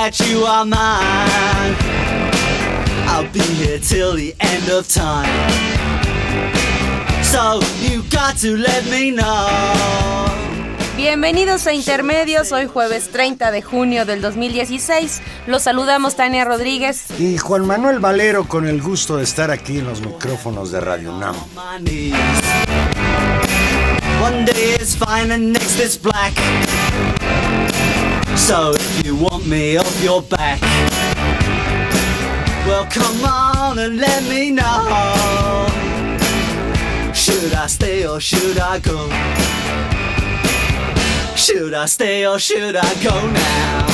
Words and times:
That 0.00 0.18
you 0.30 0.46
are 0.46 0.64
mine, 0.64 1.76
I'll 3.06 3.30
be 3.30 3.40
here 3.60 3.78
till 3.78 4.14
the 4.14 4.34
end 4.40 4.70
of 4.70 4.88
time. 4.88 5.28
So 7.22 7.60
you 7.82 8.02
got 8.08 8.38
to 8.38 8.56
let 8.56 8.86
me 8.86 9.10
know. 9.10 9.46
Bienvenidos 10.96 11.66
a 11.66 11.74
Intermedios, 11.74 12.50
hoy 12.50 12.66
jueves 12.66 13.10
30 13.10 13.50
de 13.50 13.60
junio 13.60 14.06
del 14.06 14.22
2016. 14.22 15.20
Los 15.46 15.64
saludamos 15.64 16.16
Tania 16.16 16.46
Rodríguez. 16.46 17.04
Y 17.18 17.36
Juan 17.36 17.66
Manuel 17.66 17.98
Valero 17.98 18.48
con 18.48 18.66
el 18.66 18.80
gusto 18.80 19.18
de 19.18 19.24
estar 19.24 19.50
aquí 19.50 19.80
en 19.80 19.86
los 19.86 20.00
micrófonos 20.00 20.72
de 20.72 20.80
Radio 20.80 21.12
Nam. 21.18 21.36
One 24.22 24.44
day 24.46 24.76
is 24.80 24.96
fine 24.96 25.30
and 25.30 25.52
next 25.52 25.78
is 25.78 26.00
black. 26.00 26.32
So 28.36 28.72
you 29.04 29.16
want 29.16 29.46
me 29.46 29.76
off 29.76 30.02
your 30.02 30.22
back, 30.22 30.60
well 32.66 32.86
come 32.86 33.24
on 33.24 33.78
and 33.78 33.98
let 33.98 34.22
me 34.24 34.50
know. 34.50 35.66
Should 37.14 37.52
I 37.54 37.66
stay 37.66 38.06
or 38.06 38.20
should 38.20 38.58
I 38.58 38.78
go? 38.78 39.08
Should 41.36 41.74
I 41.74 41.86
stay 41.86 42.26
or 42.26 42.38
should 42.38 42.76
I 42.76 42.94
go 43.02 43.14
now? 43.30 43.86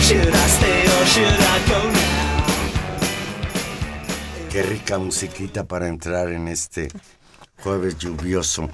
Should 0.00 0.34
I 0.34 0.46
stay 0.48 0.82
or 0.82 1.04
should 1.06 1.40
I 1.54 1.58
go 1.68 1.90
now? 1.90 2.14
Qué 4.50 4.62
rica 4.62 4.98
musiquita 4.98 5.64
para 5.64 5.88
entrar 5.88 6.28
en 6.30 6.46
este 6.48 6.88
jueves 7.62 7.98
lluvioso, 7.98 8.70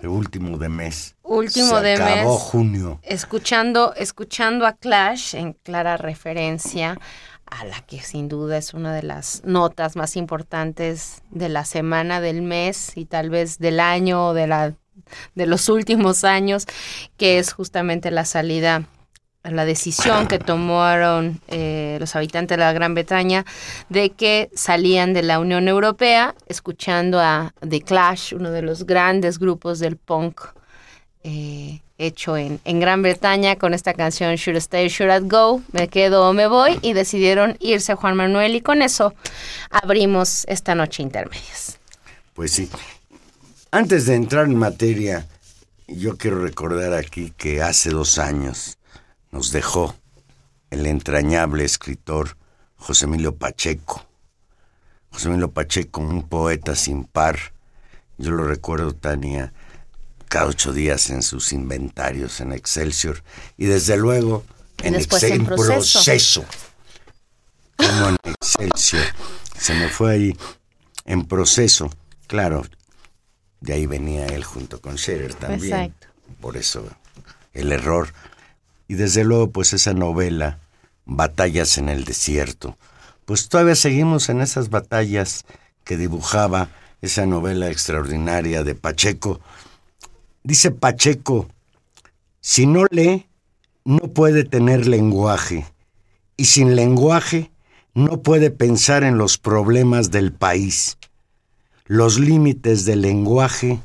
el 0.00 0.08
último 0.08 0.58
de 0.58 0.68
mes. 0.68 1.16
Último 1.22 1.78
Se 1.78 1.82
de 1.82 1.94
acabó 1.94 2.34
mes. 2.34 2.42
junio. 2.42 3.00
Escuchando, 3.02 3.94
escuchando 3.94 4.66
a 4.66 4.74
Clash 4.74 5.34
en 5.34 5.52
clara 5.52 5.96
referencia 5.96 6.98
a 7.46 7.64
la 7.64 7.80
que 7.80 8.00
sin 8.00 8.28
duda 8.28 8.58
es 8.58 8.74
una 8.74 8.94
de 8.94 9.02
las 9.02 9.42
notas 9.44 9.96
más 9.96 10.16
importantes 10.16 11.22
de 11.30 11.48
la 11.48 11.64
semana, 11.64 12.20
del 12.20 12.42
mes 12.42 12.92
y 12.96 13.06
tal 13.06 13.30
vez 13.30 13.58
del 13.58 13.80
año 13.80 14.28
o 14.28 14.34
de 14.34 14.46
la 14.46 14.74
de 15.34 15.46
los 15.46 15.68
últimos 15.68 16.24
años, 16.24 16.66
que 17.16 17.38
es 17.38 17.52
justamente 17.52 18.10
la 18.10 18.24
salida 18.24 18.84
la 19.44 19.64
decisión 19.64 20.26
que 20.26 20.38
tomaron 20.38 21.40
eh, 21.48 21.96
los 22.00 22.14
habitantes 22.16 22.56
de 22.56 22.64
la 22.64 22.72
Gran 22.72 22.94
Bretaña 22.94 23.44
de 23.88 24.10
que 24.10 24.50
salían 24.54 25.14
de 25.14 25.22
la 25.22 25.38
Unión 25.38 25.68
Europea, 25.68 26.34
escuchando 26.46 27.20
a 27.20 27.54
The 27.66 27.82
Clash, 27.82 28.34
uno 28.34 28.50
de 28.50 28.62
los 28.62 28.84
grandes 28.84 29.38
grupos 29.38 29.78
del 29.78 29.96
punk 29.96 30.40
eh, 31.24 31.80
hecho 31.98 32.36
en, 32.36 32.60
en 32.64 32.80
Gran 32.80 33.02
Bretaña 33.02 33.56
con 33.56 33.74
esta 33.74 33.94
canción 33.94 34.34
Should 34.36 34.56
I 34.56 34.58
Stay, 34.58 34.88
Should 34.88 35.12
I 35.12 35.28
Go, 35.28 35.62
me 35.72 35.88
quedo 35.88 36.28
o 36.28 36.32
me 36.32 36.46
voy, 36.46 36.78
y 36.82 36.92
decidieron 36.92 37.56
irse 37.60 37.94
Juan 37.94 38.16
Manuel 38.16 38.54
y 38.54 38.60
con 38.60 38.82
eso 38.82 39.14
abrimos 39.70 40.44
esta 40.46 40.74
noche 40.74 41.02
intermedias. 41.02 41.78
Pues 42.34 42.52
sí. 42.52 42.70
Antes 43.70 44.06
de 44.06 44.14
entrar 44.14 44.46
en 44.46 44.56
materia, 44.56 45.26
yo 45.88 46.16
quiero 46.16 46.40
recordar 46.40 46.94
aquí 46.94 47.32
que 47.36 47.62
hace 47.62 47.90
dos 47.90 48.18
años 48.18 48.77
nos 49.30 49.52
dejó 49.52 49.94
el 50.70 50.86
entrañable 50.86 51.64
escritor 51.64 52.36
José 52.76 53.06
Emilio 53.06 53.34
Pacheco. 53.36 54.04
José 55.10 55.28
Emilio 55.28 55.50
Pacheco, 55.50 56.00
un 56.00 56.28
poeta 56.28 56.76
sin 56.76 57.04
par. 57.04 57.38
Yo 58.18 58.30
lo 58.32 58.44
recuerdo, 58.44 58.94
Tania, 58.94 59.52
cada 60.28 60.46
ocho 60.46 60.72
días 60.72 61.10
en 61.10 61.22
sus 61.22 61.52
inventarios 61.52 62.40
en 62.40 62.52
Excelsior. 62.52 63.22
Y 63.56 63.66
desde 63.66 63.96
luego 63.96 64.44
en, 64.82 64.94
Después 64.94 65.22
Excel- 65.24 65.32
en 65.36 65.46
proceso. 65.46 65.98
proceso. 65.98 66.44
Como 67.76 68.08
en 68.10 68.16
Excelsior. 68.24 69.04
Se 69.58 69.74
me 69.74 69.88
fue 69.88 70.12
ahí 70.12 70.38
en 71.04 71.24
proceso. 71.24 71.90
Claro, 72.26 72.64
de 73.60 73.72
ahí 73.72 73.86
venía 73.86 74.26
él 74.26 74.44
junto 74.44 74.80
con 74.80 74.98
Scherer 74.98 75.34
también. 75.34 75.74
Exacto. 75.74 76.06
Por 76.40 76.56
eso 76.56 76.86
el 77.54 77.72
error. 77.72 78.12
Y 78.88 78.94
desde 78.94 79.22
luego, 79.22 79.50
pues 79.50 79.72
esa 79.74 79.92
novela, 79.92 80.58
Batallas 81.04 81.78
en 81.78 81.88
el 81.88 82.04
Desierto. 82.04 82.76
Pues 83.24 83.48
todavía 83.48 83.74
seguimos 83.74 84.28
en 84.28 84.40
esas 84.40 84.70
batallas 84.70 85.44
que 85.84 85.96
dibujaba 85.96 86.70
esa 87.00 87.26
novela 87.26 87.70
extraordinaria 87.70 88.64
de 88.64 88.74
Pacheco. 88.74 89.40
Dice 90.42 90.70
Pacheco, 90.70 91.48
si 92.40 92.66
no 92.66 92.84
lee, 92.90 93.26
no 93.84 93.98
puede 93.98 94.44
tener 94.44 94.86
lenguaje. 94.86 95.66
Y 96.36 96.46
sin 96.46 96.76
lenguaje, 96.76 97.50
no 97.94 98.22
puede 98.22 98.50
pensar 98.50 99.02
en 99.02 99.18
los 99.18 99.38
problemas 99.38 100.10
del 100.10 100.32
país. 100.32 100.98
Los 101.86 102.18
límites 102.18 102.84
del 102.84 103.02
lenguaje 103.02 103.80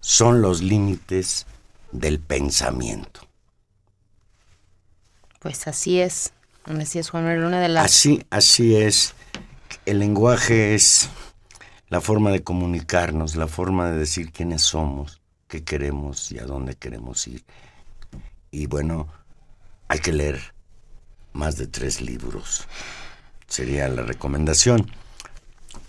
son 0.00 0.40
los 0.40 0.62
límites 0.62 1.46
del 1.92 2.20
pensamiento. 2.20 3.27
Pues 5.38 5.66
así 5.68 6.00
es, 6.00 6.32
así 6.64 6.98
es 6.98 7.12
una 7.14 7.60
de 7.60 7.68
las... 7.68 7.84
Así, 7.84 8.24
así 8.30 8.76
es. 8.76 9.14
El 9.86 10.00
lenguaje 10.00 10.74
es 10.74 11.08
la 11.88 12.00
forma 12.00 12.30
de 12.30 12.42
comunicarnos, 12.42 13.36
la 13.36 13.46
forma 13.46 13.90
de 13.90 13.98
decir 13.98 14.32
quiénes 14.32 14.62
somos, 14.62 15.20
qué 15.46 15.64
queremos 15.64 16.30
y 16.32 16.38
a 16.38 16.44
dónde 16.44 16.74
queremos 16.74 17.26
ir. 17.26 17.44
Y 18.50 18.66
bueno, 18.66 19.08
hay 19.88 20.00
que 20.00 20.12
leer 20.12 20.54
más 21.32 21.56
de 21.56 21.66
tres 21.66 22.00
libros. 22.00 22.66
Sería 23.46 23.88
la 23.88 24.02
recomendación. 24.02 24.90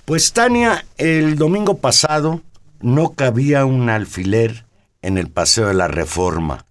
Pues 0.06 0.32
Tania, 0.34 0.86
el 0.98 1.36
domingo 1.36 1.78
pasado 1.78 2.42
no 2.82 3.14
cabía 3.14 3.66
un 3.66 3.90
alfiler 3.90 4.66
en 5.02 5.18
el 5.18 5.30
Paseo 5.30 5.68
de 5.68 5.74
la 5.74 5.88
Reforma. 5.88 6.66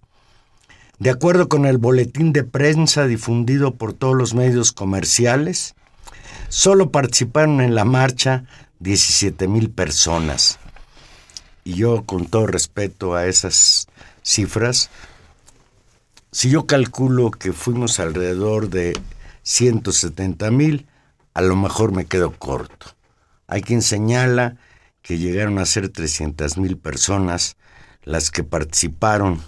De 0.99 1.09
acuerdo 1.09 1.47
con 1.47 1.65
el 1.65 1.77
boletín 1.77 2.33
de 2.33 2.43
prensa 2.43 3.07
difundido 3.07 3.75
por 3.75 3.93
todos 3.93 4.17
los 4.17 4.33
medios 4.33 4.73
comerciales, 4.73 5.75
solo 6.49 6.91
participaron 6.91 7.61
en 7.61 7.73
la 7.73 7.85
marcha 7.85 8.43
17 8.79 9.47
mil 9.47 9.69
personas. 9.69 10.59
Y 11.63 11.75
yo, 11.75 12.03
con 12.05 12.25
todo 12.25 12.47
respeto 12.47 13.15
a 13.15 13.27
esas 13.27 13.87
cifras, 14.23 14.89
si 16.33 16.49
yo 16.49 16.67
calculo 16.67 17.31
que 17.31 17.53
fuimos 17.53 18.01
alrededor 18.01 18.69
de 18.69 18.99
170 19.43 20.51
mil, 20.51 20.85
a 21.33 21.41
lo 21.41 21.55
mejor 21.55 21.93
me 21.93 22.07
quedo 22.07 22.33
corto. 22.37 22.87
Hay 23.47 23.61
quien 23.61 23.81
señala 23.81 24.57
que 25.01 25.17
llegaron 25.17 25.59
a 25.59 25.65
ser 25.65 25.87
300 25.87 26.57
mil 26.57 26.77
personas 26.77 27.55
las 28.03 28.31
que 28.31 28.43
participaron 28.43 29.41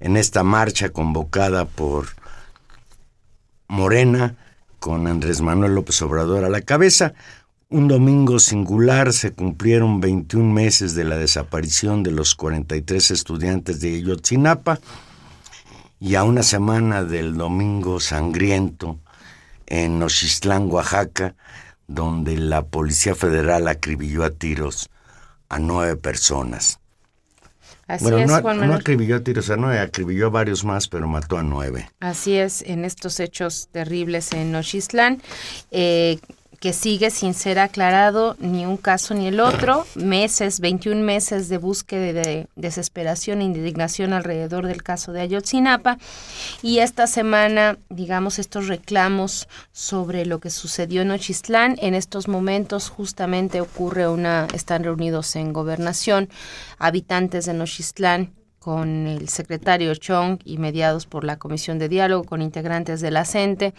en 0.00 0.16
esta 0.16 0.42
marcha 0.42 0.90
convocada 0.90 1.64
por 1.64 2.06
Morena 3.68 4.36
con 4.78 5.06
Andrés 5.06 5.40
Manuel 5.40 5.74
López 5.74 6.00
Obrador 6.02 6.44
a 6.44 6.48
la 6.48 6.62
cabeza. 6.62 7.14
Un 7.68 7.88
domingo 7.88 8.38
singular 8.38 9.12
se 9.12 9.32
cumplieron 9.32 10.00
21 10.00 10.52
meses 10.52 10.94
de 10.94 11.04
la 11.04 11.16
desaparición 11.16 12.02
de 12.02 12.12
los 12.12 12.34
43 12.34 13.10
estudiantes 13.10 13.80
de 13.80 13.96
Ayotzinapa 13.96 14.80
y 16.00 16.14
a 16.14 16.24
una 16.24 16.42
semana 16.42 17.04
del 17.04 17.36
domingo 17.36 18.00
sangriento 18.00 18.98
en 19.66 19.98
Nochistlán, 19.98 20.70
Oaxaca, 20.70 21.34
donde 21.86 22.36
la 22.38 22.64
Policía 22.64 23.14
Federal 23.14 23.68
acribilló 23.68 24.24
a 24.24 24.30
tiros 24.30 24.88
a 25.48 25.58
nueve 25.58 25.96
personas. 25.96 26.80
Así 27.88 28.04
bueno, 28.04 28.18
es, 28.18 28.26
no, 28.28 28.40
Juan 28.42 28.56
no 28.56 28.60
Manuel. 28.62 28.80
acribilló 28.80 29.16
a 29.16 29.20
tiros 29.20 29.48
a 29.50 29.56
nueve, 29.56 29.80
acribilló 29.80 30.26
a 30.26 30.30
varios 30.30 30.62
más, 30.64 30.88
pero 30.88 31.08
mató 31.08 31.38
a 31.38 31.42
nueve. 31.42 31.90
Así 32.00 32.36
es, 32.36 32.62
en 32.62 32.84
estos 32.84 33.18
hechos 33.18 33.68
terribles 33.72 34.32
en 34.32 34.52
Nochistlán, 34.52 35.22
eh, 35.70 36.18
que 36.60 36.72
sigue 36.72 37.10
sin 37.10 37.34
ser 37.34 37.58
aclarado 37.58 38.36
ni 38.38 38.66
un 38.66 38.76
caso 38.76 39.14
ni 39.14 39.28
el 39.28 39.40
otro. 39.40 39.86
Meses, 39.94 40.60
21 40.60 41.02
meses 41.02 41.48
de 41.48 41.58
búsqueda 41.58 42.12
de 42.12 42.48
desesperación 42.56 43.40
e 43.40 43.44
indignación 43.44 44.12
alrededor 44.12 44.66
del 44.66 44.82
caso 44.82 45.12
de 45.12 45.20
Ayotzinapa. 45.20 45.98
Y 46.62 46.78
esta 46.78 47.06
semana, 47.06 47.78
digamos, 47.88 48.38
estos 48.38 48.66
reclamos 48.66 49.48
sobre 49.72 50.26
lo 50.26 50.40
que 50.40 50.50
sucedió 50.50 51.02
en 51.02 51.08
Nochistlán. 51.08 51.76
En 51.80 51.94
estos 51.94 52.28
momentos 52.28 52.88
justamente 52.88 53.60
ocurre 53.60 54.08
una, 54.08 54.48
están 54.52 54.84
reunidos 54.84 55.36
en 55.36 55.52
gobernación 55.52 56.28
habitantes 56.78 57.46
de 57.46 57.54
Nochistlán 57.54 58.37
con 58.58 59.06
el 59.06 59.28
secretario 59.28 59.94
Chong 59.94 60.40
y 60.44 60.58
mediados 60.58 61.06
por 61.06 61.24
la 61.24 61.38
Comisión 61.38 61.78
de 61.78 61.88
Diálogo 61.88 62.24
con 62.24 62.42
integrantes 62.42 63.00
de 63.00 63.10
la 63.10 63.24
CENTE. 63.24 63.74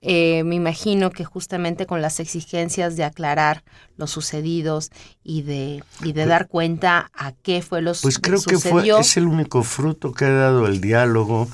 Eh, 0.00 0.42
me 0.44 0.54
imagino 0.54 1.10
que 1.10 1.24
justamente 1.24 1.86
con 1.86 2.02
las 2.02 2.20
exigencias 2.20 2.96
de 2.96 3.04
aclarar 3.04 3.62
los 3.96 4.10
sucedidos 4.10 4.90
y 5.22 5.42
de, 5.42 5.84
y 6.02 6.12
de 6.12 6.26
dar 6.26 6.48
cuenta 6.48 7.10
a 7.14 7.32
qué 7.32 7.62
fue 7.62 7.82
lo 7.82 7.92
Pues 8.00 8.18
creo 8.18 8.40
que 8.42 8.58
fue, 8.58 8.88
es 8.98 9.16
el 9.16 9.26
único 9.26 9.62
fruto 9.62 10.12
que 10.12 10.24
ha 10.24 10.32
dado 10.32 10.66
el 10.66 10.80
diálogo. 10.80 11.48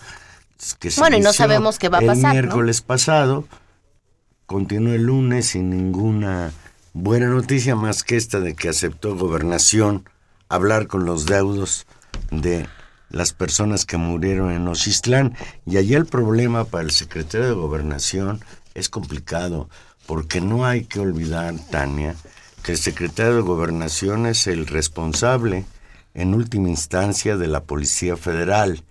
Que 0.78 0.90
se 0.90 1.00
Bueno, 1.00 1.16
y 1.16 1.20
no 1.20 1.32
sabemos 1.32 1.78
qué 1.78 1.88
va 1.88 1.98
a 1.98 2.02
pasar, 2.02 2.16
El 2.16 2.22
¿no? 2.22 2.32
miércoles 2.32 2.80
pasado, 2.80 3.46
continuó 4.46 4.94
el 4.94 5.02
lunes 5.02 5.48
sin 5.48 5.70
ninguna 5.70 6.52
buena 6.94 7.28
noticia 7.28 7.76
más 7.76 8.02
que 8.02 8.16
esta 8.16 8.40
de 8.40 8.54
que 8.54 8.68
aceptó 8.68 9.14
gobernación 9.14 10.08
hablar 10.48 10.86
con 10.86 11.04
los 11.04 11.26
deudos 11.26 11.86
de 12.30 12.66
las 13.10 13.32
personas 13.32 13.84
que 13.84 13.96
murieron 13.96 14.50
en 14.52 14.68
Ocistlán. 14.68 15.34
Y 15.66 15.76
allí 15.76 15.94
el 15.94 16.06
problema 16.06 16.64
para 16.64 16.84
el 16.84 16.90
secretario 16.90 17.48
de 17.48 17.54
gobernación 17.54 18.40
es 18.74 18.88
complicado, 18.88 19.68
porque 20.06 20.40
no 20.40 20.64
hay 20.64 20.84
que 20.84 21.00
olvidar, 21.00 21.54
Tania, 21.70 22.14
que 22.62 22.72
el 22.72 22.78
secretario 22.78 23.36
de 23.36 23.42
gobernación 23.42 24.26
es 24.26 24.46
el 24.46 24.66
responsable 24.66 25.64
en 26.14 26.34
última 26.34 26.68
instancia 26.68 27.36
de 27.36 27.46
la 27.46 27.64
Policía 27.64 28.16
Federal. 28.16 28.84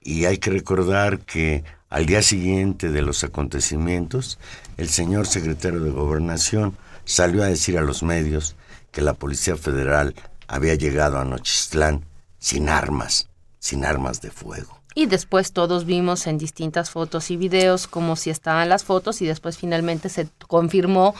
Y 0.00 0.24
hay 0.24 0.38
que 0.38 0.50
recordar 0.50 1.20
que 1.20 1.64
al 1.90 2.06
día 2.06 2.22
siguiente 2.22 2.90
de 2.90 3.02
los 3.02 3.24
acontecimientos, 3.24 4.38
el 4.76 4.88
señor 4.88 5.26
secretario 5.26 5.80
de 5.80 5.90
gobernación 5.90 6.76
salió 7.04 7.42
a 7.42 7.46
decir 7.46 7.78
a 7.78 7.82
los 7.82 8.02
medios 8.02 8.56
que 8.92 9.00
la 9.00 9.14
Policía 9.14 9.56
Federal 9.56 10.14
había 10.46 10.74
llegado 10.74 11.18
a 11.18 11.24
Nochistlán 11.24 12.04
sin 12.38 12.68
armas, 12.68 13.28
sin 13.58 13.84
armas 13.84 14.20
de 14.20 14.30
fuego. 14.30 14.77
Y 14.98 15.06
después 15.06 15.52
todos 15.52 15.84
vimos 15.84 16.26
en 16.26 16.38
distintas 16.38 16.90
fotos 16.90 17.30
y 17.30 17.36
videos 17.36 17.86
como 17.86 18.16
si 18.16 18.30
estaban 18.30 18.68
las 18.68 18.82
fotos 18.82 19.22
y 19.22 19.26
después 19.26 19.56
finalmente 19.56 20.08
se 20.08 20.26
confirmó 20.48 21.14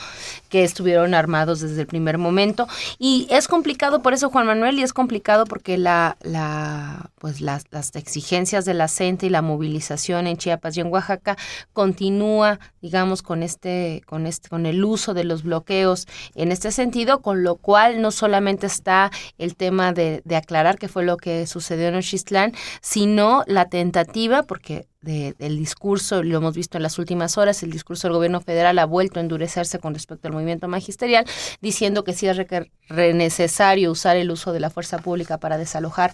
que 0.49 0.65
estuvieron 0.65 1.13
armados 1.13 1.61
desde 1.61 1.79
el 1.79 1.87
primer 1.87 2.17
momento. 2.17 2.67
Y 2.97 3.25
es 3.29 3.47
complicado 3.47 4.01
por 4.01 4.13
eso, 4.13 4.29
Juan 4.31 4.47
Manuel, 4.47 4.79
y 4.79 4.83
es 4.83 4.91
complicado 4.91 5.45
porque 5.45 5.77
la, 5.77 6.17
la, 6.23 7.09
pues 7.19 7.39
las, 7.39 7.67
las 7.71 7.95
exigencias 7.95 8.65
de 8.65 8.73
la 8.73 8.89
y 8.99 9.29
la 9.29 9.41
movilización 9.41 10.27
en 10.27 10.35
Chiapas 10.35 10.75
y 10.75 10.81
en 10.81 10.87
Oaxaca 10.87 11.37
continúa, 11.71 12.59
digamos, 12.81 13.21
con 13.21 13.43
este, 13.43 14.01
con 14.07 14.25
este, 14.25 14.49
con 14.49 14.65
el 14.65 14.83
uso 14.83 15.13
de 15.13 15.23
los 15.23 15.43
bloqueos 15.43 16.05
en 16.35 16.51
este 16.51 16.73
sentido, 16.73 17.21
con 17.21 17.43
lo 17.43 17.55
cual 17.55 18.01
no 18.01 18.11
solamente 18.11 18.67
está 18.67 19.09
el 19.37 19.55
tema 19.55 19.93
de, 19.93 20.21
de 20.25 20.35
aclarar 20.35 20.77
qué 20.77 20.89
fue 20.89 21.05
lo 21.05 21.15
que 21.15 21.47
sucedió 21.47 21.87
en 21.87 21.95
Ochistlán, 21.95 22.53
sino 22.81 23.43
la 23.47 23.68
tentativa, 23.69 24.43
porque 24.43 24.87
de, 25.01 25.33
del 25.39 25.57
discurso, 25.57 26.23
lo 26.23 26.37
hemos 26.37 26.55
visto 26.55 26.77
en 26.77 26.83
las 26.83 26.99
últimas 26.99 27.37
horas, 27.37 27.63
el 27.63 27.71
discurso 27.71 28.07
del 28.07 28.15
gobierno 28.17 28.41
federal 28.41 28.77
ha 28.79 28.85
vuelto 28.85 29.19
a 29.19 29.23
endurecerse 29.23 29.79
con 29.79 29.93
respecto 29.93 30.27
al 30.27 30.33
movimiento 30.33 30.67
magisterial, 30.67 31.25
diciendo 31.61 32.03
que 32.03 32.11
sí 32.13 32.27
es 32.27 32.37
necesario 33.15 33.91
usar 33.91 34.17
el 34.17 34.29
uso 34.31 34.51
de 34.51 34.59
la 34.59 34.69
fuerza 34.69 34.97
pública 34.97 35.37
para 35.37 35.57
desalojar 35.57 36.13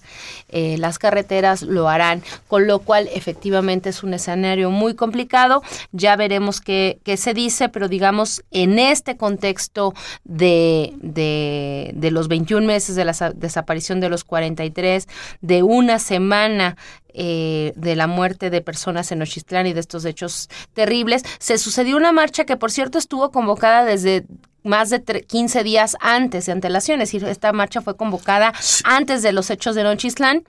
eh, 0.49 0.77
las 0.77 0.99
carreteras, 0.99 1.63
lo 1.63 1.89
harán, 1.89 2.21
con 2.47 2.67
lo 2.67 2.79
cual 2.79 3.09
efectivamente 3.13 3.89
es 3.89 4.03
un 4.03 4.13
escenario 4.13 4.69
muy 4.69 4.93
complicado, 4.93 5.63
ya 5.91 6.15
veremos 6.15 6.61
qué, 6.61 6.99
qué 7.03 7.17
se 7.17 7.33
dice, 7.33 7.69
pero 7.69 7.87
digamos, 7.87 8.43
en 8.51 8.77
este 8.77 9.17
contexto 9.17 9.93
de, 10.25 10.93
de, 11.01 11.91
de 11.95 12.11
los 12.11 12.27
21 12.27 12.67
meses 12.67 12.95
de 12.95 13.05
la 13.05 13.13
sa- 13.15 13.31
desaparición 13.31 13.99
de 13.99 14.09
los 14.09 14.23
43, 14.23 15.07
de 15.41 15.63
una 15.63 15.97
semana 15.97 16.77
eh, 17.15 17.73
de 17.75 17.95
la 17.95 18.07
muerte 18.07 18.49
de 18.49 18.61
personas 18.61 19.11
en 19.11 19.21
Ochistlán 19.21 19.65
y 19.67 19.73
de 19.73 19.79
estos 19.79 20.05
hechos 20.05 20.49
terribles. 20.73 21.23
Se 21.39 21.57
sucedió 21.57 21.97
una 21.97 22.11
marcha 22.11 22.45
que, 22.45 22.57
por 22.57 22.71
cierto, 22.71 22.97
estuvo 22.97 23.31
convocada 23.31 23.85
desde 23.85 24.25
más 24.63 24.89
de 24.89 25.03
tre- 25.03 25.25
15 25.25 25.63
días 25.63 25.95
antes 26.01 26.45
de 26.47 26.51
antelación, 26.51 26.99
es 27.01 27.09
decir, 27.11 27.23
esta 27.27 27.53
marcha 27.53 27.81
fue 27.81 27.95
convocada 27.95 28.51
antes 28.83 29.21
de 29.21 29.31
los 29.31 29.49
hechos 29.49 29.75
de 29.75 29.83
Nochistlán 29.83 30.43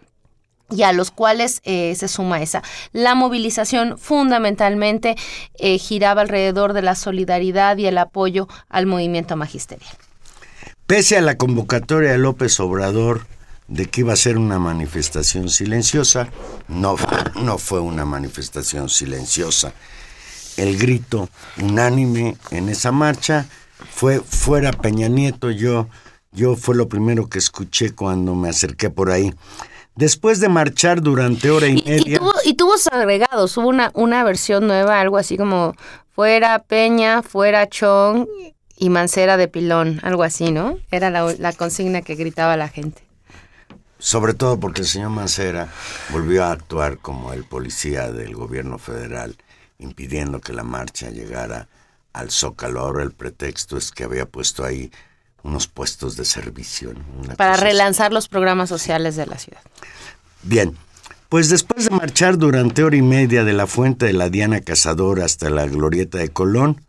y 0.71 0.83
a 0.83 0.93
los 0.93 1.11
cuales 1.11 1.61
eh, 1.65 1.95
se 1.97 2.09
suma 2.09 2.43
esa. 2.43 2.63
La 2.93 3.15
movilización 3.15 3.99
fundamentalmente 3.99 5.15
eh, 5.59 5.79
giraba 5.79 6.23
alrededor 6.23 6.73
de 6.73 6.83
la 6.83 6.95
solidaridad 6.95 7.77
y 7.77 7.87
el 7.87 7.99
apoyo 7.99 8.49
al 8.69 8.87
movimiento 8.87 9.37
magisterial. 9.37 9.95
Pese 10.87 11.17
a 11.17 11.21
la 11.21 11.37
convocatoria 11.37 12.13
de 12.13 12.19
López 12.19 12.59
Obrador 12.61 13.27
de 13.69 13.87
que 13.87 14.03
iba 14.03 14.13
a 14.13 14.17
ser 14.17 14.39
una 14.39 14.59
manifestación 14.59 15.49
silenciosa, 15.49 16.29
no, 16.69 16.97
no 17.43 17.59
fue 17.59 17.81
una 17.81 18.05
manifestación 18.05 18.89
silenciosa. 18.89 19.73
El 20.57 20.79
grito 20.79 21.29
unánime 21.61 22.37
en 22.51 22.69
esa 22.69 22.93
marcha 22.93 23.47
fue 23.91 24.21
fuera 24.21 24.73
Peña 24.73 25.09
Nieto. 25.09 25.51
Yo, 25.51 25.89
yo 26.33 26.57
fue 26.57 26.75
lo 26.75 26.89
primero 26.89 27.29
que 27.29 27.39
escuché 27.39 27.91
cuando 27.91 28.35
me 28.35 28.49
acerqué 28.49 28.89
por 28.89 29.11
ahí. 29.11 29.35
Después 29.95 30.41
de 30.41 30.49
marchar 30.49 31.03
durante 31.03 31.51
hora 31.51 31.69
y 31.69 31.77
Y, 31.77 31.79
y 31.79 31.85
media, 31.85 32.19
tuvo, 32.19 32.33
y 32.45 32.55
tuvo 32.55 32.75
agregados, 32.93 33.57
hubo 33.57 33.69
una, 33.69 33.91
una 33.95 34.25
versión 34.25 34.67
nueva, 34.67 35.01
algo 35.01 35.17
así 35.17 35.37
como 35.37 35.75
fuera 36.15 36.59
Peña, 36.61 37.23
fuera 37.23 37.67
Chong 37.69 38.27
y 38.77 38.91
Mancera 38.91 39.39
de 39.39 39.49
Pilón, 39.49 40.01
algo 40.03 40.23
así, 40.23 40.53
¿no? 40.53 40.79
Era 40.91 41.11
la, 41.11 41.35
la 41.39 41.53
consigna 41.55 42.03
que 42.03 42.15
gritaba 42.15 42.59
la 42.59 42.69
gente. 42.69 43.06
Sobre 43.99 44.35
todo 44.35 44.61
porque 44.61 44.83
el 44.83 44.87
señor 44.87 45.11
Mancera 45.11 45.69
volvió 46.11 46.45
a 46.45 46.53
actuar 46.53 46.99
como 46.99 47.33
el 47.33 47.45
policía 47.45 48.11
del 48.13 48.35
gobierno 48.35 48.79
federal, 48.79 49.37
impidiendo 49.79 50.41
que 50.41 50.53
la 50.53 50.65
marcha 50.65 51.11
llegara 51.11 51.69
al 52.13 52.31
Zócalo. 52.31 52.81
Ahora 52.81 53.03
el 53.03 53.13
pretexto 53.13 53.77
es 53.77 53.91
que 53.91 54.05
había 54.05 54.27
puesto 54.27 54.65
ahí 54.65 54.91
unos 55.43 55.69
puestos 55.69 56.17
de 56.17 56.25
servicio. 56.25 56.93
Para 57.37 57.55
así. 57.55 57.63
relanzar 57.63 58.13
los 58.13 58.29
programas 58.29 58.69
sociales 58.69 59.17
de 59.17 59.27
la 59.27 59.39
ciudad. 59.39 59.61
Bien, 60.43 60.77
pues 61.29 61.49
después 61.49 61.89
de 61.89 61.97
marchar 61.97 62.39
durante 62.39 62.85
hora 62.85 62.97
y 62.97 63.03
media 63.03 63.45
de 63.45 63.53
la 63.53 63.67
fuente 63.67 64.07
de 64.07 64.13
la 64.13 64.29
Diana 64.29 64.61
Cazadora 64.61 65.25
hasta 65.25 65.51
la 65.51 65.67
glorieta 65.67 66.19
de 66.19 66.29
Colón, 66.29 66.83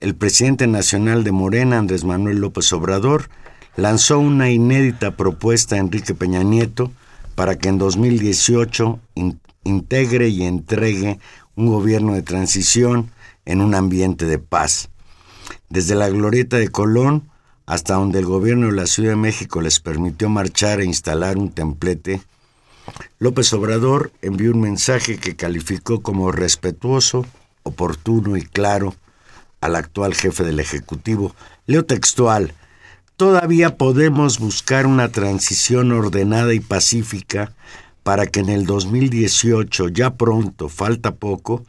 el 0.00 0.14
presidente 0.14 0.66
nacional 0.66 1.24
de 1.24 1.32
Morena, 1.32 1.78
Andrés 1.78 2.04
Manuel 2.04 2.38
López 2.38 2.72
Obrador, 2.72 3.28
lanzó 3.76 4.18
una 4.18 4.50
inédita 4.50 5.16
propuesta 5.16 5.76
a 5.76 5.78
Enrique 5.78 6.14
Peña 6.14 6.42
Nieto 6.42 6.92
para 7.34 7.56
que 7.56 7.68
en 7.68 7.78
2018 7.78 8.98
in- 9.14 9.40
integre 9.64 10.28
y 10.28 10.42
entregue 10.42 11.18
un 11.56 11.66
gobierno 11.66 12.14
de 12.14 12.22
transición 12.22 13.10
en 13.44 13.60
un 13.60 13.74
ambiente 13.74 14.26
de 14.26 14.38
paz. 14.38 14.90
Desde 15.68 15.94
la 15.94 16.08
glorieta 16.08 16.56
de 16.58 16.68
Colón 16.68 17.30
hasta 17.66 17.94
donde 17.94 18.18
el 18.18 18.26
gobierno 18.26 18.66
de 18.66 18.72
la 18.72 18.86
Ciudad 18.86 19.10
de 19.10 19.16
México 19.16 19.60
les 19.60 19.78
permitió 19.80 20.28
marchar 20.28 20.80
e 20.80 20.84
instalar 20.84 21.38
un 21.38 21.50
templete, 21.50 22.20
López 23.20 23.52
Obrador 23.52 24.10
envió 24.22 24.50
un 24.50 24.60
mensaje 24.60 25.18
que 25.18 25.36
calificó 25.36 26.02
como 26.02 26.32
respetuoso, 26.32 27.24
oportuno 27.62 28.36
y 28.36 28.42
claro 28.42 28.94
al 29.60 29.76
actual 29.76 30.14
jefe 30.14 30.42
del 30.42 30.58
Ejecutivo. 30.58 31.34
Leo 31.66 31.84
textual, 31.84 32.54
todavía 33.20 33.76
podemos 33.76 34.38
buscar 34.38 34.86
una 34.86 35.10
transición 35.10 35.92
ordenada 35.92 36.54
y 36.54 36.60
pacífica 36.60 37.52
para 38.02 38.26
que 38.26 38.40
en 38.40 38.48
el 38.48 38.64
2018, 38.64 39.88
ya 39.88 40.14
pronto, 40.14 40.70
falta 40.70 41.16
poco, 41.16 41.62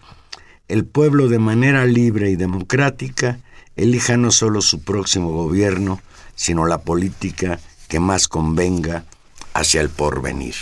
el 0.69 0.85
pueblo 0.85 1.27
de 1.27 1.39
manera 1.39 1.85
libre 1.85 2.29
y 2.29 2.37
democrática 2.37 3.39
elija 3.75 4.15
no 4.15 4.31
solo 4.31 4.61
su 4.61 4.81
próximo 4.81 5.33
gobierno, 5.33 5.99
sino 6.35 6.65
la 6.67 6.83
política 6.83 7.59
que 7.89 7.99
más 7.99 8.29
convenga 8.29 9.03
hacia 9.53 9.81
el 9.81 9.89
porvenir. 9.89 10.55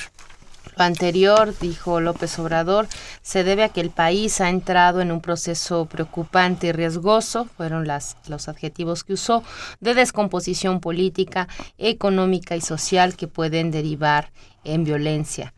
Anterior, 0.85 1.53
dijo 1.59 1.99
López 1.99 2.37
Obrador, 2.39 2.87
se 3.21 3.43
debe 3.43 3.63
a 3.63 3.69
que 3.69 3.81
el 3.81 3.89
país 3.89 4.41
ha 4.41 4.49
entrado 4.49 5.01
en 5.01 5.11
un 5.11 5.21
proceso 5.21 5.85
preocupante 5.85 6.67
y 6.67 6.71
riesgoso, 6.71 7.45
fueron 7.45 7.87
las, 7.87 8.17
los 8.27 8.47
adjetivos 8.47 9.03
que 9.03 9.13
usó, 9.13 9.43
de 9.79 9.93
descomposición 9.93 10.79
política, 10.79 11.47
económica 11.77 12.55
y 12.55 12.61
social 12.61 13.15
que 13.15 13.27
pueden 13.27 13.71
derivar 13.71 14.31
en 14.63 14.83
violencia. 14.83 15.53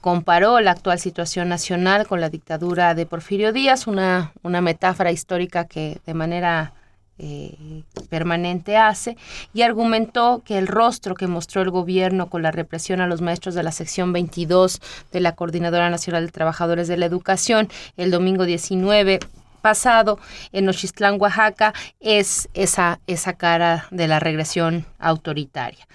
Comparó 0.00 0.60
la 0.60 0.70
actual 0.70 1.00
situación 1.00 1.48
nacional 1.48 2.06
con 2.06 2.20
la 2.20 2.30
dictadura 2.30 2.94
de 2.94 3.06
Porfirio 3.06 3.52
Díaz, 3.52 3.86
una, 3.86 4.32
una 4.42 4.60
metáfora 4.60 5.10
histórica 5.10 5.66
que 5.66 6.00
de 6.06 6.14
manera 6.14 6.72
eh, 7.18 7.82
permanente 8.08 8.76
hace, 8.76 9.16
y 9.54 9.62
argumentó 9.62 10.42
que 10.44 10.58
el 10.58 10.66
rostro 10.66 11.14
que 11.14 11.26
mostró 11.26 11.62
el 11.62 11.70
gobierno 11.70 12.28
con 12.28 12.42
la 12.42 12.50
represión 12.50 13.00
a 13.00 13.06
los 13.06 13.20
maestros 13.20 13.54
de 13.54 13.62
la 13.62 13.72
sección 13.72 14.12
22 14.12 14.80
de 15.12 15.20
la 15.20 15.34
Coordinadora 15.34 15.90
Nacional 15.90 16.26
de 16.26 16.32
Trabajadores 16.32 16.88
de 16.88 16.96
la 16.96 17.06
Educación 17.06 17.68
el 17.96 18.10
domingo 18.10 18.44
19 18.44 19.20
pasado 19.66 20.20
en 20.52 20.64
Nochistlán, 20.66 21.20
Oaxaca, 21.20 21.74
es 21.98 22.48
esa, 22.54 23.00
esa 23.08 23.32
cara 23.32 23.88
de 23.90 24.06
la 24.06 24.20
regresión 24.20 24.86
autoritaria. 25.00 25.88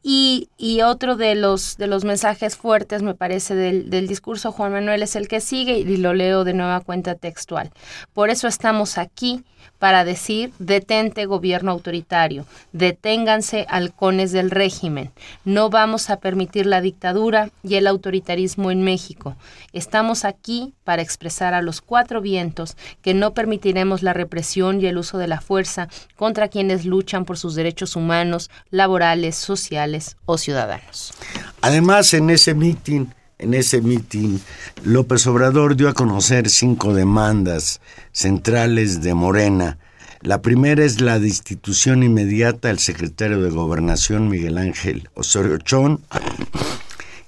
Y, 0.00 0.48
y, 0.56 0.82
otro 0.82 1.16
de 1.16 1.34
los, 1.34 1.76
de 1.76 1.88
los 1.88 2.04
mensajes 2.04 2.56
fuertes, 2.56 3.02
me 3.02 3.14
parece, 3.14 3.56
del, 3.56 3.90
del 3.90 4.06
discurso 4.06 4.52
Juan 4.52 4.70
Manuel 4.70 5.02
es 5.02 5.16
el 5.16 5.26
que 5.26 5.40
sigue 5.40 5.78
y 5.78 5.96
lo 5.96 6.14
leo 6.14 6.44
de 6.44 6.54
nueva 6.54 6.78
cuenta 6.82 7.16
textual. 7.16 7.72
Por 8.14 8.30
eso 8.30 8.46
estamos 8.46 8.96
aquí 8.96 9.42
para 9.78 10.04
decir 10.04 10.52
detente 10.58 11.26
gobierno 11.26 11.72
autoritario, 11.72 12.46
deténganse 12.72 13.66
halcones 13.68 14.32
del 14.32 14.50
régimen, 14.50 15.10
no 15.44 15.70
vamos 15.70 16.10
a 16.10 16.18
permitir 16.18 16.66
la 16.66 16.80
dictadura 16.80 17.50
y 17.62 17.76
el 17.76 17.86
autoritarismo 17.86 18.70
en 18.70 18.82
México. 18.82 19.36
Estamos 19.72 20.24
aquí 20.24 20.74
para 20.84 21.02
expresar 21.02 21.54
a 21.54 21.62
los 21.62 21.80
cuatro 21.80 22.20
vientos 22.20 22.76
que 23.02 23.14
no 23.14 23.34
permitiremos 23.34 24.02
la 24.02 24.12
represión 24.12 24.80
y 24.80 24.86
el 24.86 24.98
uso 24.98 25.18
de 25.18 25.28
la 25.28 25.40
fuerza 25.40 25.88
contra 26.16 26.48
quienes 26.48 26.84
luchan 26.84 27.24
por 27.24 27.38
sus 27.38 27.54
derechos 27.54 27.96
humanos, 27.96 28.50
laborales, 28.70 29.36
sociales 29.36 30.16
o 30.24 30.38
ciudadanos. 30.38 31.12
Además, 31.60 32.12
en 32.14 32.30
ese 32.30 32.54
mitin 32.54 33.14
en 33.38 33.54
ese 33.54 33.80
mitin, 33.82 34.40
López 34.84 35.26
Obrador 35.26 35.76
dio 35.76 35.88
a 35.88 35.94
conocer 35.94 36.48
cinco 36.48 36.94
demandas 36.94 37.80
centrales 38.12 39.02
de 39.02 39.14
Morena. 39.14 39.78
La 40.22 40.40
primera 40.40 40.84
es 40.84 41.00
la 41.00 41.18
destitución 41.18 42.02
inmediata 42.02 42.68
del 42.68 42.78
secretario 42.78 43.42
de 43.42 43.50
Gobernación 43.50 44.28
Miguel 44.28 44.56
Ángel 44.56 45.10
Osorio 45.14 45.58
Chón, 45.58 46.00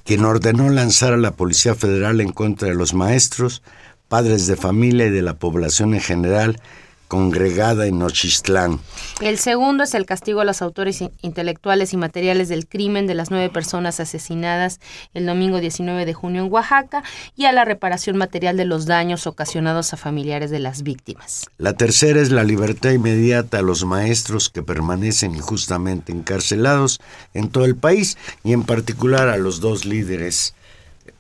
quien 0.04 0.24
ordenó 0.24 0.70
lanzar 0.70 1.12
a 1.12 1.18
la 1.18 1.32
Policía 1.32 1.74
Federal 1.74 2.20
en 2.20 2.32
contra 2.32 2.68
de 2.68 2.74
los 2.74 2.94
maestros, 2.94 3.62
padres 4.08 4.46
de 4.46 4.56
familia 4.56 5.06
y 5.06 5.10
de 5.10 5.22
la 5.22 5.38
población 5.38 5.94
en 5.94 6.00
general 6.00 6.60
congregada 7.08 7.86
en 7.86 7.98
Nochistlán. 7.98 8.78
El 9.20 9.38
segundo 9.38 9.82
es 9.82 9.94
el 9.94 10.06
castigo 10.06 10.40
a 10.40 10.44
los 10.44 10.62
autores 10.62 11.02
intelectuales 11.22 11.92
y 11.92 11.96
materiales 11.96 12.48
del 12.48 12.68
crimen 12.68 13.06
de 13.06 13.14
las 13.14 13.30
nueve 13.30 13.48
personas 13.48 13.98
asesinadas 13.98 14.78
el 15.14 15.26
domingo 15.26 15.58
19 15.58 16.04
de 16.04 16.14
junio 16.14 16.44
en 16.44 16.52
Oaxaca 16.52 17.02
y 17.34 17.46
a 17.46 17.52
la 17.52 17.64
reparación 17.64 18.16
material 18.18 18.56
de 18.56 18.66
los 18.66 18.86
daños 18.86 19.26
ocasionados 19.26 19.92
a 19.92 19.96
familiares 19.96 20.50
de 20.50 20.58
las 20.58 20.82
víctimas. 20.82 21.46
La 21.56 21.72
tercera 21.72 22.20
es 22.20 22.30
la 22.30 22.44
libertad 22.44 22.90
inmediata 22.90 23.58
a 23.58 23.62
los 23.62 23.84
maestros 23.84 24.50
que 24.50 24.62
permanecen 24.62 25.34
injustamente 25.34 26.12
encarcelados 26.12 27.00
en 27.32 27.48
todo 27.48 27.64
el 27.64 27.76
país 27.76 28.18
y 28.44 28.52
en 28.52 28.64
particular 28.64 29.28
a 29.28 29.38
los 29.38 29.60
dos 29.60 29.86
líderes 29.86 30.54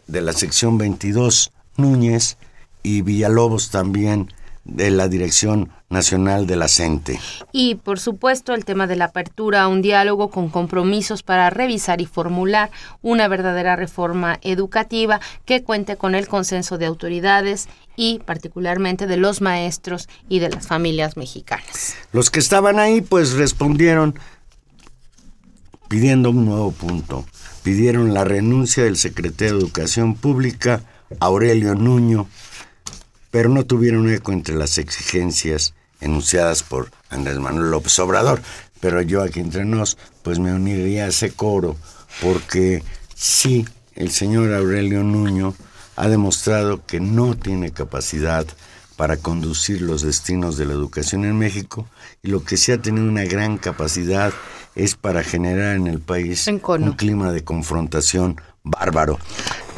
de 0.06 0.20
la 0.20 0.32
sección 0.32 0.78
22, 0.78 1.52
Núñez 1.76 2.36
y 2.82 3.02
Villalobos 3.02 3.70
también 3.70 4.32
de 4.64 4.90
la 4.90 5.08
Dirección 5.08 5.70
Nacional 5.90 6.46
de 6.46 6.56
la 6.56 6.68
CENTE. 6.68 7.18
Y, 7.50 7.76
por 7.76 7.98
supuesto, 7.98 8.52
el 8.52 8.66
tema 8.66 8.86
de 8.86 8.96
la 8.96 9.06
apertura 9.06 9.62
a 9.62 9.68
un 9.68 9.80
diálogo 9.80 10.28
con 10.28 10.50
compromisos 10.50 11.22
para 11.22 11.48
revisar 11.48 12.02
y 12.02 12.06
formular 12.06 12.70
una 13.00 13.26
verdadera 13.26 13.74
reforma 13.74 14.38
educativa 14.42 15.18
que 15.46 15.62
cuente 15.62 15.96
con 15.96 16.14
el 16.14 16.28
consenso 16.28 16.76
de 16.76 16.84
autoridades 16.84 17.68
y 17.96 18.18
particularmente 18.18 19.06
de 19.06 19.16
los 19.16 19.40
maestros 19.40 20.10
y 20.28 20.40
de 20.40 20.50
las 20.50 20.66
familias 20.66 21.16
mexicanas. 21.16 21.94
Los 22.12 22.30
que 22.30 22.40
estaban 22.40 22.78
ahí 22.78 23.00
pues 23.00 23.32
respondieron 23.32 24.18
pidiendo 25.88 26.30
un 26.30 26.44
nuevo 26.44 26.70
punto. 26.70 27.24
Pidieron 27.62 28.12
la 28.12 28.24
renuncia 28.24 28.84
del 28.84 28.98
secretario 28.98 29.54
de 29.54 29.60
Educación 29.60 30.14
Pública, 30.16 30.82
Aurelio 31.18 31.74
Nuño, 31.74 32.28
pero 33.30 33.48
no 33.48 33.64
tuvieron 33.64 34.08
eco 34.10 34.32
entre 34.32 34.54
las 34.54 34.78
exigencias 34.78 35.74
enunciadas 36.00 36.62
por 36.62 36.90
Andrés 37.10 37.38
Manuel 37.38 37.70
López 37.70 37.98
Obrador. 37.98 38.40
Pero 38.80 39.02
yo 39.02 39.22
aquí 39.22 39.40
entre 39.40 39.64
nos, 39.64 39.98
pues 40.22 40.38
me 40.38 40.52
uniría 40.52 41.04
a 41.04 41.08
ese 41.08 41.32
coro, 41.32 41.76
porque 42.22 42.82
sí, 43.14 43.66
el 43.94 44.10
señor 44.10 44.54
Aurelio 44.54 45.02
Nuño 45.02 45.54
ha 45.96 46.08
demostrado 46.08 46.84
que 46.86 47.00
no 47.00 47.36
tiene 47.36 47.72
capacidad 47.72 48.46
para 48.96 49.16
conducir 49.16 49.80
los 49.82 50.02
destinos 50.02 50.56
de 50.56 50.66
la 50.66 50.72
educación 50.72 51.24
en 51.24 51.38
México 51.38 51.86
y 52.22 52.28
lo 52.28 52.44
que 52.44 52.56
sí 52.56 52.72
ha 52.72 52.82
tenido 52.82 53.06
una 53.06 53.24
gran 53.24 53.56
capacidad 53.56 54.32
es 54.74 54.96
para 54.96 55.22
generar 55.22 55.76
en 55.76 55.86
el 55.86 56.00
país 56.00 56.46
un 56.48 56.92
clima 56.92 57.32
de 57.32 57.44
confrontación 57.44 58.40
bárbaro. 58.62 59.18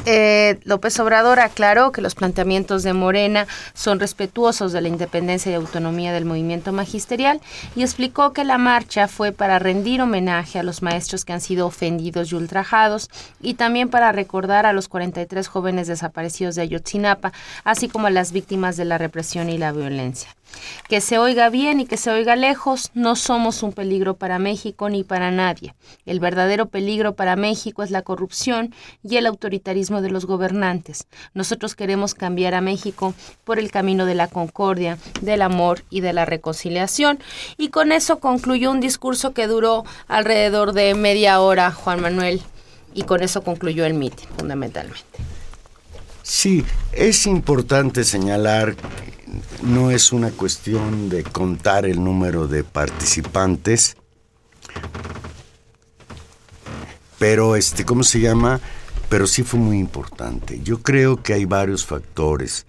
Eh, 0.06 0.58
López 0.64 0.98
Obrador 0.98 1.40
aclaró 1.40 1.92
que 1.92 2.00
los 2.00 2.14
planteamientos 2.14 2.82
de 2.82 2.94
Morena 2.94 3.46
son 3.74 4.00
respetuosos 4.00 4.72
de 4.72 4.80
la 4.80 4.88
independencia 4.88 5.52
y 5.52 5.54
autonomía 5.54 6.12
del 6.12 6.24
movimiento 6.24 6.72
magisterial 6.72 7.40
y 7.76 7.82
explicó 7.82 8.32
que 8.32 8.44
la 8.44 8.56
marcha 8.56 9.08
fue 9.08 9.32
para 9.32 9.58
rendir 9.58 10.00
homenaje 10.00 10.58
a 10.58 10.62
los 10.62 10.80
maestros 10.80 11.26
que 11.26 11.34
han 11.34 11.42
sido 11.42 11.66
ofendidos 11.66 12.32
y 12.32 12.34
ultrajados 12.34 13.10
y 13.42 13.54
también 13.54 13.90
para 13.90 14.10
recordar 14.10 14.64
a 14.64 14.72
los 14.72 14.88
43 14.88 15.46
jóvenes 15.48 15.86
desaparecidos 15.86 16.54
de 16.54 16.62
Ayotzinapa, 16.62 17.32
así 17.64 17.88
como 17.88 18.06
a 18.06 18.10
las 18.10 18.32
víctimas 18.32 18.78
de 18.78 18.86
la 18.86 18.96
represión 18.96 19.50
y 19.50 19.58
la 19.58 19.72
violencia. 19.72 20.34
Que 20.88 21.00
se 21.00 21.18
oiga 21.18 21.48
bien 21.48 21.80
y 21.80 21.86
que 21.86 21.96
se 21.96 22.10
oiga 22.10 22.34
lejos, 22.34 22.90
no 22.94 23.14
somos 23.14 23.62
un 23.62 23.72
peligro 23.72 24.14
para 24.14 24.38
México 24.38 24.88
ni 24.88 25.04
para 25.04 25.30
nadie. 25.30 25.74
El 26.06 26.18
verdadero 26.18 26.66
peligro 26.66 27.14
para 27.14 27.36
México 27.36 27.82
es 27.82 27.90
la 27.90 28.02
corrupción 28.02 28.74
y 29.04 29.16
el 29.16 29.26
autoritarismo 29.26 29.89
de 30.00 30.10
los 30.10 30.26
gobernantes. 30.26 31.06
Nosotros 31.34 31.74
queremos 31.74 32.14
cambiar 32.14 32.54
a 32.54 32.60
México 32.60 33.14
por 33.44 33.58
el 33.58 33.70
camino 33.70 34.06
de 34.06 34.14
la 34.14 34.28
concordia, 34.28 34.96
del 35.20 35.42
amor 35.42 35.82
y 35.90 36.00
de 36.00 36.12
la 36.12 36.24
reconciliación. 36.24 37.18
Y 37.56 37.70
con 37.70 37.90
eso 37.90 38.20
concluyó 38.20 38.70
un 38.70 38.80
discurso 38.80 39.32
que 39.32 39.48
duró 39.48 39.84
alrededor 40.06 40.72
de 40.72 40.94
media 40.94 41.40
hora, 41.40 41.72
Juan 41.72 42.00
Manuel, 42.00 42.40
y 42.94 43.02
con 43.02 43.22
eso 43.22 43.42
concluyó 43.42 43.84
el 43.84 43.94
mitin, 43.94 44.28
fundamentalmente. 44.38 45.02
Sí, 46.22 46.64
es 46.92 47.26
importante 47.26 48.04
señalar 48.04 48.76
no 49.62 49.90
es 49.90 50.12
una 50.12 50.30
cuestión 50.30 51.08
de 51.08 51.22
contar 51.22 51.86
el 51.86 52.02
número 52.02 52.46
de 52.46 52.64
participantes, 52.64 53.96
pero 57.18 57.56
este, 57.56 57.84
¿cómo 57.84 58.02
se 58.02 58.20
llama? 58.20 58.60
Pero 59.10 59.26
sí 59.26 59.42
fue 59.42 59.60
muy 59.60 59.78
importante. 59.78 60.60
Yo 60.62 60.80
creo 60.80 61.22
que 61.22 61.34
hay 61.34 61.44
varios 61.44 61.84
factores. 61.84 62.64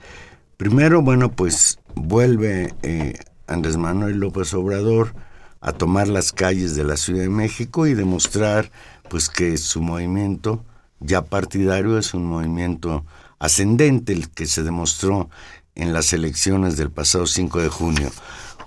Primero, 0.57 1.01
bueno, 1.01 1.31
pues 1.31 1.79
vuelve 1.95 2.73
eh, 2.83 3.13
Andrés 3.47 3.77
Manuel 3.77 4.19
López 4.19 4.53
Obrador 4.53 5.13
a 5.61 5.71
tomar 5.71 6.09
las 6.09 6.33
calles 6.33 6.75
de 6.75 6.83
la 6.83 6.97
Ciudad 6.97 7.21
de 7.21 7.29
México 7.29 7.87
y 7.87 7.93
demostrar 7.93 8.71
pues 9.09 9.29
que 9.29 9.57
su 9.57 9.81
movimiento 9.81 10.65
ya 10.99 11.23
partidario 11.23 11.97
es 11.97 12.13
un 12.13 12.25
movimiento 12.25 13.05
ascendente, 13.39 14.13
el 14.13 14.29
que 14.29 14.45
se 14.45 14.63
demostró 14.63 15.29
en 15.75 15.93
las 15.93 16.13
elecciones 16.13 16.77
del 16.77 16.91
pasado 16.91 17.25
5 17.25 17.61
de 17.61 17.69
junio. 17.69 18.11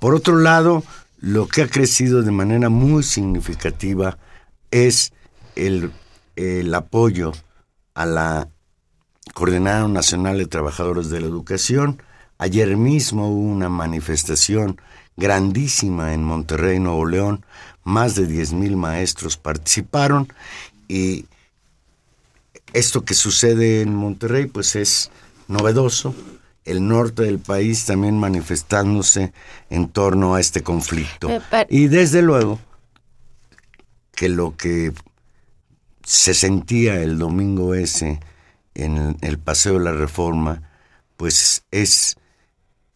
Por 0.00 0.14
otro 0.14 0.38
lado, 0.38 0.82
lo 1.20 1.46
que 1.48 1.62
ha 1.62 1.68
crecido 1.68 2.22
de 2.22 2.32
manera 2.32 2.68
muy 2.68 3.02
significativa 3.02 4.18
es 4.70 5.12
el, 5.54 5.92
apoyo 6.74 7.32
a 7.94 8.06
la 8.06 8.48
Coordinadora 9.32 9.88
Nacional 9.88 10.38
de 10.38 10.46
Trabajadores 10.46 11.10
de 11.10 11.20
la 11.20 11.26
Educación. 11.26 12.02
Ayer 12.38 12.76
mismo 12.76 13.28
hubo 13.28 13.48
una 13.52 13.68
manifestación 13.68 14.80
grandísima 15.16 16.12
en 16.12 16.24
Monterrey, 16.24 16.78
Nuevo 16.78 17.06
León. 17.06 17.44
Más 17.84 18.14
de 18.16 18.28
10.000 18.28 18.76
maestros 18.76 19.36
participaron 19.36 20.28
y 20.88 21.26
esto 22.72 23.04
que 23.04 23.14
sucede 23.14 23.82
en 23.82 23.94
Monterrey 23.94 24.46
pues 24.46 24.74
es 24.74 25.10
novedoso 25.48 26.14
el 26.64 26.86
norte 26.86 27.22
del 27.22 27.38
país 27.38 27.84
también 27.84 28.18
manifestándose 28.18 29.32
en 29.70 29.88
torno 29.88 30.34
a 30.34 30.40
este 30.40 30.62
conflicto. 30.62 31.28
Eh, 31.28 31.40
y 31.68 31.88
desde 31.88 32.22
luego 32.22 32.58
que 34.14 34.28
lo 34.28 34.56
que 34.56 34.92
se 36.04 36.34
sentía 36.34 37.00
el 37.00 37.18
domingo 37.18 37.74
ese 37.74 38.20
en 38.74 39.16
el 39.20 39.38
Paseo 39.38 39.74
de 39.74 39.84
la 39.84 39.92
Reforma, 39.92 40.62
pues 41.16 41.64
es 41.70 42.16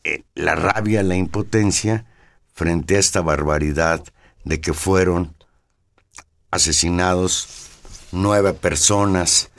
eh, 0.04 0.22
la 0.34 0.54
rabia, 0.54 1.02
la 1.02 1.16
impotencia 1.16 2.04
frente 2.52 2.96
a 2.96 2.98
esta 2.98 3.20
barbaridad 3.20 4.04
de 4.44 4.60
que 4.60 4.72
fueron 4.72 5.34
asesinados 6.50 7.68
nueve 8.12 8.52
personas 8.52 9.50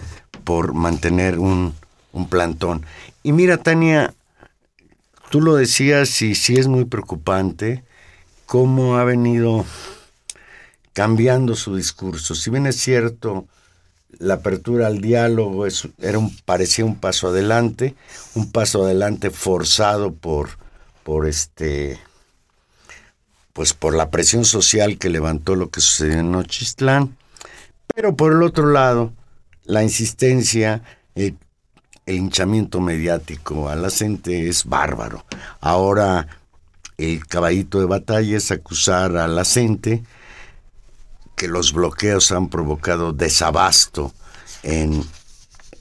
por 0.44 0.74
mantener 0.74 1.40
un, 1.40 1.76
un 2.12 2.30
plantón. 2.30 2.86
Y 3.24 3.32
mira, 3.32 3.58
Tania, 3.58 4.14
tú 5.30 5.42
lo 5.42 5.56
decías 5.56 6.22
y 6.22 6.36
sí 6.36 6.56
es 6.56 6.68
muy 6.68 6.86
preocupante 6.86 7.84
cómo 8.46 8.98
ha 8.98 9.04
venido 9.04 9.66
cambiando 10.94 11.56
su 11.56 11.76
discurso. 11.76 12.36
Si 12.36 12.50
bien 12.50 12.66
es 12.66 12.78
cierto, 12.78 13.48
la 14.18 14.36
apertura 14.36 14.88
al 14.88 15.02
diálogo 15.02 15.66
es, 15.66 15.88
era 16.00 16.20
parecía 16.46 16.86
un 16.86 16.96
paso 16.96 17.28
adelante, 17.28 17.96
un 18.36 18.52
paso 18.52 18.84
adelante 18.84 19.30
forzado 19.30 20.14
por, 20.14 20.50
por 21.04 21.28
este 21.28 22.00
pues 23.54 23.74
por 23.74 23.94
la 23.94 24.10
presión 24.10 24.46
social 24.46 24.98
que 24.98 25.10
levantó 25.10 25.56
lo 25.56 25.70
que 25.70 25.82
sucedió 25.82 26.20
en 26.20 26.32
Nochistlán, 26.32 27.18
pero 27.94 28.16
por 28.16 28.32
el 28.32 28.42
otro 28.42 28.72
lado, 28.72 29.12
la 29.66 29.84
insistencia, 29.84 30.82
el, 31.14 31.36
el 32.06 32.16
hinchamiento 32.16 32.80
mediático 32.80 33.68
a 33.68 33.76
la 33.76 33.90
gente 33.90 34.48
es 34.48 34.64
bárbaro. 34.64 35.26
Ahora 35.60 36.28
el 36.98 37.26
caballito 37.28 37.80
de 37.80 37.86
batalla 37.86 38.38
es 38.38 38.52
acusar 38.52 39.18
a 39.18 39.28
la 39.28 39.44
gente 39.44 40.04
que 41.40 41.48
los 41.48 41.72
bloqueos 41.72 42.34
han 42.34 42.50
provocado 42.50 43.14
desabasto 43.14 44.12
en 44.62 45.06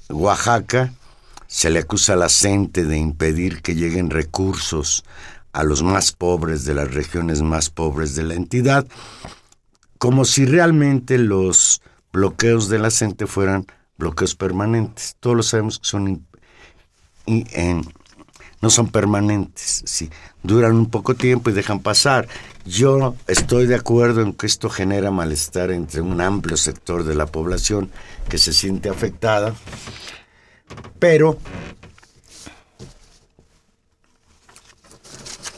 Oaxaca. 0.08 0.94
Se 1.48 1.68
le 1.68 1.80
acusa 1.80 2.12
a 2.12 2.16
la 2.16 2.28
gente 2.28 2.84
de 2.84 2.96
impedir 2.96 3.60
que 3.60 3.74
lleguen 3.74 4.10
recursos 4.10 5.04
a 5.52 5.64
los 5.64 5.82
más 5.82 6.12
pobres 6.12 6.64
de 6.64 6.74
las 6.74 6.94
regiones 6.94 7.42
más 7.42 7.70
pobres 7.70 8.14
de 8.14 8.22
la 8.22 8.34
entidad, 8.34 8.86
como 9.98 10.24
si 10.24 10.46
realmente 10.46 11.18
los 11.18 11.82
bloqueos 12.12 12.68
de 12.68 12.78
la 12.78 12.92
gente 12.92 13.26
fueran 13.26 13.66
bloqueos 13.96 14.36
permanentes. 14.36 15.16
Todos 15.18 15.36
lo 15.36 15.42
sabemos 15.42 15.80
que 15.80 15.88
son 15.88 16.24
en, 17.26 17.84
no 18.60 18.70
son 18.70 18.88
permanentes, 18.88 19.82
sí, 19.86 20.10
duran 20.42 20.74
un 20.76 20.90
poco 20.90 21.14
tiempo 21.14 21.50
y 21.50 21.52
dejan 21.52 21.80
pasar. 21.80 22.28
Yo 22.64 23.14
estoy 23.26 23.66
de 23.66 23.76
acuerdo 23.76 24.20
en 24.20 24.32
que 24.32 24.46
esto 24.46 24.68
genera 24.68 25.10
malestar 25.10 25.70
entre 25.70 26.00
un 26.00 26.20
amplio 26.20 26.56
sector 26.56 27.04
de 27.04 27.14
la 27.14 27.26
población 27.26 27.90
que 28.28 28.38
se 28.38 28.52
siente 28.52 28.88
afectada, 28.88 29.54
pero 30.98 31.38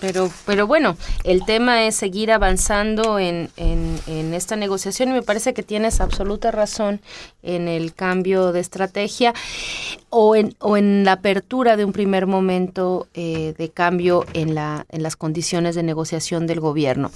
Pero, 0.01 0.31
pero 0.47 0.67
bueno, 0.67 0.97
el 1.25 1.45
tema 1.45 1.85
es 1.85 1.95
seguir 1.95 2.33
avanzando 2.33 3.19
en, 3.19 3.51
en, 3.57 3.99
en, 4.07 4.35
esta 4.35 4.57
negociación 4.57 5.11
y 5.11 5.13
me 5.13 5.23
parece 5.23 5.53
que 5.53 5.63
tienes 5.63 6.01
absoluta 6.01 6.51
razón 6.51 7.01
en 7.43 7.69
el 7.69 7.95
cambio 7.95 8.53
de 8.53 8.61
estrategia 8.61 9.35
o 10.09 10.37
en, 10.37 10.55
o 10.59 10.77
en 10.77 11.05
la 11.05 11.13
apertura 11.13 11.77
de 11.77 11.85
un 11.85 11.93
primer 11.93 12.27
momento 12.27 13.09
eh, 13.15 13.55
de 13.59 13.69
cambio 13.69 14.25
en, 14.33 14.55
la, 14.55 14.87
en 14.89 15.03
las 15.03 15.17
condiciones 15.17 15.75
de 15.75 15.83
negociación 15.83 16.47
del 16.47 16.61
gobierno. 16.61 17.11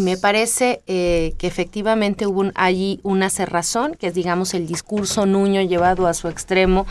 Me 0.00 0.16
parece 0.16 0.80
eh, 0.86 1.34
que 1.38 1.46
efectivamente 1.46 2.26
hubo 2.26 2.50
allí 2.54 3.00
una 3.02 3.30
cerrazón, 3.30 3.94
que 3.94 4.08
es 4.08 4.14
digamos 4.14 4.54
el 4.54 4.66
discurso 4.66 5.26
Nuño 5.26 5.60
llevado 5.62 6.06
a 6.06 6.14
su 6.14 6.28
extremo 6.28 6.86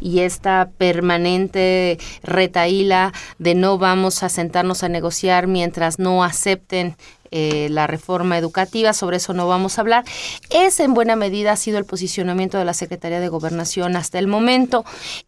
y 0.00 0.20
esta 0.20 0.70
permanente 0.76 1.98
retaíla 2.22 3.12
de 3.38 3.54
no 3.54 3.78
vamos 3.78 4.22
a 4.22 4.28
sentarnos 4.28 4.82
a 4.82 4.88
negociar 4.88 5.46
mientras 5.46 5.98
no 5.98 6.22
acepten 6.22 6.96
eh, 7.32 7.68
la 7.70 7.86
reforma 7.86 8.36
educativa, 8.38 8.92
sobre 8.92 9.18
eso 9.18 9.32
no 9.34 9.46
vamos 9.46 9.78
a 9.78 9.82
hablar. 9.82 10.04
Ese 10.50 10.84
en 10.84 10.94
buena 10.94 11.14
medida 11.14 11.52
ha 11.52 11.56
sido 11.56 11.78
el 11.78 11.84
posicionamiento 11.84 12.58
de 12.58 12.64
la 12.64 12.74
Secretaría 12.74 13.20
de 13.20 13.28
Gobernación 13.28 13.96
hasta 13.96 14.18
el 14.18 14.26
momento. 14.26 14.84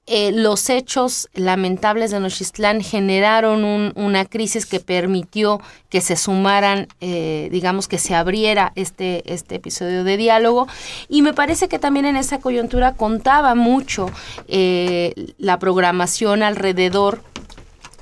Eh, 0.06 0.32
los 0.32 0.68
hechos 0.68 1.28
lamentables 1.34 2.10
de 2.10 2.20
Nochistlán 2.20 2.80
generaron 2.82 3.92
una 3.94 4.24
crisis 4.24 4.66
que 4.66 4.80
permitió 4.80 5.60
que 5.88 6.00
se 6.00 6.16
sumaran, 6.16 6.88
eh, 7.00 7.48
digamos 7.52 7.86
que 7.86 7.98
se 7.98 8.14
abriera 8.14 8.72
este, 8.74 9.32
este 9.32 9.56
episodio 9.56 10.04
de 10.04 10.16
diálogo 10.16 10.66
y 11.08 11.22
me 11.22 11.34
parece 11.34 11.68
que 11.68 11.78
también 11.78 12.06
en 12.06 12.16
esa 12.16 12.38
coyuntura 12.40 12.94
contaba 12.94 13.54
mucho 13.54 14.10
la 14.48 15.58
programación 15.58 16.42
alrededor 16.42 17.22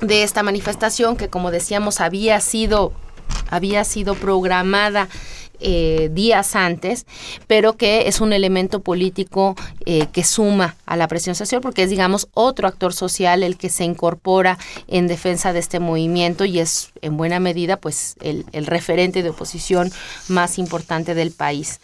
de 0.00 0.22
esta 0.22 0.42
manifestación 0.42 1.16
que 1.16 1.28
como 1.28 1.50
decíamos 1.50 2.00
había 2.00 2.40
sido 2.40 2.92
había 3.50 3.84
sido 3.84 4.14
programada 4.14 5.08
eh, 5.62 6.08
días 6.14 6.56
antes, 6.56 7.04
pero 7.46 7.76
que 7.76 8.08
es 8.08 8.22
un 8.22 8.32
elemento 8.32 8.80
político 8.80 9.56
eh, 9.84 10.06
que 10.10 10.24
suma 10.24 10.74
a 10.86 10.96
la 10.96 11.06
presión 11.06 11.34
social 11.34 11.60
porque 11.60 11.82
es, 11.82 11.90
digamos, 11.90 12.28
otro 12.32 12.66
actor 12.66 12.94
social 12.94 13.42
el 13.42 13.58
que 13.58 13.68
se 13.68 13.84
incorpora 13.84 14.56
en 14.88 15.06
defensa 15.06 15.52
de 15.52 15.58
este 15.58 15.78
movimiento 15.78 16.46
y 16.46 16.60
es 16.60 16.92
en 17.02 17.18
buena 17.18 17.40
medida 17.40 17.76
pues 17.76 18.16
el, 18.22 18.46
referente 18.66 19.22
de 19.22 19.28
oposición 19.28 19.92
más 20.28 20.58
importante 20.58 21.14
del 21.14 21.30
país. 21.30 21.80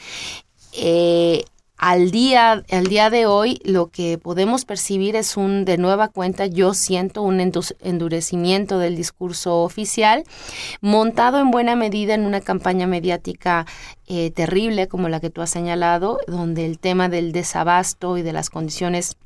Eh, 0.72 1.44
al 1.77 2.11
día, 2.11 2.65
al 2.71 2.87
día 2.87 3.11
de 3.11 3.27
hoy 3.27 3.61
lo 3.65 3.89
que 3.89 4.19
podemos 4.19 4.65
percibir 4.65 5.15
es 5.17 5.37
un, 5.37 5.65
de 5.65 5.77
nueva 5.77 6.09
cuenta, 6.09 6.47
yo 6.47 6.75
siento 6.75 7.23
un 7.23 7.41
endurecimiento 7.41 8.79
del 8.79 8.97
discurso 8.97 9.62
oficial, 9.62 10.25
montado 10.81 11.39
en 11.39 11.51
buena 11.51 11.77
medida 11.77 12.15
en 12.15 12.25
una 12.25 12.41
campaña 12.41 12.87
mediática 12.87 13.67
eh, 14.07 14.31
terrible 14.31 14.89
como 14.89 15.09
la 15.09 15.21
que 15.21 15.31
tú 15.31 15.43
has 15.43 15.51
señalado, 15.51 16.19
donde 16.27 16.65
el 16.65 16.79
tema 16.79 17.09
del 17.09 17.33
desabasto 17.33 18.17
y 18.17 18.23
de 18.23 18.33
las 18.33 18.51
condiciones 18.51 19.17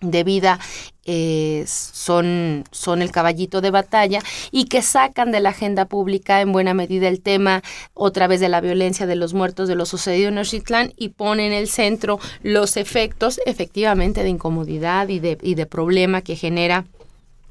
de 0.00 0.24
vida 0.24 0.58
eh, 1.04 1.64
son, 1.66 2.64
son 2.70 3.00
el 3.00 3.10
caballito 3.10 3.60
de 3.60 3.70
batalla 3.70 4.20
y 4.50 4.66
que 4.66 4.82
sacan 4.82 5.32
de 5.32 5.40
la 5.40 5.50
agenda 5.50 5.86
pública 5.86 6.40
en 6.40 6.52
buena 6.52 6.74
medida 6.74 7.08
el 7.08 7.20
tema 7.20 7.62
otra 7.94 8.26
vez 8.26 8.40
de 8.40 8.50
la 8.50 8.60
violencia 8.60 9.06
de 9.06 9.16
los 9.16 9.32
muertos 9.32 9.68
de 9.68 9.74
lo 9.74 9.86
sucedido 9.86 10.28
en 10.28 10.38
Oxitlán 10.38 10.92
y 10.96 11.10
ponen 11.10 11.52
en 11.52 11.58
el 11.58 11.68
centro 11.68 12.20
los 12.42 12.76
efectos 12.76 13.40
efectivamente 13.46 14.22
de 14.22 14.28
incomodidad 14.28 15.08
y 15.08 15.18
de, 15.18 15.38
y 15.40 15.54
de 15.54 15.66
problema 15.66 16.20
que 16.20 16.36
genera 16.36 16.84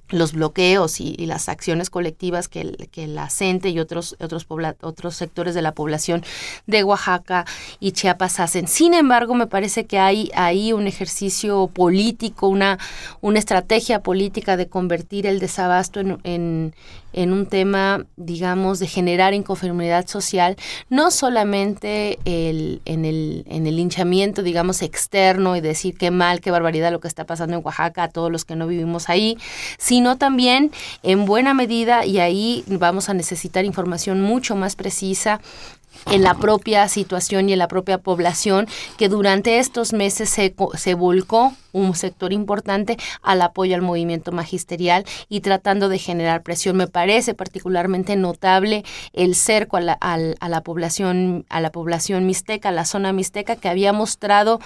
los 0.09 0.33
bloqueos 0.33 0.99
y, 0.99 1.15
las 1.27 1.49
acciones 1.49 1.89
colectivas 1.89 2.47
que, 2.47 2.71
que 2.91 3.07
la 3.07 3.29
CENTE 3.29 3.69
y 3.69 3.79
otros, 3.79 4.15
otros, 4.19 4.47
otros 4.81 5.15
sectores 5.15 5.55
de 5.55 5.61
la 5.61 5.73
población 5.73 6.23
de 6.65 6.83
Oaxaca 6.83 7.45
y 7.79 7.91
Chiapas 7.91 8.39
hacen. 8.39 8.67
Sin 8.67 8.93
embargo, 8.93 9.35
me 9.35 9.47
parece 9.47 9.85
que 9.85 9.99
hay 9.99 10.31
ahí 10.35 10.71
un 10.71 10.87
ejercicio 10.87 11.67
político, 11.67 12.47
una, 12.47 12.79
una 13.19 13.39
estrategia 13.39 14.01
política 14.01 14.55
de 14.55 14.67
convertir 14.67 15.25
el 15.25 15.39
desabasto 15.39 15.99
en, 15.99 16.19
en 16.23 16.73
un 17.13 17.45
tema, 17.45 18.05
digamos, 18.15 18.79
de 18.79 18.87
generar 18.87 19.33
inconformidad 19.33 20.07
social, 20.07 20.55
no 20.89 21.09
solamente 21.09 22.19
el, 22.25 22.81
en, 22.85 23.05
el, 23.05 23.43
en 23.47 23.65
el 23.65 23.75
linchamiento, 23.75 24.43
digamos, 24.43 24.81
externo 24.81 25.55
y 25.55 25.61
decir 25.61 25.97
qué 25.97 26.11
mal, 26.11 26.41
qué 26.41 26.51
barbaridad 26.51 26.91
lo 26.91 26.99
que 26.99 27.07
está 27.07 27.25
pasando 27.25 27.55
en 27.55 27.65
Oaxaca 27.65 28.03
a 28.03 28.09
todos 28.09 28.31
los 28.31 28.45
que 28.45 28.55
no 28.55 28.67
vivimos 28.67 29.09
ahí, 29.09 29.37
sino 29.77 30.17
también 30.17 30.71
en 31.03 31.25
buena 31.25 31.53
medida, 31.53 32.05
y 32.05 32.19
ahí 32.19 32.63
vamos 32.67 33.09
a 33.09 33.13
necesitar 33.13 33.65
información 33.65 34.21
mucho 34.21 34.55
más 34.55 34.75
precisa 34.75 35.39
en 36.11 36.21
la 36.21 36.35
propia 36.35 36.87
situación 36.87 37.49
y 37.49 37.53
en 37.53 37.59
la 37.59 37.67
propia 37.67 37.97
población 37.97 38.67
que 38.97 39.09
durante 39.09 39.59
estos 39.59 39.93
meses 39.93 40.29
se, 40.29 40.53
se 40.75 40.93
volcó 40.93 41.53
un 41.77 41.95
sector 41.95 42.33
importante 42.33 42.97
al 43.21 43.41
apoyo 43.41 43.75
al 43.75 43.81
movimiento 43.81 44.31
magisterial 44.31 45.05
y 45.29 45.41
tratando 45.41 45.89
de 45.89 45.99
generar 45.99 46.43
presión. 46.43 46.77
Me 46.77 46.87
parece 46.87 47.33
particularmente 47.33 48.15
notable 48.15 48.83
el 49.13 49.35
cerco 49.35 49.77
a 49.77 49.81
la, 49.81 49.93
a 49.93 50.49
la 50.49 50.61
población, 50.61 51.45
a 51.49 51.61
la 51.61 51.71
población 51.71 52.25
mixteca, 52.25 52.69
a 52.69 52.71
la 52.71 52.85
zona 52.85 53.13
mixteca, 53.13 53.55
que 53.55 53.69
había 53.69 53.93
mostrado 53.93 54.59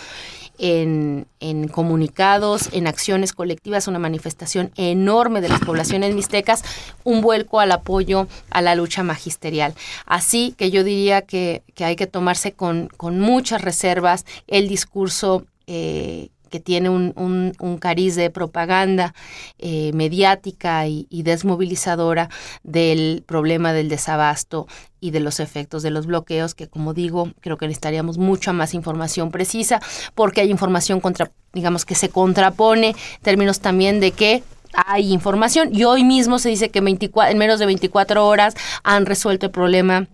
en, 0.57 1.27
en, 1.39 1.67
comunicados, 1.67 2.69
en 2.71 2.87
acciones 2.87 3.33
colectivas, 3.33 3.87
una 3.87 3.99
manifestación 3.99 4.71
enorme 4.75 5.41
de 5.41 5.49
las 5.49 5.59
poblaciones 5.59 6.13
mixtecas, 6.13 6.63
un 7.03 7.21
vuelco 7.21 7.59
al 7.59 7.71
apoyo 7.71 8.27
a 8.51 8.61
la 8.61 8.75
lucha 8.75 9.03
magisterial. 9.03 9.73
Así 10.05 10.53
que 10.57 10.71
yo 10.71 10.83
diría 10.83 11.23
que, 11.23 11.63
que 11.73 11.85
hay 11.85 11.95
que 11.95 12.07
tomarse 12.07 12.51
con, 12.53 12.89
con 12.95 13.19
muchas 13.19 13.61
reservas 13.61 14.25
el 14.47 14.67
discurso 14.67 15.45
eh, 15.67 16.29
que 16.51 16.59
tiene 16.59 16.89
un, 16.89 17.13
un, 17.15 17.77
cariz 17.79 18.15
de 18.15 18.29
propaganda 18.29 19.15
eh, 19.57 19.91
mediática 19.93 20.85
y, 20.85 21.07
desmovilizadora 21.09 22.29
del 22.63 23.23
problema 23.25 23.73
del 23.73 23.89
desabasto 23.89 24.67
y 24.99 25.09
de 25.11 25.19
los 25.19 25.39
efectos 25.39 25.81
de 25.81 25.89
los 25.89 26.05
bloqueos, 26.05 26.53
que 26.53 26.67
como 26.67 26.93
digo, 26.93 27.31
creo 27.39 27.57
que 27.57 27.65
necesitaríamos 27.65 28.19
mucha 28.19 28.53
más 28.53 28.75
información 28.75 29.31
precisa, 29.31 29.79
porque 30.13 30.41
hay 30.41 30.51
información 30.51 30.99
contra, 30.99 31.31
digamos, 31.53 31.85
que 31.85 31.95
se 31.95 32.09
contrapone, 32.09 32.89
en 32.89 32.95
términos 33.23 33.61
también 33.61 33.99
de 33.99 34.11
que 34.11 34.43
hay 34.73 35.11
información. 35.11 35.69
Y 35.73 35.85
hoy 35.85 36.03
mismo 36.03 36.37
se 36.37 36.49
dice 36.49 36.69
que 36.69 36.81
24, 36.81 37.31
en 37.31 37.37
menos 37.37 37.59
de 37.59 37.65
24 37.65 38.27
horas 38.27 38.55
han 38.83 39.05
resuelto 39.05 39.47
el 39.47 39.51
problema 39.51 40.07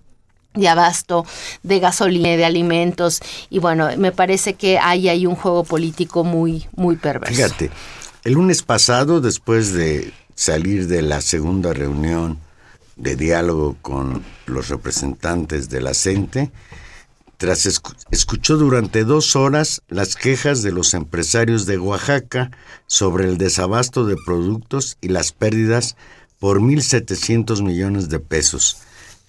de 0.58 0.67
abasto, 0.67 1.26
de 1.63 1.80
gasolina, 1.80 2.30
de 2.30 2.46
alimentos. 2.46 3.22
Y 3.50 3.60
bueno, 3.60 3.89
me 3.98 4.12
parece 4.12 4.56
que 4.56 4.78
hay 4.80 5.10
ahí 5.10 5.26
un 5.26 5.36
juego 5.36 5.63
político 5.63 6.24
muy, 6.24 6.67
muy 6.76 6.96
perverso. 6.96 7.34
Fíjate, 7.34 7.72
el 8.24 8.34
lunes 8.34 8.62
pasado, 8.63 9.22
después 9.22 9.74
de 9.74 10.13
salir 10.36 10.88
de 10.88 11.02
la 11.02 11.22
segunda 11.22 11.74
reunión 11.74 12.39
de 12.96 13.15
diálogo 13.15 13.76
con 13.82 14.24
los 14.46 14.70
representantes 14.70 15.70
de 15.70 15.82
la 15.82 15.93
CENTE, 15.93 16.52
tras 17.38 17.67
escuchó 18.10 18.58
durante 18.58 19.04
dos 19.04 19.36
horas 19.36 19.84
las 19.88 20.15
quejas 20.15 20.63
de 20.63 20.72
los 20.72 20.96
empresarios 20.96 21.67
de 21.67 21.78
Oaxaca 21.78 22.50
sobre 22.88 23.26
el 23.26 23.38
desabasto 23.38 24.06
de 24.06 24.15
productos 24.26 24.98
y 25.02 25.10
las 25.10 25.32
pérdidas 25.32 25.96
por 26.39 26.60
1.700 26.60 27.63
millones 27.63 28.10
de 28.10 28.20
pesos. 28.20 28.78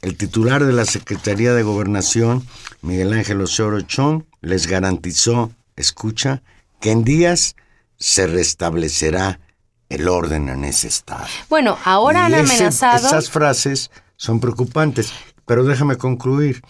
El 0.00 0.16
titular 0.16 0.64
de 0.64 0.72
la 0.72 0.84
Secretaría 0.84 1.54
de 1.54 1.62
Gobernación, 1.62 2.46
Miguel 2.82 3.12
Ángel 3.12 3.40
Osorio 3.40 3.80
Chong, 3.80 4.24
les 4.40 4.66
garantizó, 4.66 5.52
escucha, 5.76 6.42
que 6.80 6.92
en 6.92 7.02
días 7.02 7.56
se 7.98 8.28
restablecerá 8.28 9.40
el 9.88 10.08
orden 10.08 10.48
en 10.48 10.64
ese 10.64 10.86
estado. 10.88 11.26
Bueno, 11.48 11.76
ahora 11.84 12.26
han 12.26 12.34
amenazado. 12.34 13.08
Esas 13.08 13.30
frases 13.30 13.90
son 14.16 14.38
preocupantes, 14.38 15.12
pero 15.46 15.64
déjame 15.64 15.96
concluir. 15.96 16.62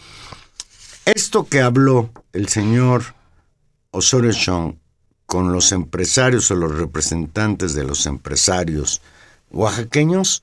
Esto 1.04 1.46
que 1.46 1.60
habló 1.60 2.10
el 2.32 2.48
señor 2.48 3.14
Osorio 3.90 4.32
Chong 4.32 4.76
con 5.26 5.52
los 5.52 5.72
empresarios 5.72 6.50
o 6.50 6.54
los 6.54 6.78
representantes 6.78 7.74
de 7.74 7.84
los 7.84 8.06
empresarios 8.06 9.02
oaxaqueños, 9.50 10.42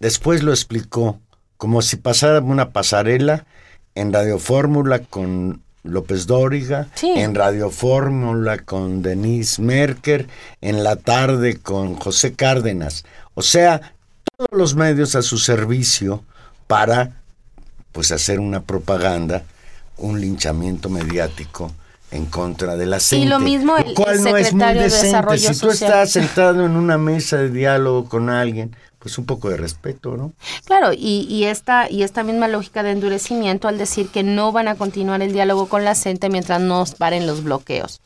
después 0.00 0.42
lo 0.42 0.52
explicó 0.52 1.20
como 1.62 1.80
si 1.80 1.94
pasara 1.94 2.40
una 2.40 2.70
pasarela 2.70 3.46
en 3.94 4.12
Radio 4.12 4.40
Fórmula 4.40 4.98
con 4.98 5.62
López 5.84 6.26
Dóriga, 6.26 6.88
en 7.00 7.36
Radio 7.36 7.70
Fórmula 7.70 8.58
con 8.58 9.00
Denise 9.00 9.62
Merker, 9.62 10.26
en 10.60 10.82
la 10.82 10.96
tarde 10.96 11.58
con 11.58 11.94
José 11.94 12.34
Cárdenas. 12.34 13.04
O 13.34 13.42
sea, 13.42 13.94
todos 14.36 14.48
los 14.50 14.74
medios 14.74 15.14
a 15.14 15.22
su 15.22 15.38
servicio 15.38 16.24
para 16.66 17.22
pues 17.92 18.10
hacer 18.10 18.40
una 18.40 18.62
propaganda, 18.62 19.44
un 19.98 20.20
linchamiento 20.20 20.88
mediático 20.88 21.70
en 22.10 22.26
contra 22.26 22.74
de 22.74 22.86
la 22.86 22.98
gente. 22.98 23.24
Y 23.24 23.28
lo 23.28 23.38
mismo 23.38 23.76
el, 23.76 23.94
cual 23.94 24.20
no 24.24 24.36
es 24.36 24.52
muy 24.52 24.74
decente. 24.74 25.38
si 25.38 25.60
tú 25.60 25.70
estás 25.70 26.10
sentado 26.10 26.66
en 26.66 26.72
una 26.72 26.98
mesa 26.98 27.36
de 27.36 27.50
diálogo 27.50 28.08
con 28.08 28.30
alguien, 28.30 28.74
pues 29.02 29.18
un 29.18 29.26
poco 29.26 29.50
de 29.50 29.56
respeto, 29.56 30.16
¿no? 30.16 30.32
Claro, 30.64 30.92
y, 30.92 31.26
y, 31.28 31.44
esta, 31.44 31.90
y 31.90 32.04
esta 32.04 32.22
misma 32.22 32.46
lógica 32.46 32.84
de 32.84 32.92
endurecimiento 32.92 33.66
al 33.66 33.76
decir 33.76 34.08
que 34.08 34.22
no 34.22 34.52
van 34.52 34.68
a 34.68 34.76
continuar 34.76 35.22
el 35.22 35.32
diálogo 35.32 35.66
con 35.68 35.84
la 35.84 35.96
gente 35.96 36.28
mientras 36.28 36.60
no 36.60 36.84
paren 36.98 37.26
los 37.26 37.42
bloqueos 37.42 38.00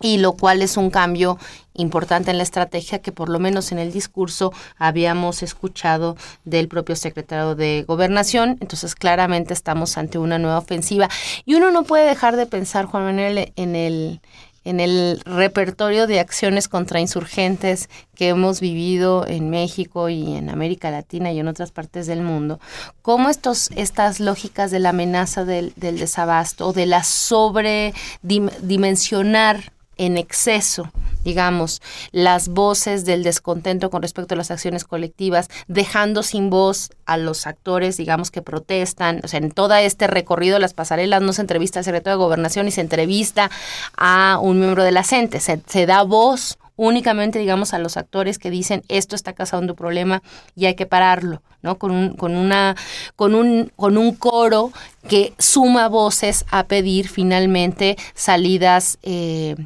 y 0.00 0.18
lo 0.18 0.32
cual 0.32 0.62
es 0.62 0.76
un 0.76 0.90
cambio 0.90 1.38
importante 1.74 2.30
en 2.30 2.36
la 2.38 2.42
estrategia 2.42 3.00
que 3.00 3.12
por 3.12 3.28
lo 3.28 3.38
menos 3.38 3.72
en 3.72 3.78
el 3.78 3.92
discurso 3.92 4.52
habíamos 4.76 5.42
escuchado 5.42 6.16
del 6.44 6.68
propio 6.68 6.96
secretario 6.96 7.54
de 7.54 7.84
Gobernación. 7.86 8.58
Entonces 8.60 8.94
claramente 8.94 9.54
estamos 9.54 9.96
ante 9.96 10.18
una 10.18 10.38
nueva 10.38 10.58
ofensiva 10.58 11.08
y 11.44 11.54
uno 11.54 11.70
no 11.70 11.84
puede 11.84 12.06
dejar 12.06 12.36
de 12.36 12.46
pensar, 12.46 12.86
Juan 12.86 13.04
Manuel, 13.04 13.52
en 13.56 13.76
el 13.76 14.20
en 14.66 14.80
el 14.80 15.22
repertorio 15.24 16.06
de 16.08 16.20
acciones 16.20 16.68
contra 16.68 17.00
insurgentes 17.00 17.88
que 18.16 18.28
hemos 18.28 18.60
vivido 18.60 19.24
en 19.26 19.48
México 19.48 20.08
y 20.08 20.34
en 20.34 20.50
América 20.50 20.90
Latina 20.90 21.30
y 21.32 21.38
en 21.38 21.46
otras 21.46 21.70
partes 21.70 22.08
del 22.08 22.20
mundo, 22.20 22.58
cómo 23.00 23.30
estos, 23.30 23.70
estas 23.76 24.18
lógicas 24.18 24.72
de 24.72 24.80
la 24.80 24.88
amenaza 24.90 25.44
del, 25.44 25.72
del 25.76 25.98
desabasto 25.98 26.66
o 26.66 26.72
de 26.72 26.86
la 26.86 27.04
sobredimensionar 27.04 29.75
en 29.96 30.16
exceso, 30.16 30.90
digamos, 31.24 31.82
las 32.12 32.48
voces 32.48 33.04
del 33.04 33.22
descontento 33.22 33.90
con 33.90 34.02
respecto 34.02 34.34
a 34.34 34.38
las 34.38 34.50
acciones 34.50 34.84
colectivas, 34.84 35.48
dejando 35.66 36.22
sin 36.22 36.50
voz 36.50 36.90
a 37.04 37.16
los 37.16 37.46
actores, 37.46 37.96
digamos, 37.96 38.30
que 38.30 38.42
protestan. 38.42 39.20
O 39.24 39.28
sea, 39.28 39.38
en 39.38 39.50
todo 39.50 39.74
este 39.74 40.06
recorrido 40.06 40.58
las 40.58 40.74
pasarelas 40.74 41.22
no 41.22 41.32
se 41.32 41.40
entrevista 41.40 41.80
al 41.80 41.84
secretario 41.84 42.18
de 42.18 42.24
Gobernación 42.24 42.68
y 42.68 42.70
se 42.70 42.80
entrevista 42.80 43.50
a 43.96 44.38
un 44.40 44.60
miembro 44.60 44.82
de 44.84 44.92
la 44.92 45.04
CENTE. 45.04 45.40
Se, 45.40 45.60
se 45.66 45.86
da 45.86 46.02
voz 46.02 46.58
únicamente, 46.76 47.38
digamos, 47.38 47.74
a 47.74 47.78
los 47.78 47.96
actores 47.96 48.38
que 48.38 48.50
dicen 48.50 48.82
esto 48.88 49.16
está 49.16 49.32
causando 49.32 49.72
un 49.72 49.76
problema 49.76 50.22
y 50.54 50.66
hay 50.66 50.74
que 50.74 50.86
pararlo, 50.86 51.42
¿no? 51.62 51.78
Con 51.78 51.90
un, 51.90 52.16
con 52.16 52.36
una, 52.36 52.76
con 53.16 53.34
un, 53.34 53.72
con 53.76 53.96
un 53.96 54.14
coro 54.14 54.72
que 55.08 55.32
suma 55.38 55.88
voces 55.88 56.44
a 56.50 56.64
pedir 56.64 57.08
finalmente 57.08 57.96
salidas 58.14 58.98
eh, 59.02 59.56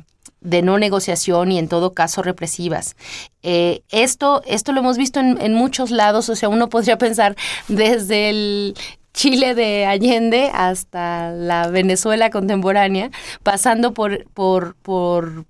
de 0.40 0.62
no 0.62 0.79
negociación 0.79 1.53
y 1.53 1.59
en 1.59 1.68
todo 1.68 1.92
caso 1.92 2.22
represivas. 2.22 2.96
Eh, 3.42 3.83
esto, 3.90 4.42
esto 4.46 4.72
lo 4.72 4.81
hemos 4.81 4.96
visto 4.96 5.20
en, 5.20 5.40
en, 5.40 5.55
muchos 5.55 5.90
lados, 5.90 6.29
o 6.29 6.37
sea, 6.37 6.48
uno 6.48 6.68
podría 6.68 6.98
pensar 6.98 7.37
desde 7.68 8.31
el 8.31 8.74
Chile 9.12 9.55
de 9.55 9.87
Allende 9.87 10.50
hasta 10.53 11.31
la 11.31 11.68
Venezuela 11.68 12.31
contemporánea, 12.31 13.11
pasando 13.42 13.92
por, 13.92 14.24
por, 14.33 14.76
por, 14.83 15.44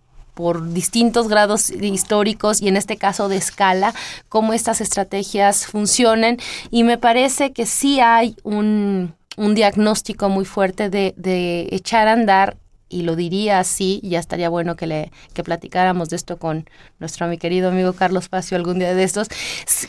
distintos 0.72 1.29
grados 1.29 1.70
históricos 1.70 2.62
y 2.62 2.68
en 2.68 2.79
este 2.79 2.96
caso 2.96 3.29
de 3.29 3.37
escala, 3.37 3.92
cómo 4.31 4.55
estas 4.55 4.81
estrategias 4.81 5.66
funcionan. 5.66 6.38
Y 6.70 6.83
me 6.83 6.96
parece 6.96 7.53
que 7.53 7.66
sí 7.66 8.00
hay 8.00 8.35
un, 8.42 9.12
un 9.37 9.55
diagnóstico 9.55 10.31
muy 10.31 10.46
fuerte 10.46 10.88
de, 10.88 11.12
de 11.18 11.68
echar 11.72 12.09
a 12.09 12.12
andar 12.12 12.57
y 12.90 13.03
lo 13.03 13.16
diría 13.16 13.61
así, 13.61 14.00
ya 14.03 14.18
estaría 14.18 14.50
bueno 14.50 14.76
que 14.76 14.87
le 14.87 15.12
que 15.33 15.42
platicáramos 15.42 16.11
de 16.11 16.16
esto 16.16 16.37
con 16.37 16.68
nuestro 16.98 17.26
mi 17.29 17.38
querido 17.38 17.70
amigo 17.70 17.94
Carlos 17.94 18.29
Facio 18.29 18.57
algún 18.57 18.79
día 18.79 18.92
de 18.92 19.05
estos, 19.05 19.29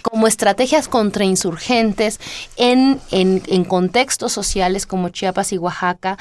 como 0.01 0.27
estrategias 0.27 0.87
contrainsurgentes 0.87 2.19
en, 2.55 3.01
en, 3.09 3.41
en 3.47 3.65
contextos 3.65 4.31
sociales 4.31 4.85
como 4.85 5.09
Chiapas 5.09 5.51
y 5.51 5.57
Oaxaca 5.57 6.17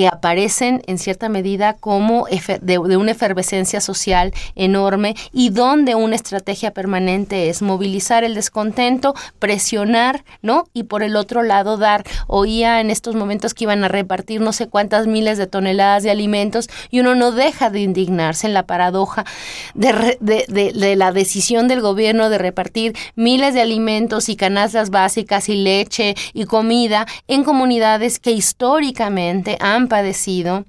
que 0.00 0.08
aparecen 0.08 0.80
en 0.86 0.96
cierta 0.96 1.28
medida 1.28 1.74
como 1.74 2.26
de, 2.62 2.78
una 2.78 3.10
efervescencia 3.10 3.82
social 3.82 4.32
enorme 4.54 5.14
y 5.30 5.50
donde 5.50 5.94
una 5.94 6.16
estrategia 6.16 6.70
permanente 6.70 7.50
es 7.50 7.60
movilizar 7.60 8.24
el 8.24 8.34
descontento, 8.34 9.12
presionar, 9.38 10.24
¿no? 10.40 10.64
Y 10.72 10.84
por 10.84 11.02
el 11.02 11.16
otro 11.16 11.42
lado 11.42 11.76
dar, 11.76 12.04
oía 12.28 12.80
en 12.80 12.88
estos 12.88 13.14
momentos 13.14 13.52
que 13.52 13.64
iban 13.64 13.84
a 13.84 13.88
repartir 13.88 14.40
no 14.40 14.54
sé 14.54 14.68
cuántas 14.68 15.06
miles 15.06 15.36
de 15.36 15.46
toneladas 15.46 16.02
de 16.02 16.10
alimentos 16.10 16.70
y 16.90 17.00
uno 17.00 17.14
no 17.14 17.30
deja 17.30 17.68
de 17.68 17.80
indignarse 17.80 18.46
en 18.46 18.54
la 18.54 18.64
paradoja 18.64 19.26
de, 19.74 20.16
de, 20.18 20.72
de 20.72 20.96
la 20.96 21.12
decisión 21.12 21.68
del 21.68 21.82
gobierno 21.82 22.30
de 22.30 22.38
repartir 22.38 22.96
miles 23.16 23.52
de 23.52 23.60
alimentos 23.60 24.30
y 24.30 24.36
canastas 24.36 24.88
básicas 24.88 25.50
y 25.50 25.56
leche 25.56 26.14
y 26.32 26.46
comida 26.46 27.06
en 27.28 27.44
comunidades 27.44 28.18
que 28.18 28.30
históricamente 28.30 29.58
han 29.60 29.89
padecido 29.90 30.64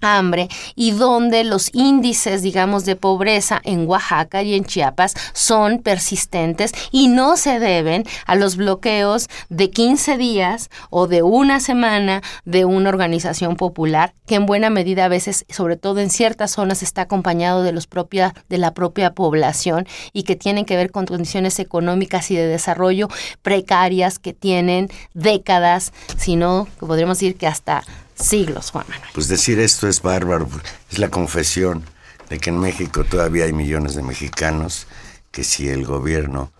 hambre 0.00 0.48
y 0.74 0.92
donde 0.92 1.44
los 1.44 1.70
índices, 1.74 2.42
digamos, 2.42 2.84
de 2.84 2.96
pobreza 2.96 3.60
en 3.64 3.86
Oaxaca 3.86 4.42
y 4.42 4.54
en 4.54 4.64
Chiapas 4.64 5.14
son 5.32 5.78
persistentes 5.78 6.72
y 6.90 7.08
no 7.08 7.36
se 7.36 7.58
deben 7.58 8.04
a 8.26 8.34
los 8.34 8.56
bloqueos 8.56 9.28
de 9.48 9.70
15 9.70 10.16
días 10.16 10.70
o 10.90 11.06
de 11.06 11.22
una 11.22 11.60
semana 11.60 12.22
de 12.44 12.64
una 12.64 12.88
organización 12.88 13.56
popular 13.56 14.12
que 14.26 14.36
en 14.36 14.46
buena 14.46 14.70
medida 14.70 15.06
a 15.06 15.08
veces, 15.08 15.44
sobre 15.48 15.76
todo 15.76 16.00
en 16.00 16.10
ciertas 16.10 16.52
zonas, 16.52 16.82
está 16.82 17.02
acompañado 17.02 17.62
de 17.62 17.72
los 17.72 17.86
propia, 17.86 18.34
de 18.48 18.58
la 18.58 18.74
propia 18.74 19.12
población 19.12 19.86
y 20.12 20.24
que 20.24 20.36
tienen 20.36 20.64
que 20.64 20.76
ver 20.76 20.90
con 20.90 21.06
condiciones 21.06 21.58
económicas 21.58 22.30
y 22.30 22.36
de 22.36 22.46
desarrollo 22.46 23.08
precarias 23.42 24.18
que 24.18 24.32
tienen 24.32 24.88
décadas, 25.14 25.92
sino 26.16 26.68
podríamos 26.80 27.18
decir 27.18 27.36
que 27.36 27.46
hasta 27.46 27.84
siglos, 28.16 28.70
Juan 28.70 28.86
Manuel. 28.88 29.10
Pues 29.14 29.28
decir 29.28 29.58
esto 29.60 29.88
es 29.88 30.02
bárbaro, 30.02 30.48
es 30.90 30.98
la 30.98 31.10
confesión 31.10 31.84
de 32.28 32.38
que 32.38 32.50
en 32.50 32.58
México 32.58 33.04
todavía 33.04 33.44
hay 33.44 33.52
millones 33.52 33.94
de 33.94 34.02
mexicanos 34.02 34.86
que 35.30 35.44
si 35.44 35.68
el 35.68 35.84
gobierno 35.84 36.50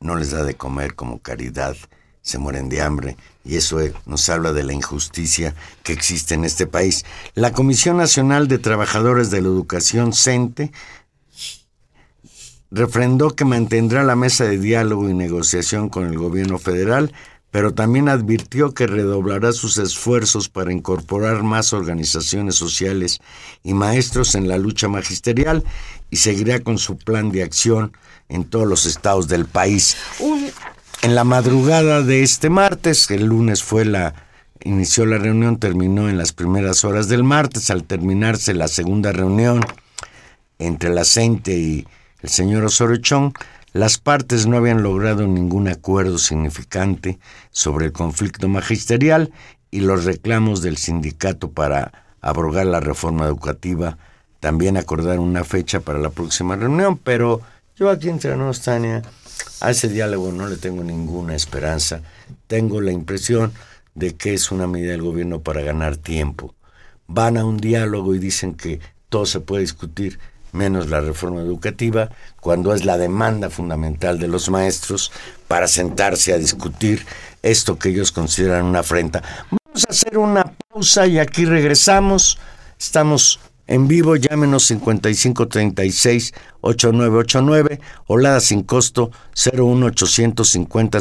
no 0.00 0.16
les 0.16 0.30
da 0.30 0.44
de 0.44 0.54
comer 0.54 0.94
como 0.94 1.18
caridad, 1.18 1.76
se 2.22 2.38
mueren 2.38 2.68
de 2.68 2.82
hambre. 2.82 3.16
Y 3.44 3.56
eso 3.56 3.80
eh, 3.80 3.92
nos 4.04 4.28
habla 4.28 4.52
de 4.52 4.64
la 4.64 4.72
injusticia 4.72 5.54
que 5.82 5.92
existe 5.92 6.34
en 6.34 6.44
este 6.44 6.66
país. 6.66 7.04
La 7.34 7.52
Comisión 7.52 7.96
Nacional 7.96 8.48
de 8.48 8.58
Trabajadores 8.58 9.30
de 9.30 9.40
la 9.42 9.48
Educación, 9.48 10.12
CENTE, 10.12 10.72
refrendó 12.70 13.36
que 13.36 13.44
mantendrá 13.44 14.02
la 14.02 14.16
mesa 14.16 14.44
de 14.44 14.58
diálogo 14.58 15.08
y 15.08 15.14
negociación 15.14 15.88
con 15.88 16.06
el 16.06 16.18
gobierno 16.18 16.58
federal 16.58 17.12
pero 17.56 17.72
también 17.72 18.10
advirtió 18.10 18.74
que 18.74 18.86
redoblará 18.86 19.50
sus 19.50 19.78
esfuerzos 19.78 20.50
para 20.50 20.74
incorporar 20.74 21.42
más 21.42 21.72
organizaciones 21.72 22.54
sociales 22.56 23.18
y 23.64 23.72
maestros 23.72 24.34
en 24.34 24.46
la 24.46 24.58
lucha 24.58 24.88
magisterial 24.88 25.64
y 26.10 26.16
seguirá 26.16 26.60
con 26.60 26.76
su 26.76 26.98
plan 26.98 27.32
de 27.32 27.42
acción 27.42 27.96
en 28.28 28.44
todos 28.44 28.66
los 28.66 28.84
estados 28.84 29.26
del 29.28 29.46
país. 29.46 29.96
En 31.00 31.14
la 31.14 31.24
madrugada 31.24 32.02
de 32.02 32.22
este 32.22 32.50
martes, 32.50 33.10
el 33.10 33.24
lunes 33.24 33.62
fue 33.62 33.86
la 33.86 34.14
inició 34.62 35.06
la 35.06 35.16
reunión, 35.16 35.58
terminó 35.58 36.10
en 36.10 36.18
las 36.18 36.34
primeras 36.34 36.84
horas 36.84 37.08
del 37.08 37.24
martes, 37.24 37.70
al 37.70 37.84
terminarse 37.84 38.52
la 38.52 38.68
segunda 38.68 39.12
reunión 39.12 39.64
entre 40.58 40.90
la 40.90 41.06
CENTE 41.06 41.56
y 41.56 41.86
el 42.20 42.28
señor 42.28 42.66
Osorio 42.66 42.98
Chong, 42.98 43.32
las 43.76 43.98
partes 43.98 44.46
no 44.46 44.56
habían 44.56 44.82
logrado 44.82 45.26
ningún 45.26 45.68
acuerdo 45.68 46.16
significante 46.16 47.18
sobre 47.50 47.86
el 47.86 47.92
conflicto 47.92 48.48
magisterial 48.48 49.32
y 49.70 49.80
los 49.80 50.06
reclamos 50.06 50.62
del 50.62 50.78
sindicato 50.78 51.50
para 51.50 51.92
abrogar 52.22 52.64
la 52.64 52.80
reforma 52.80 53.26
educativa. 53.26 53.98
También 54.40 54.78
acordaron 54.78 55.20
una 55.20 55.44
fecha 55.44 55.80
para 55.80 55.98
la 55.98 56.08
próxima 56.08 56.56
reunión, 56.56 56.96
pero 56.96 57.42
yo 57.76 57.90
aquí 57.90 58.08
entre 58.08 58.34
nos, 58.38 58.62
Tania, 58.62 59.02
a 59.60 59.70
ese 59.70 59.88
diálogo 59.88 60.32
no 60.32 60.48
le 60.48 60.56
tengo 60.56 60.82
ninguna 60.82 61.34
esperanza. 61.34 62.00
Tengo 62.46 62.80
la 62.80 62.92
impresión 62.92 63.52
de 63.94 64.16
que 64.16 64.32
es 64.32 64.50
una 64.50 64.66
medida 64.66 64.92
del 64.92 65.02
gobierno 65.02 65.42
para 65.42 65.60
ganar 65.60 65.98
tiempo. 65.98 66.54
Van 67.08 67.36
a 67.36 67.44
un 67.44 67.58
diálogo 67.58 68.14
y 68.14 68.18
dicen 68.18 68.54
que 68.54 68.80
todo 69.10 69.26
se 69.26 69.40
puede 69.40 69.60
discutir 69.60 70.18
menos 70.56 70.88
la 70.88 71.00
reforma 71.00 71.40
educativa, 71.40 72.10
cuando 72.40 72.74
es 72.74 72.84
la 72.84 72.98
demanda 72.98 73.50
fundamental 73.50 74.18
de 74.18 74.26
los 74.26 74.50
maestros 74.50 75.12
para 75.46 75.68
sentarse 75.68 76.32
a 76.32 76.38
discutir 76.38 77.06
esto 77.42 77.78
que 77.78 77.90
ellos 77.90 78.10
consideran 78.10 78.64
una 78.64 78.80
afrenta. 78.80 79.22
Vamos 79.50 79.84
a 79.86 79.92
hacer 79.92 80.18
una 80.18 80.52
pausa 80.68 81.06
y 81.06 81.18
aquí 81.18 81.44
regresamos. 81.44 82.38
Estamos 82.78 83.38
en 83.66 83.88
vivo, 83.88 84.16
llámenos 84.16 84.66
5536 84.66 86.32
8989 86.60 87.80
o 88.06 88.40
sin 88.40 88.62
costo 88.62 89.10
01850 89.34 91.00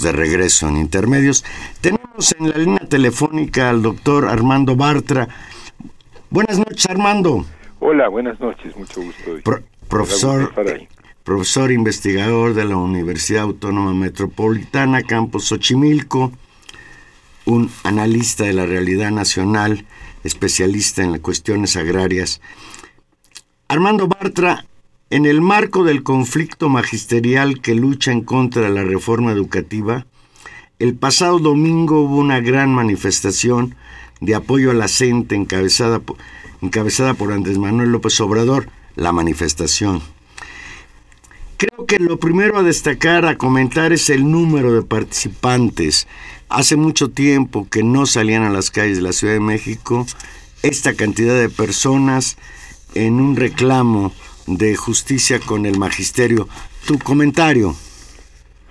estamos 0.00 0.02
de 0.02 0.12
regreso 0.12 0.68
en 0.68 0.76
Intermedios. 0.76 1.44
Tenemos 1.80 2.34
en 2.38 2.50
la 2.50 2.56
línea 2.56 2.88
telefónica 2.88 3.70
al 3.70 3.82
doctor 3.82 4.26
Armando 4.26 4.76
Bartra. 4.76 5.28
Buenas 6.30 6.58
noches, 6.58 6.86
Armando. 6.86 7.44
Hola, 7.80 8.08
buenas 8.08 8.38
noches, 8.40 8.76
mucho 8.76 9.02
gusto. 9.02 9.62
profesor, 9.88 10.52
profesor 11.24 11.72
investigador 11.72 12.54
de 12.54 12.64
la 12.64 12.76
Universidad 12.76 13.42
Autónoma 13.42 13.92
Metropolitana, 13.94 15.02
Campus 15.02 15.46
Xochimilco, 15.46 16.32
un 17.46 17.70
analista 17.84 18.44
de 18.44 18.52
la 18.52 18.66
realidad 18.66 19.10
nacional, 19.10 19.84
especialista 20.24 21.02
en 21.02 21.18
cuestiones 21.18 21.76
agrarias. 21.76 22.40
Armando 23.68 24.08
Bartra, 24.08 24.64
en 25.10 25.26
el 25.26 25.40
marco 25.40 25.82
del 25.82 26.04
conflicto 26.04 26.68
magisterial 26.68 27.60
que 27.60 27.74
lucha 27.74 28.12
en 28.12 28.22
contra 28.22 28.62
de 28.62 28.70
la 28.70 28.84
reforma 28.84 29.32
educativa, 29.32 30.06
el 30.78 30.94
pasado 30.94 31.40
domingo 31.40 32.02
hubo 32.02 32.16
una 32.16 32.38
gran 32.40 32.72
manifestación 32.72 33.74
de 34.20 34.36
apoyo 34.36 34.70
a 34.70 34.74
la 34.74 34.86
CENTE 34.86 35.34
encabezada 35.34 35.98
por, 35.98 36.16
encabezada 36.62 37.14
por 37.14 37.32
Andrés 37.32 37.58
Manuel 37.58 37.90
López 37.90 38.20
Obrador, 38.20 38.68
la 38.94 39.10
manifestación. 39.12 40.00
Creo 41.56 41.86
que 41.86 41.98
lo 41.98 42.20
primero 42.20 42.56
a 42.56 42.62
destacar, 42.62 43.26
a 43.26 43.36
comentar, 43.36 43.92
es 43.92 44.10
el 44.10 44.30
número 44.30 44.72
de 44.72 44.82
participantes. 44.82 46.06
Hace 46.48 46.76
mucho 46.76 47.10
tiempo 47.10 47.66
que 47.68 47.82
no 47.82 48.06
salían 48.06 48.44
a 48.44 48.50
las 48.50 48.70
calles 48.70 48.98
de 48.98 49.02
la 49.02 49.12
Ciudad 49.12 49.34
de 49.34 49.40
México 49.40 50.06
esta 50.62 50.94
cantidad 50.94 51.38
de 51.38 51.48
personas 51.48 52.36
en 52.94 53.20
un 53.20 53.36
reclamo 53.36 54.12
de 54.56 54.76
justicia 54.76 55.40
con 55.40 55.66
el 55.66 55.78
magisterio. 55.78 56.48
Tu 56.86 56.98
comentario. 56.98 57.74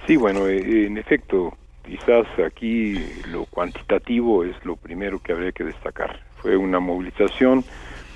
Sí, 0.07 0.15
bueno, 0.15 0.47
eh, 0.47 0.87
en 0.87 0.97
efecto, 0.97 1.55
quizás 1.85 2.25
aquí 2.45 2.99
lo 3.31 3.45
cuantitativo 3.45 4.43
es 4.43 4.55
lo 4.63 4.75
primero 4.75 5.19
que 5.19 5.33
habría 5.33 5.51
que 5.51 5.63
destacar. 5.63 6.19
Fue 6.41 6.55
una 6.57 6.79
movilización 6.79 7.63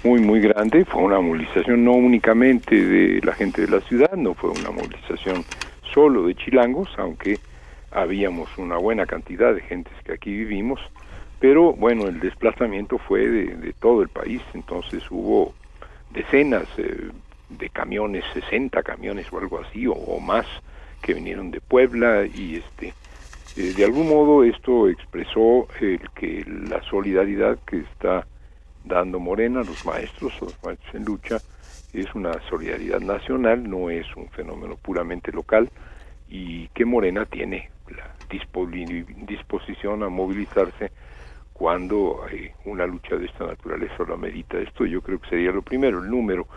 muy, 0.04 0.20
muy 0.20 0.42
grande, 0.42 0.86
fue 0.86 1.02
una 1.02 1.20
movilización 1.20 1.86
no 1.86 1.94
únicamente 1.94 2.76
de 2.76 3.22
la 3.24 3.34
gente 3.34 3.62
de 3.62 3.68
la 3.70 3.80
ciudad, 3.82 4.14
no 4.14 4.34
fue 4.34 4.50
una 4.50 4.72
movilización 4.72 5.46
solo 5.94 6.28
de 6.28 6.36
chilangos, 6.36 6.90
aunque 6.98 7.40
habíamos 7.92 8.50
una 8.58 8.78
buena 8.78 9.06
cantidad 9.06 9.54
de 9.54 9.62
gentes 9.62 9.94
que 10.04 10.14
aquí 10.14 10.32
vivimos, 10.32 10.80
pero 11.40 11.74
bueno, 11.74 12.08
el 12.08 12.20
desplazamiento 12.20 12.98
fue 12.98 13.28
de, 13.28 13.74
todo 13.80 14.02
el 14.02 14.10
país, 14.10 14.42
entonces 14.54 15.04
hubo 15.10 15.54
decenas, 16.12 16.66
eh, 16.78 17.10
de 17.50 17.70
camiones, 17.70 18.24
60 18.34 18.82
camiones 18.84 19.32
o 19.32 19.40
algo 19.40 19.60
así, 19.62 19.86
o, 19.88 20.20
más, 20.20 20.46
que 21.02 21.14
vinieron 21.14 21.52
de 21.52 21.62
Puebla 21.62 22.26
y 22.26 22.56
este 22.56 22.94
eh, 23.56 23.74
de 23.76 23.86
algún 23.86 24.10
modo 24.10 24.44
esto 24.44 24.90
expresó 24.90 25.68
el 25.80 26.10
que 26.16 26.44
la 26.48 26.82
solidaridad 26.90 27.60
que 27.68 27.80
está 27.80 28.26
dando 28.84 29.20
Morena, 29.20 29.64
los 29.64 29.86
maestros, 29.86 30.34
los 30.42 30.64
maestros 30.64 30.96
en 30.96 31.06
lucha, 31.06 31.38
es 31.94 32.14
una 32.16 32.34
solidaridad 32.50 33.00
nacional, 33.00 33.70
no 33.70 33.90
es 33.90 34.08
un 34.16 34.28
fenómeno 34.30 34.76
puramente 34.76 35.32
local 35.32 35.70
y 36.28 36.68
que 36.70 36.86
Morena 36.86 37.26
tiene 37.26 37.70
la 37.96 38.16
disposición 39.28 40.02
a 40.02 40.10
movilizarse 40.10 40.92
cuando 41.54 42.24
hay 42.28 42.52
una 42.66 42.88
lucha 42.88 43.16
de 43.16 43.28
esta 43.28 43.46
naturaleza 43.46 44.04
lo 44.08 44.16
amerita. 44.16 44.58
Esto 44.58 44.86
yo 44.86 45.02
creo 45.02 45.20
que 45.20 45.30
sería 45.30 45.52
lo 45.52 45.62
primero, 45.62 46.00
el 46.00 46.10
número. 46.10 46.48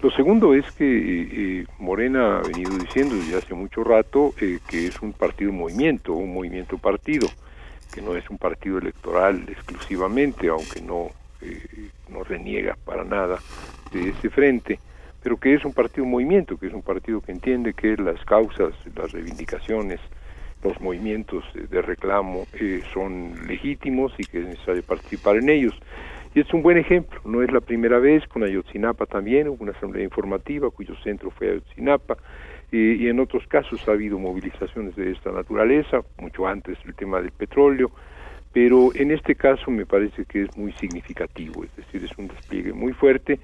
Lo 0.00 0.10
segundo 0.10 0.54
es 0.54 0.70
que 0.72 0.84
eh, 0.84 1.28
eh, 1.32 1.66
Morena 1.78 2.38
ha 2.38 2.42
venido 2.42 2.76
diciendo 2.76 3.14
desde 3.14 3.38
hace 3.38 3.54
mucho 3.54 3.82
rato 3.82 4.34
eh, 4.40 4.58
que 4.68 4.86
es 4.86 5.00
un 5.00 5.12
partido 5.12 5.52
movimiento, 5.52 6.12
un 6.12 6.34
movimiento 6.34 6.76
partido, 6.76 7.28
que 7.92 8.02
no 8.02 8.14
es 8.14 8.28
un 8.28 8.36
partido 8.36 8.78
electoral 8.78 9.44
exclusivamente, 9.48 10.48
aunque 10.48 10.82
no, 10.82 11.10
no 12.10 12.24
reniega 12.24 12.76
para 12.84 13.04
nada 13.04 13.38
de 13.92 14.10
ese 14.10 14.28
frente, 14.28 14.78
pero 15.22 15.38
que 15.38 15.54
es 15.54 15.64
un 15.64 15.72
partido 15.72 16.04
movimiento, 16.04 16.58
que 16.58 16.66
es 16.66 16.74
un 16.74 16.82
partido 16.82 17.20
que 17.20 17.32
entiende 17.32 17.72
que 17.72 17.96
las 17.96 18.22
causas, 18.24 18.74
las 18.94 19.12
reivindicaciones, 19.12 20.00
los 20.62 20.78
movimientos 20.80 21.44
de 21.54 21.82
reclamo 21.82 22.46
son 22.92 23.46
legítimos 23.46 24.12
y 24.18 24.24
que 24.24 24.40
es 24.40 24.46
necesario 24.46 24.82
participar 24.82 25.36
en 25.36 25.50
ellos. 25.50 25.74
Y 26.34 26.40
es 26.40 26.52
un 26.52 26.62
buen 26.62 26.76
ejemplo, 26.76 27.20
no 27.24 27.42
es 27.42 27.52
la 27.52 27.60
primera 27.60 28.00
vez, 28.00 28.26
con 28.26 28.42
Ayotzinapa 28.42 29.06
también 29.06 29.48
hubo 29.48 29.62
una 29.62 29.70
asamblea 29.70 30.02
informativa 30.02 30.68
cuyo 30.70 30.96
centro 30.96 31.30
fue 31.30 31.50
Ayotzinapa, 31.50 32.16
y, 32.72 33.06
en 33.06 33.20
otros 33.20 33.46
casos 33.46 33.86
ha 33.86 33.92
habido 33.92 34.18
movilizaciones 34.18 34.96
de 34.96 35.12
esta 35.12 35.30
naturaleza, 35.30 36.00
mucho 36.18 36.48
antes 36.48 36.76
el 36.86 36.94
tema 36.96 37.20
del 37.20 37.30
petróleo, 37.30 37.92
pero 38.52 38.92
en 38.96 39.12
este 39.12 39.36
caso 39.36 39.70
me 39.70 39.86
parece 39.86 40.24
que 40.24 40.42
es 40.42 40.56
muy 40.56 40.72
significativo, 40.72 41.62
es 41.62 41.76
decir, 41.76 42.02
es 42.04 42.18
un 42.18 42.26
despliegue 42.26 42.72
muy 42.72 42.92
fuerte, 42.92 43.38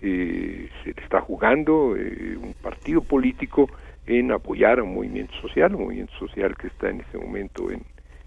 eh, 0.00 0.68
se 0.84 0.90
está 0.90 1.20
jugando 1.20 1.96
eh, 1.96 2.36
un 2.40 2.54
partido 2.62 3.00
político 3.00 3.68
en 4.06 4.30
apoyar 4.30 4.78
a 4.78 4.84
un 4.84 4.94
movimiento 4.94 5.34
social, 5.40 5.74
un 5.74 5.82
movimiento 5.82 6.12
social 6.14 6.56
que 6.56 6.68
está 6.68 6.90
en 6.90 7.00
este 7.00 7.18
momento 7.18 7.72
en, 7.72 7.82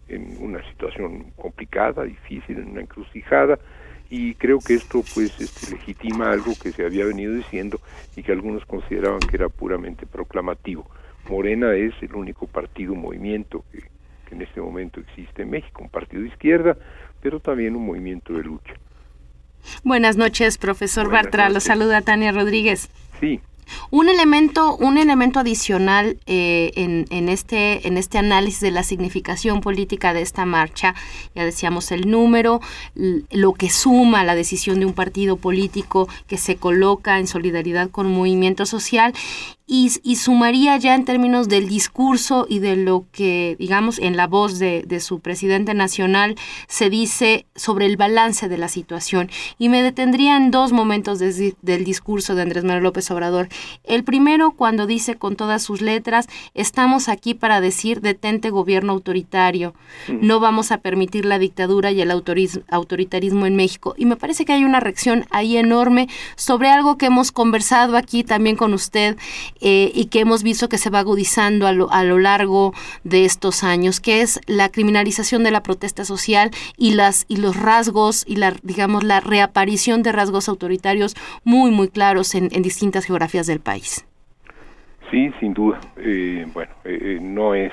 en 0.10 0.36
una 0.42 0.62
situación 0.72 1.32
complicada, 1.38 2.04
difícil, 2.04 2.58
en 2.58 2.72
una 2.72 2.82
encrucijada, 2.82 3.58
y 4.10 4.34
creo 4.36 4.60
que 4.60 4.74
esto 4.74 5.04
pues 5.14 5.40
este, 5.40 5.72
legitima 5.72 6.32
algo 6.32 6.54
que 6.62 6.72
se 6.72 6.86
había 6.86 7.06
venido 7.06 7.34
diciendo 7.34 7.80
y 8.16 8.24
que 8.24 8.32
algunos 8.32 8.66
consideraban 8.66 9.20
que 9.20 9.36
era 9.36 9.50
puramente 9.50 10.06
proclamativo. 10.06 10.90
Morena 11.30 11.74
es 11.76 11.94
el 12.02 12.16
único 12.16 12.48
partido, 12.48 12.96
movimiento 12.96 13.64
que, 13.72 13.84
en 14.34 14.42
este 14.42 14.62
momento 14.62 15.00
existe 15.00 15.42
en 15.42 15.50
México, 15.50 15.82
un 15.82 15.90
partido 15.90 16.22
de 16.22 16.30
izquierda, 16.30 16.78
pero 17.22 17.40
también 17.40 17.76
un 17.76 17.86
movimiento 17.86 18.34
de 18.34 18.44
lucha. 18.44 18.74
Buenas 19.84 20.18
noches, 20.18 20.58
profesor 20.58 21.10
Bartra. 21.12 21.50
Lo 21.50 21.60
saluda 21.60 22.02
Tania 22.02 22.32
Rodríguez. 22.32 22.90
Sí. 23.20 23.42
Un 23.92 24.10
elemento, 24.10 24.76
un 24.76 24.98
elemento 24.98 25.40
adicional 25.40 26.18
eh, 26.26 26.72
en, 26.76 27.06
en, 27.10 27.30
este, 27.30 27.88
en 27.88 27.98
este 27.98 28.18
análisis 28.18 28.62
de 28.62 28.72
la 28.72 28.84
significación 28.84 29.62
política 29.62 30.14
de 30.14 30.22
esta 30.22 30.46
marcha, 30.46 30.96
ya 31.36 31.44
decíamos 31.44 31.92
el 31.92 32.10
número, 32.10 32.62
lo 32.96 33.54
que 33.54 33.70
suma 33.70 34.24
la 34.24 34.36
decisión 34.36 34.80
de 34.80 34.86
un 34.86 34.94
partido 34.94 35.38
político 35.38 36.08
que 36.28 36.38
se 36.38 36.56
coloca 36.56 37.20
en 37.20 37.28
solidaridad 37.28 37.90
con 37.90 38.08
un 38.08 38.14
movimiento 38.14 38.66
social 38.66 39.14
y, 39.72 40.16
sumaría 40.16 40.78
ya 40.78 40.96
en 40.96 41.06
términos 41.06 41.48
del 41.48 41.70
discurso 41.70 42.48
y 42.50 42.58
de 42.58 42.76
lo 42.76 43.06
que, 43.12 43.56
digamos, 43.60 44.00
en 44.00 44.18
la 44.18 44.26
voz 44.26 44.58
de, 44.58 45.00
su 45.00 45.20
presidente 45.20 45.76
nacional 45.76 46.36
se 46.68 46.90
dice 46.90 47.46
sobre 47.56 47.86
el 47.86 47.96
balance 47.96 48.50
de 48.50 48.58
la 48.58 48.68
situación. 48.68 49.30
Y 49.60 49.70
me 49.70 49.84
detendría 49.84 50.36
en 50.38 50.50
dos 50.50 50.72
momentos 50.72 51.20
del 51.20 51.84
discurso 51.86 52.34
de 52.34 52.42
Andrés 52.42 52.64
Manuel 52.64 52.84
López 52.84 53.12
Obrador. 53.12 53.48
El 53.84 54.04
primero, 54.04 54.52
cuando 54.52 54.88
dice 54.88 55.16
con 55.16 55.36
todas 55.36 55.62
sus 55.62 55.82
letras, 55.82 56.28
estamos 56.56 57.08
aquí 57.08 57.36
para 57.36 57.62
decir 57.62 58.02
detente 58.02 58.50
gobierno 58.50 58.94
autoritario, 58.94 59.76
no 60.08 60.40
vamos 60.40 60.72
a 60.72 60.80
permitir 60.80 61.26
la 61.26 61.38
dictadura 61.38 61.92
y 61.92 62.02
el 62.02 62.10
autoritarismo 62.10 63.46
en 63.46 63.56
México. 63.56 63.94
Y 63.98 64.08
me 64.08 64.16
parece 64.16 64.46
que 64.46 64.54
hay 64.54 64.64
una 64.64 64.80
reacción 64.80 65.26
ahí 65.30 65.58
enorme 65.58 66.10
sobre 66.36 66.70
algo 66.70 66.98
que 66.98 67.06
hemos 67.06 67.32
conversado 67.32 67.98
aquí 67.98 68.24
también 68.24 68.56
con 68.56 68.74
usted 68.74 69.16
eh, 69.62 69.92
y 69.94 70.06
que 70.06 70.22
hemos 70.22 70.44
visto 70.44 70.70
que 70.70 70.78
se 70.78 70.90
va 70.90 71.00
agudizando 71.00 71.68
a 71.68 71.74
lo, 71.74 71.92
a 71.92 72.04
lo 72.04 72.18
largo 72.18 72.74
de 73.04 73.26
estos 73.26 73.64
años, 73.64 74.00
que 74.00 74.22
es 74.22 74.40
la 74.48 74.70
criminalización 74.70 75.44
de 75.44 75.52
la 75.52 75.64
protesta 75.64 76.06
social 76.06 76.52
y 76.78 76.94
las 76.94 77.26
y 77.28 77.38
los 77.38 77.56
rasgos 77.56 78.24
y 78.28 78.38
la 78.38 78.54
digamos 78.64 79.04
la 79.04 79.20
reaparición 79.20 80.04
de 80.04 80.12
rasgos 80.12 80.50
autoritarios 80.50 81.16
muy 81.44 81.72
muy 81.72 81.90
claros 81.90 82.36
en, 82.36 82.50
distintas 82.50 83.06
geografías 83.06 83.48
del 83.48 83.60
país. 83.60 84.06
Sí, 85.12 85.32
sin 85.40 85.54
duda. 85.54 85.80
Eh, 85.98 86.46
bueno, 86.54 86.72
eh, 86.84 87.20
no 87.22 87.56
es 87.56 87.72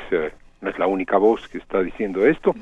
no 0.60 0.70
es 0.70 0.78
la 0.78 0.86
única 0.86 1.18
voz 1.18 1.46
que 1.48 1.58
está 1.58 1.82
diciendo 1.82 2.26
esto. 2.26 2.54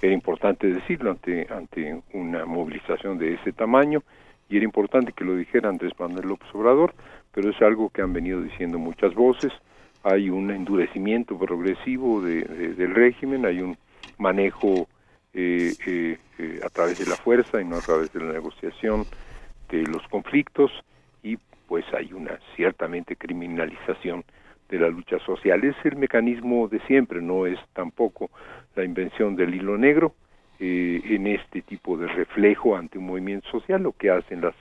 Era 0.00 0.12
importante 0.12 0.66
decirlo 0.66 1.10
ante 1.10 1.46
ante 1.50 2.02
una 2.12 2.44
movilización 2.46 3.18
de 3.18 3.34
ese 3.34 3.52
tamaño 3.52 4.02
y 4.48 4.56
era 4.56 4.64
importante 4.64 5.12
que 5.12 5.24
lo 5.24 5.36
dijera 5.36 5.68
Andrés 5.68 5.92
Manuel 5.98 6.28
López 6.28 6.48
Obrador 6.52 6.94
pero 7.32 7.50
es 7.50 7.60
algo 7.62 7.90
que 7.90 8.02
han 8.02 8.12
venido 8.12 8.40
diciendo 8.40 8.78
muchas 8.78 9.14
voces. 9.14 9.52
Hay 10.04 10.30
un 10.30 10.50
endurecimiento 10.50 11.38
progresivo 11.38 12.20
del 12.20 12.94
régimen, 12.94 13.46
hay 13.46 13.60
un 13.60 13.76
manejo 14.18 14.88
eh, 15.34 15.72
eh, 15.86 16.18
eh, 16.38 16.60
a 16.62 16.68
través 16.68 16.98
de 16.98 17.06
la 17.06 17.16
fuerza 17.16 17.60
y 17.60 17.64
no 17.64 17.76
a 17.76 17.80
través 17.80 18.12
de 18.12 18.20
la 18.20 18.32
negociación 18.32 19.06
de 19.70 19.82
los 19.84 20.06
conflictos 20.08 20.70
y 21.22 21.38
pues 21.66 21.86
hay 21.94 22.12
una 22.12 22.38
ciertamente 22.54 23.16
criminalización 23.16 24.24
de 24.68 24.78
la 24.78 24.88
lucha 24.88 25.18
social. 25.20 25.64
Es 25.64 25.76
el 25.84 25.96
mecanismo 25.96 26.68
de 26.68 26.80
siempre, 26.80 27.22
no 27.22 27.46
es 27.46 27.58
tampoco 27.72 28.30
la 28.74 28.84
invención 28.84 29.36
del 29.36 29.54
hilo 29.54 29.78
negro. 29.78 30.14
en 30.60 31.26
este 31.26 31.62
tipo 31.62 31.96
de 31.96 32.06
reflejo 32.06 32.76
ante 32.76 32.98
un 32.98 33.06
movimiento 33.06 33.48
social, 33.50 33.82
lo 33.82 33.92
que 33.92 34.10
hacen 34.10 34.42
las 34.42 34.54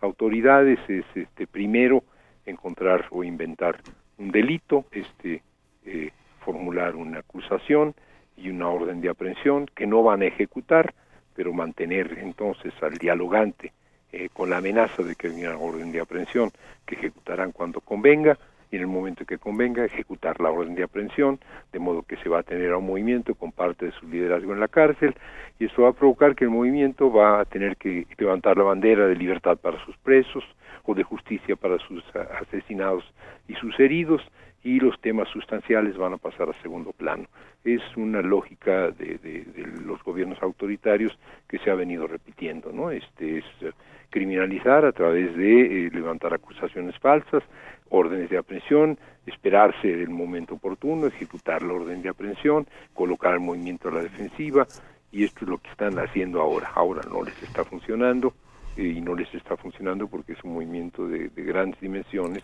autoridades 0.00 0.80
es 0.88 1.04
este 1.14 1.46
primero 1.46 2.02
encontrar 2.46 3.06
o 3.10 3.24
inventar 3.24 3.80
un 4.18 4.30
delito, 4.30 4.84
este, 4.92 5.42
eh, 5.84 6.10
formular 6.40 6.96
una 6.96 7.20
acusación 7.20 7.94
y 8.36 8.48
una 8.50 8.68
orden 8.68 9.00
de 9.00 9.08
aprehensión 9.08 9.66
que 9.74 9.86
no 9.86 10.02
van 10.02 10.22
a 10.22 10.26
ejecutar, 10.26 10.94
pero 11.34 11.52
mantener 11.52 12.18
entonces 12.18 12.72
al 12.82 12.96
dialogante 12.98 13.72
eh, 14.12 14.28
con 14.32 14.50
la 14.50 14.58
amenaza 14.58 15.02
de 15.02 15.16
que 15.16 15.28
hay 15.28 15.44
una 15.44 15.58
orden 15.58 15.90
de 15.90 16.00
aprehensión 16.00 16.52
que 16.86 16.94
ejecutarán 16.94 17.52
cuando 17.52 17.80
convenga 17.80 18.38
y 18.70 18.76
en 18.76 18.82
el 18.82 18.88
momento 18.88 19.24
que 19.24 19.38
convenga 19.38 19.84
ejecutar 19.84 20.40
la 20.40 20.50
orden 20.50 20.74
de 20.74 20.82
aprehensión, 20.82 21.38
de 21.72 21.78
modo 21.78 22.02
que 22.02 22.16
se 22.18 22.28
va 22.28 22.40
a 22.40 22.42
tener 22.42 22.72
a 22.72 22.78
un 22.78 22.86
movimiento 22.86 23.34
con 23.34 23.52
parte 23.52 23.86
de 23.86 23.92
su 23.92 24.08
liderazgo 24.08 24.52
en 24.52 24.60
la 24.60 24.68
cárcel 24.68 25.14
y 25.58 25.66
eso 25.66 25.82
va 25.82 25.90
a 25.90 25.92
provocar 25.92 26.34
que 26.34 26.44
el 26.44 26.50
movimiento 26.50 27.12
va 27.12 27.40
a 27.40 27.44
tener 27.44 27.76
que 27.76 28.06
levantar 28.18 28.56
la 28.56 28.64
bandera 28.64 29.06
de 29.06 29.16
libertad 29.16 29.56
para 29.56 29.84
sus 29.84 29.96
presos, 29.98 30.44
de 30.92 31.04
justicia 31.04 31.56
para 31.56 31.78
sus 31.78 32.04
asesinados 32.42 33.04
y 33.48 33.54
sus 33.54 33.78
heridos 33.80 34.20
y 34.64 34.80
los 34.80 34.98
temas 35.00 35.28
sustanciales 35.28 35.96
van 35.96 36.14
a 36.14 36.16
pasar 36.16 36.48
a 36.48 36.62
segundo 36.62 36.92
plano. 36.92 37.26
Es 37.64 37.82
una 37.96 38.22
lógica 38.22 38.90
de, 38.90 39.18
de, 39.18 39.44
los 39.84 40.02
gobiernos 40.02 40.42
autoritarios 40.42 41.16
que 41.48 41.58
se 41.58 41.70
ha 41.70 41.74
venido 41.74 42.06
repitiendo, 42.06 42.72
¿no? 42.72 42.90
Este 42.90 43.38
es 43.38 43.44
eh, 43.60 43.72
criminalizar 44.10 44.86
a 44.86 44.92
través 44.92 45.36
de 45.36 45.86
eh, 45.86 45.90
levantar 45.92 46.32
acusaciones 46.32 46.98
falsas, 46.98 47.42
órdenes 47.90 48.30
de 48.30 48.38
aprehensión, 48.38 48.98
esperarse 49.26 49.90
el 49.90 50.08
momento 50.08 50.54
oportuno, 50.54 51.06
ejecutar 51.06 51.62
la 51.62 51.74
orden 51.74 52.02
de 52.02 52.08
aprehensión, 52.08 52.66
colocar 52.94 53.34
el 53.34 53.40
movimiento 53.40 53.88
a 53.88 53.92
la 53.92 54.02
defensiva, 54.02 54.66
y 55.12 55.24
esto 55.24 55.44
es 55.44 55.48
lo 55.50 55.58
que 55.58 55.70
están 55.70 55.98
haciendo 55.98 56.40
ahora. 56.40 56.70
Ahora 56.74 57.02
no 57.10 57.22
les 57.22 57.40
está 57.42 57.64
funcionando, 57.64 58.34
y 58.76 59.00
no 59.00 59.14
les 59.14 59.32
está 59.34 59.56
funcionando 59.56 60.08
porque 60.08 60.32
es 60.32 60.44
un 60.44 60.54
movimiento 60.54 61.06
de, 61.06 61.28
de 61.28 61.42
grandes 61.42 61.80
dimensiones 61.80 62.42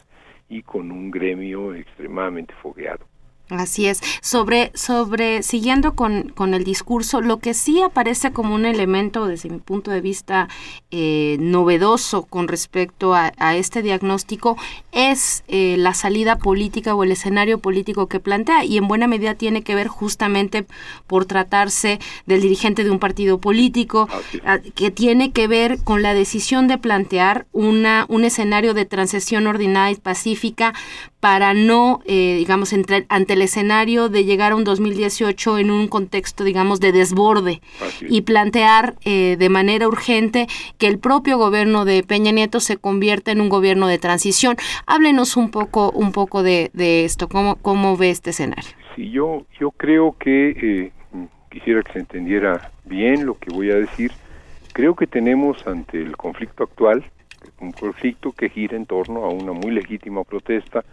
y 0.49 0.63
con 0.63 0.91
un 0.91 1.11
gremio 1.11 1.75
extremadamente 1.75 2.55
fogueado. 2.63 3.07
Así 3.51 3.87
es. 3.87 4.01
Sobre, 4.23 4.71
sobre, 4.75 5.43
siguiendo 5.43 5.95
con, 5.95 6.29
con, 6.29 6.55
el 6.55 6.63
discurso, 6.63 7.21
lo 7.21 7.41
que 7.41 7.53
sí 7.53 7.83
aparece 7.83 8.33
como 8.33 8.55
un 8.55 8.65
elemento, 8.65 9.27
desde 9.27 9.51
mi 9.51 9.59
punto 9.59 9.91
de 9.91 10.01
vista, 10.01 10.49
eh, 10.93 11.37
novedoso 11.41 12.23
con 12.23 12.47
respecto 12.47 13.15
a, 13.15 13.31
este 13.57 13.83
diagnóstico 13.83 14.57
es 14.93 15.43
eh, 15.49 15.77
la 15.79 15.95
salida 15.95 16.39
política 16.39 16.95
o 16.95 17.03
el 17.03 17.11
escenario 17.11 17.59
político 17.59 18.07
que 18.07 18.21
plantea 18.21 18.65
y 18.65 18.77
en 18.77 18.87
buena 18.87 19.09
medida 19.09 19.35
tiene 19.35 19.63
que 19.63 19.75
ver 19.75 19.89
justamente 19.89 20.67
por 21.07 21.25
tratarse 21.25 21.99
del 22.27 22.43
dirigente 22.43 22.85
de 22.85 22.91
un 22.91 22.99
partido 22.99 23.39
político, 23.39 24.09
que 24.75 24.91
tiene 24.91 25.33
que 25.33 25.49
ver 25.49 25.83
con 25.83 26.03
la 26.03 26.15
decisión 26.15 26.69
de 26.69 26.79
plantear 26.79 27.47
una, 27.53 28.07
un 28.09 28.25
escenario 28.25 28.75
de 28.75 28.85
transición 28.85 29.47
ordinaria 29.47 29.97
y 29.97 30.01
pacífica 30.01 30.75
para 31.21 31.53
no, 31.53 32.01
eh, 32.07 32.37
digamos, 32.39 32.73
entre, 32.73 33.05
ante 33.11 33.37
el 33.41 33.45
escenario 33.45 34.11
de 34.11 34.25
llegar 34.27 34.53
a 34.53 34.57
un 34.57 34.65
2018 34.65 35.59
en 35.59 35.71
un 35.71 35.89
contexto, 35.89 36.45
digamos, 36.45 36.79
de 36.79 36.93
desborde 36.93 37.63
y 38.03 38.21
plantear 38.21 38.97
eh, 39.07 39.37
de 39.39 39.49
manera 39.49 39.89
urgente 39.89 40.47
que 40.77 40.87
el 40.89 40.99
propio 40.99 41.39
gobierno 41.39 41.87
de 41.87 42.03
Peña 42.03 42.33
Nieto 42.33 42.61
se 42.61 42.77
convierta 42.77 43.33
en 43.33 43.41
un 43.41 43.49
gobierno 43.49 43.87
de 43.87 43.99
transición. 43.99 44.57
Háblenos 44.87 45.39
un 45.39 45.51
poco, 45.51 45.91
un 45.91 46.13
poco 46.13 46.43
de, 46.43 46.71
esto, 46.75 47.29
¿Cómo, 47.29 47.57
cómo 47.57 47.97
ve 47.97 48.11
este 48.11 48.31
escenario. 48.31 48.71
Sí, 48.95 49.11
yo, 49.11 49.47
yo 49.59 49.71
creo 49.71 50.15
que 50.19 50.51
eh, 50.51 50.93
quisiera 51.51 51.83
que 51.83 51.93
se 51.93 52.01
entendiera 52.01 52.71
bien 52.85 53.25
lo 53.25 53.39
que 53.39 53.51
voy 53.51 53.71
a 53.71 53.77
decir. 53.77 54.13
Creo 54.75 54.95
que 54.95 55.07
tenemos 55.07 55.67
ante 55.67 55.97
el 55.97 56.15
conflicto 56.17 56.65
actual 56.65 57.05
un 57.61 57.73
conflicto 57.73 58.33
que 58.33 58.51
gira 58.51 58.77
en 58.77 58.85
torno 58.85 59.25
a 59.25 59.31
una 59.31 59.53
muy 59.53 59.71
legítima 59.71 60.25
protesta 60.25 60.85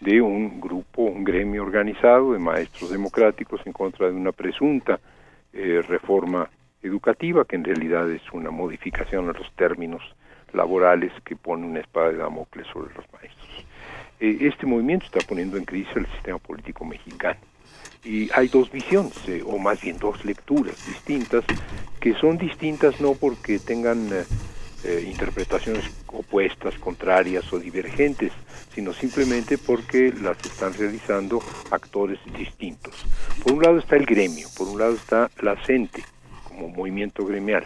de 0.00 0.20
un 0.20 0.60
grupo, 0.60 1.02
un 1.02 1.24
gremio 1.24 1.62
organizado 1.62 2.32
de 2.32 2.38
maestros 2.38 2.90
democráticos 2.90 3.60
en 3.66 3.72
contra 3.72 4.06
de 4.08 4.14
una 4.14 4.32
presunta 4.32 4.98
eh, 5.52 5.82
reforma 5.86 6.48
educativa 6.82 7.44
que 7.44 7.56
en 7.56 7.64
realidad 7.64 8.10
es 8.10 8.22
una 8.32 8.50
modificación 8.50 9.28
a 9.28 9.32
los 9.32 9.52
términos 9.54 10.02
laborales 10.52 11.12
que 11.24 11.36
pone 11.36 11.66
una 11.66 11.80
espada 11.80 12.10
de 12.10 12.16
Damocles 12.16 12.66
sobre 12.72 12.94
los 12.94 13.04
maestros. 13.12 13.66
Eh, 14.18 14.38
este 14.40 14.66
movimiento 14.66 15.04
está 15.04 15.20
poniendo 15.20 15.58
en 15.58 15.64
crisis 15.64 15.94
el 15.96 16.06
sistema 16.06 16.38
político 16.38 16.84
mexicano 16.84 17.40
y 18.02 18.30
hay 18.32 18.48
dos 18.48 18.72
visiones, 18.72 19.12
eh, 19.28 19.42
o 19.44 19.58
más 19.58 19.82
bien 19.82 19.98
dos 19.98 20.24
lecturas 20.24 20.74
distintas, 20.86 21.44
que 22.00 22.14
son 22.14 22.38
distintas 22.38 22.98
no 23.02 23.14
porque 23.14 23.58
tengan 23.58 24.08
eh, 24.84 25.04
interpretaciones 25.06 25.84
opuestas, 26.06 26.74
contrarias 26.78 27.52
o 27.52 27.58
divergentes, 27.58 28.32
sino 28.74 28.92
simplemente 28.92 29.58
porque 29.58 30.12
las 30.22 30.38
están 30.44 30.74
realizando 30.74 31.42
actores 31.70 32.18
distintos. 32.36 33.04
Por 33.42 33.52
un 33.52 33.62
lado 33.62 33.78
está 33.78 33.96
el 33.96 34.06
gremio, 34.06 34.48
por 34.56 34.68
un 34.68 34.78
lado 34.78 34.94
está 34.94 35.30
la 35.40 35.56
CENTE 35.64 36.02
como 36.48 36.68
movimiento 36.68 37.24
gremial, 37.24 37.64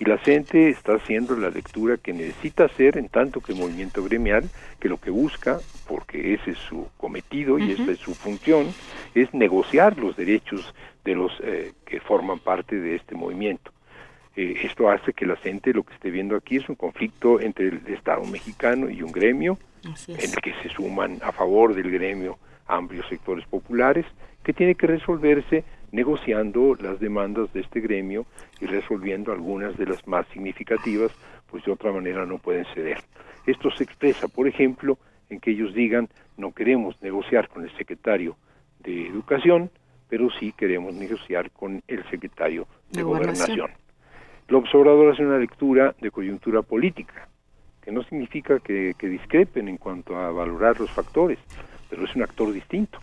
y 0.00 0.06
la 0.06 0.16
CENTE 0.16 0.70
está 0.70 0.94
haciendo 0.94 1.36
la 1.36 1.50
lectura 1.50 1.98
que 1.98 2.14
necesita 2.14 2.64
hacer 2.64 2.96
en 2.96 3.10
tanto 3.10 3.42
que 3.42 3.52
movimiento 3.52 4.02
gremial, 4.02 4.48
que 4.80 4.88
lo 4.88 4.98
que 4.98 5.10
busca, 5.10 5.60
porque 5.86 6.32
ese 6.32 6.52
es 6.52 6.58
su 6.58 6.88
cometido 6.96 7.58
y 7.58 7.72
esa 7.72 7.92
es 7.92 7.98
su 7.98 8.14
función, 8.14 8.72
es 9.14 9.32
negociar 9.34 9.98
los 9.98 10.16
derechos 10.16 10.74
de 11.04 11.14
los 11.14 11.32
eh, 11.42 11.72
que 11.84 12.00
forman 12.00 12.38
parte 12.38 12.76
de 12.76 12.96
este 12.96 13.14
movimiento. 13.14 13.72
Eh, 14.36 14.60
esto 14.62 14.88
hace 14.88 15.12
que 15.12 15.26
la 15.26 15.36
gente 15.36 15.72
lo 15.72 15.82
que 15.82 15.94
esté 15.94 16.10
viendo 16.10 16.36
aquí 16.36 16.56
es 16.56 16.68
un 16.68 16.76
conflicto 16.76 17.40
entre 17.40 17.68
el 17.68 17.86
Estado 17.88 18.24
mexicano 18.24 18.88
y 18.88 19.02
un 19.02 19.12
gremio, 19.12 19.58
en 19.84 20.30
el 20.30 20.36
que 20.36 20.52
se 20.62 20.68
suman 20.68 21.18
a 21.22 21.32
favor 21.32 21.74
del 21.74 21.90
gremio 21.90 22.38
amplios 22.66 23.06
sectores 23.08 23.44
populares, 23.46 24.06
que 24.44 24.52
tiene 24.52 24.74
que 24.74 24.86
resolverse 24.86 25.64
negociando 25.92 26.76
las 26.80 27.00
demandas 27.00 27.52
de 27.52 27.60
este 27.60 27.80
gremio 27.80 28.26
y 28.60 28.66
resolviendo 28.66 29.32
algunas 29.32 29.76
de 29.76 29.86
las 29.86 30.06
más 30.06 30.26
significativas, 30.28 31.10
pues 31.50 31.64
de 31.64 31.72
otra 31.72 31.92
manera 31.92 32.24
no 32.26 32.38
pueden 32.38 32.64
ceder. 32.74 32.98
Esto 33.46 33.70
se 33.72 33.84
expresa, 33.84 34.28
por 34.28 34.46
ejemplo, 34.46 34.98
en 35.28 35.40
que 35.40 35.50
ellos 35.50 35.74
digan 35.74 36.08
no 36.36 36.52
queremos 36.52 37.00
negociar 37.02 37.48
con 37.48 37.64
el 37.64 37.76
secretario 37.76 38.36
de 38.78 39.08
Educación, 39.08 39.70
pero 40.08 40.28
sí 40.38 40.52
queremos 40.52 40.94
negociar 40.94 41.50
con 41.50 41.82
el 41.86 42.08
secretario 42.08 42.66
de, 42.90 43.02
Gobernación. 43.02 43.70
El 44.50 44.56
observador 44.56 45.12
hace 45.12 45.24
una 45.24 45.38
lectura 45.38 45.94
de 46.00 46.10
coyuntura 46.10 46.62
política, 46.62 47.28
que 47.80 47.92
no 47.92 48.02
significa 48.02 48.58
que, 48.58 48.96
discrepen 49.00 49.68
en 49.68 49.76
cuanto 49.76 50.16
a 50.16 50.32
valorar 50.32 50.80
los 50.80 50.90
factores, 50.90 51.38
pero 51.88 52.04
es 52.04 52.16
un 52.16 52.24
actor 52.24 52.52
distinto. 52.52 52.98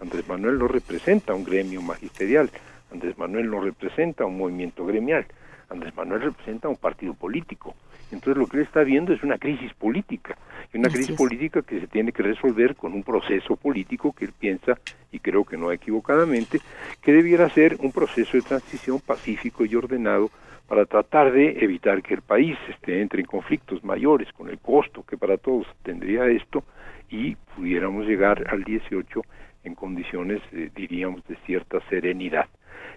Andrés 0.00 0.28
Manuel 0.28 0.60
no 0.60 0.68
representa 0.68 1.34
un 1.34 1.42
gremio 1.42 1.82
magisterial, 1.82 2.50
Andrés 2.92 3.18
Manuel 3.18 3.50
no 3.50 3.60
representa 3.60 4.26
un 4.26 4.38
movimiento 4.38 4.86
gremial, 4.86 5.26
Andrés 5.70 5.92
Manuel 5.96 6.22
representa 6.22 6.68
un 6.68 6.76
partido 6.76 7.14
político. 7.14 7.74
Entonces 8.12 8.36
lo 8.36 8.46
que 8.46 8.58
él 8.58 8.62
está 8.62 8.84
viendo 8.84 9.12
es 9.12 9.24
una 9.24 9.38
crisis 9.38 9.74
política, 9.74 10.38
y 10.72 10.78
una 10.78 10.88
crisis 10.88 11.16
política 11.16 11.62
que 11.62 11.80
se 11.80 11.88
tiene 11.88 12.12
que 12.12 12.22
resolver 12.22 12.76
con 12.76 12.92
un 12.92 13.02
proceso 13.02 13.56
político 13.56 14.12
que 14.12 14.26
él 14.26 14.32
piensa, 14.38 14.78
y 15.10 15.18
creo 15.18 15.44
que 15.44 15.56
no 15.56 15.72
equivocadamente, 15.72 16.60
que 17.02 17.12
debiera 17.12 17.50
ser 17.50 17.76
un 17.80 17.90
proceso 17.90 18.36
de 18.36 18.42
transición 18.42 19.00
pacífico 19.00 19.64
y 19.64 19.74
ordenado 19.74 20.30
para 20.68 20.84
tratar 20.84 21.32
de 21.32 21.58
evitar 21.60 22.02
que 22.02 22.14
el 22.14 22.22
país 22.22 22.56
este, 22.68 23.00
entre 23.00 23.20
en 23.20 23.26
conflictos 23.26 23.84
mayores 23.84 24.32
con 24.32 24.48
el 24.48 24.58
costo 24.58 25.04
que 25.04 25.16
para 25.16 25.36
todos 25.36 25.66
tendría 25.82 26.26
esto 26.26 26.64
y 27.08 27.36
pudiéramos 27.54 28.06
llegar 28.06 28.44
al 28.48 28.64
18 28.64 29.22
en 29.64 29.74
condiciones, 29.74 30.40
eh, 30.52 30.70
diríamos, 30.74 31.24
de 31.26 31.36
cierta 31.46 31.80
serenidad. 31.88 32.46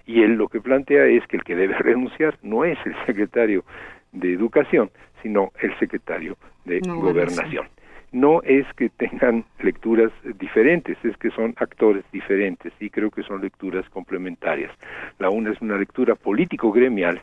Y 0.06 0.22
él 0.22 0.34
lo 0.34 0.48
que 0.48 0.62
plantea 0.62 1.06
es 1.06 1.26
que 1.28 1.38
el 1.38 1.44
que 1.44 1.56
debe 1.56 1.74
renunciar 1.80 2.38
no 2.42 2.66
es 2.66 2.78
el 2.86 2.96
secretario 3.06 3.64
de 4.12 4.34
Educación, 4.34 4.90
sino 5.22 5.52
el 5.62 5.78
secretario 5.78 6.38
de 6.66 6.80
Gobernación. 6.80 7.68
No 8.12 8.42
es 8.42 8.66
que 8.74 8.90
tengan 8.90 9.46
lecturas 9.60 10.12
diferentes, 10.40 10.98
es 11.04 11.16
que 11.18 11.30
son 11.30 11.54
actores 11.58 12.04
diferentes 12.12 12.74
y 12.80 12.90
creo 12.90 13.12
que 13.12 13.22
son 13.22 13.42
lecturas 13.42 13.88
complementarias. 13.90 14.72
La 15.20 15.30
una 15.30 15.52
es 15.52 15.62
una 15.62 15.78
lectura 15.78 16.16
político-gremial 16.16 17.22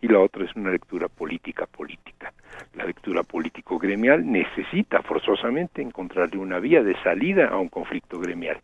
y 0.00 0.08
la 0.08 0.20
otra 0.20 0.44
es 0.44 0.54
una 0.56 0.70
lectura 0.70 1.08
política 1.08 1.66
política. 1.66 2.32
La 2.74 2.84
lectura 2.84 3.22
político 3.22 3.78
gremial 3.78 4.30
necesita 4.30 5.02
forzosamente 5.02 5.82
encontrarle 5.82 6.38
una 6.38 6.58
vía 6.58 6.82
de 6.82 6.94
salida 7.02 7.48
a 7.48 7.58
un 7.58 7.68
conflicto 7.68 8.18
gremial. 8.18 8.58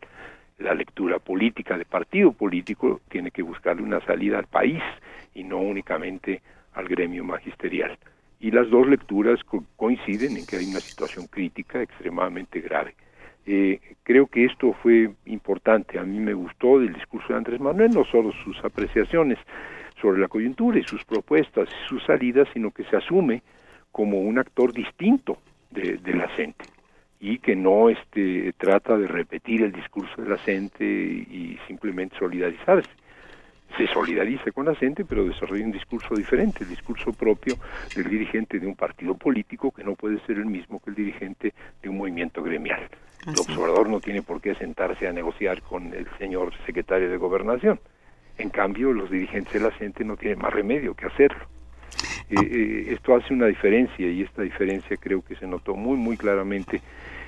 La 0.59 0.73
lectura 0.73 1.19
política 1.19 1.77
de 1.77 1.85
partido 1.85 2.31
político 2.31 3.01
tiene 3.09 3.31
que 3.31 3.43
buscarle 3.43 3.83
una 3.83 4.01
salida 4.01 4.39
al 4.39 4.47
país 4.47 4.81
y 5.35 5.43
no 5.43 5.59
únicamente 5.59 6.41
al 6.73 6.87
gremio 6.87 7.23
magisterial. 7.23 7.97
Y 8.39 8.51
las 8.51 8.69
dos 8.69 8.87
lecturas 8.87 9.39
coinciden 9.75 10.37
en 10.37 10.45
que 10.45 10.57
hay 10.57 10.65
una 10.65 10.79
situación 10.79 11.27
crítica 11.27 11.81
extremadamente 11.81 12.59
grave. 12.61 12.95
Eh, 13.45 13.79
creo 14.03 14.27
que 14.27 14.45
esto 14.45 14.73
fue 14.83 15.09
importante. 15.25 15.97
A 15.97 16.03
mí 16.03 16.19
me 16.19 16.33
gustó 16.33 16.79
del 16.79 16.93
discurso 16.93 17.29
de 17.29 17.35
Andrés 17.35 17.59
Manuel, 17.59 17.91
no 17.91 18.03
solo 18.05 18.31
sus 18.43 18.57
apreciaciones, 18.63 19.39
sobre 20.01 20.19
la 20.19 20.27
coyuntura 20.27 20.79
y 20.79 20.83
sus 20.83 21.03
propuestas 21.05 21.67
y 21.69 21.87
sus 21.87 22.03
salidas, 22.03 22.47
sino 22.53 22.71
que 22.71 22.83
se 22.85 22.95
asume 22.95 23.41
como 23.91 24.21
un 24.21 24.37
actor 24.37 24.73
distinto 24.73 25.37
de, 25.71 25.99
la 26.13 26.27
gente 26.29 26.65
y 27.19 27.39
que 27.39 27.55
no 27.55 27.89
este, 27.89 28.53
trata 28.57 28.97
de 28.97 29.07
repetir 29.07 29.63
el 29.63 29.71
discurso 29.71 30.21
de 30.21 30.29
la 30.29 30.37
gente 30.37 30.85
y 30.85 31.57
simplemente 31.67 32.17
solidarizarse. 32.17 32.89
Se 33.75 33.85
solidariza 33.87 34.51
con 34.51 34.65
la 34.65 34.75
gente, 34.75 35.03
pero 35.03 35.25
desarrolla 35.25 35.65
un 35.65 35.71
discurso 35.71 36.15
diferente, 36.15 36.63
el 36.63 36.69
discurso 36.69 37.11
propio 37.11 37.55
del 37.95 38.09
dirigente 38.09 38.59
de 38.59 38.65
un 38.65 38.75
partido 38.75 39.15
político 39.15 39.71
que 39.71 39.83
no 39.83 39.95
puede 39.95 40.19
ser 40.25 40.37
el 40.37 40.45
mismo 40.45 40.79
que 40.79 40.91
el 40.91 40.95
dirigente 40.95 41.53
de 41.81 41.89
un 41.89 41.97
movimiento 41.97 42.41
gremial. 42.41 42.87
el 43.25 43.33
observador 43.33 43.89
no 43.89 43.99
tiene 43.99 44.21
por 44.21 44.41
qué 44.41 44.55
sentarse 44.55 45.07
a 45.07 45.11
negociar 45.11 45.61
con 45.61 45.93
el 45.93 46.07
señor 46.17 46.53
secretario 46.65 47.09
de 47.09 47.17
gobernación 47.17 47.79
en 48.37 48.49
cambio, 48.49 48.93
los 48.93 49.09
dirigentes 49.09 49.53
de 49.53 49.59
la 49.59 49.71
gente 49.71 50.03
no 50.03 50.15
tienen 50.17 50.39
más 50.39 50.53
remedio 50.53 50.93
que 50.93 51.05
hacerlo. 51.05 51.45
Eh, 52.29 52.35
eh, 52.39 52.93
esto 52.93 53.15
hace 53.15 53.33
una 53.33 53.47
diferencia 53.47 54.07
y 54.07 54.21
esta 54.21 54.41
diferencia 54.41 54.97
creo 54.97 55.23
que 55.23 55.35
se 55.35 55.47
notó 55.47 55.75
muy 55.75 55.97
muy 55.97 56.17
claramente 56.17 56.81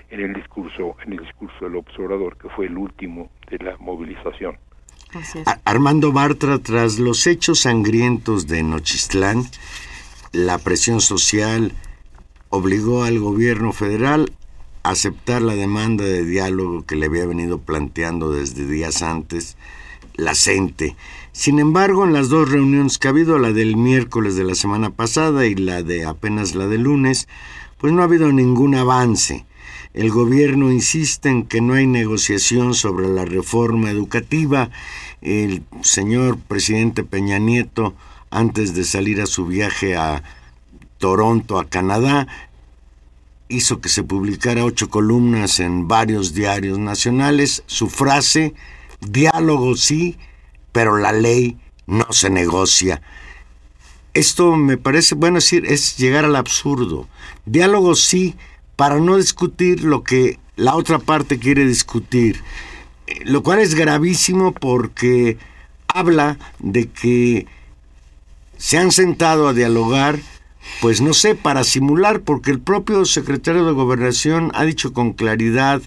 en 0.10 0.20
el 0.20 0.34
discurso 0.34 0.98
en 1.04 1.14
el 1.14 1.20
discurso 1.20 1.66
del 1.66 1.78
observador 1.78 2.38
que 2.38 2.50
fue 2.50 2.66
el 2.66 2.78
último 2.78 3.30
de 3.50 3.58
la 3.60 3.78
movilización. 3.78 4.58
Armando 5.64 6.12
Bartra, 6.12 6.60
tras 6.60 7.00
los 7.00 7.26
hechos 7.26 7.62
sangrientos 7.62 8.46
de 8.46 8.62
Nochistlán, 8.62 9.44
la 10.34 10.60
presión 10.60 11.02
social 11.02 11.72
obligó 12.50 13.04
al 13.04 13.20
gobierno 13.20 13.72
federal 13.72 14.32
a 14.84 14.92
aceptar 14.92 15.42
la 15.42 15.56
demanda 15.56 16.04
de 16.04 16.26
diálogo 16.26 16.86
que 16.86 16.96
le 16.96 17.08
había 17.08 17.26
venido 17.26 17.60
planteando 17.60 18.32
desde 18.32 18.68
días 18.68 19.02
antes 19.02 19.58
la 20.20 20.36
CENTE. 20.36 20.96
Sin 21.32 21.60
embargo, 21.60 22.06
en 22.06 22.14
las 22.14 22.30
dos 22.30 22.50
reuniones 22.50 22.98
que 22.98 23.08
ha 23.08 23.12
habido, 23.12 23.40
la 23.40 23.54
del 23.54 23.78
miércoles 23.78 24.36
de 24.36 24.44
la 24.44 24.56
semana 24.56 24.90
pasada 24.90 25.46
y 25.46 25.56
la 25.56 25.84
de 25.84 26.06
apenas 26.06 26.56
la 26.56 26.68
del 26.68 26.82
lunes, 26.82 27.28
pues 27.78 27.94
no 27.94 28.02
ha 28.02 28.06
habido 28.06 28.32
ningún 28.32 28.76
avance. 28.76 29.46
El 29.94 30.12
gobierno 30.12 30.72
insiste 30.72 31.30
en 31.30 31.44
que 31.44 31.62
no 31.62 31.74
hay 31.74 31.88
negociación 31.88 32.76
sobre 32.76 33.08
la 33.08 33.26
reforma 33.26 33.90
educativa. 33.90 34.70
El 35.22 35.64
señor 35.82 36.38
presidente 36.38 37.04
Peña 37.04 37.40
Nieto, 37.40 37.96
antes 38.30 38.76
de 38.76 38.84
salir 38.84 39.22
a 39.22 39.26
su 39.26 39.46
viaje 39.46 39.96
a 39.96 40.24
Toronto, 41.00 41.58
a 41.60 41.66
Canadá, 41.66 42.28
hizo 43.48 43.82
que 43.82 43.90
se 43.90 44.04
publicara 44.04 44.64
ocho 44.64 44.90
columnas 44.90 45.60
en 45.60 45.88
varios 45.88 46.34
diarios 46.34 46.78
nacionales. 46.78 47.64
Su 47.66 47.90
frase, 47.90 48.54
Diálogo 49.02 49.76
sí, 49.76 50.18
pero 50.72 50.98
la 50.98 51.12
ley 51.12 51.58
no 51.88 52.06
se 52.12 52.30
negocia. 52.30 53.02
Esto 54.14 54.56
me 54.56 54.78
parece, 54.78 55.16
bueno, 55.16 55.36
decir, 55.36 55.66
es 55.66 55.98
llegar 55.98 56.26
al 56.26 56.36
absurdo. 56.36 57.08
Diálogo 57.46 57.96
sí, 57.96 58.36
para 58.76 59.00
no 59.00 59.18
discutir 59.18 59.84
lo 59.84 60.04
que 60.04 60.40
la 60.56 60.76
otra 60.76 61.00
parte 61.00 61.40
quiere 61.40 61.66
discutir. 61.66 62.42
Eh, 63.08 63.22
lo 63.26 63.44
cual 63.44 63.60
es 63.60 63.76
gravísimo 63.76 64.52
porque 64.54 65.38
habla 65.88 66.38
de 66.60 66.88
que 66.90 67.48
se 68.58 68.78
han 68.78 68.92
sentado 68.92 69.48
a 69.48 69.54
dialogar, 69.54 70.20
pues 70.82 71.02
no 71.02 71.14
sé, 71.14 71.36
para 71.36 71.64
simular, 71.64 72.22
porque 72.22 72.52
el 72.52 72.60
propio 72.60 73.06
secretario 73.06 73.66
de 73.66 73.72
Gobernación 73.72 74.52
ha 74.54 74.66
dicho 74.66 74.94
con 74.94 75.14
claridad 75.14 75.82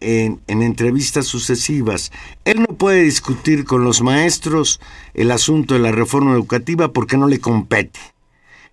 en, 0.00 0.40
entrevistas 0.48 1.26
sucesivas. 1.26 2.12
Él 2.44 2.60
no 2.60 2.76
puede 2.76 3.02
discutir 3.02 3.64
con 3.64 3.84
los 3.84 4.02
maestros 4.02 4.80
el 5.14 5.30
asunto 5.30 5.74
de 5.74 5.80
la 5.80 5.92
reforma 5.92 6.32
educativa 6.32 6.92
porque 6.92 7.16
no 7.16 7.28
le 7.28 7.40
compete. 7.40 7.98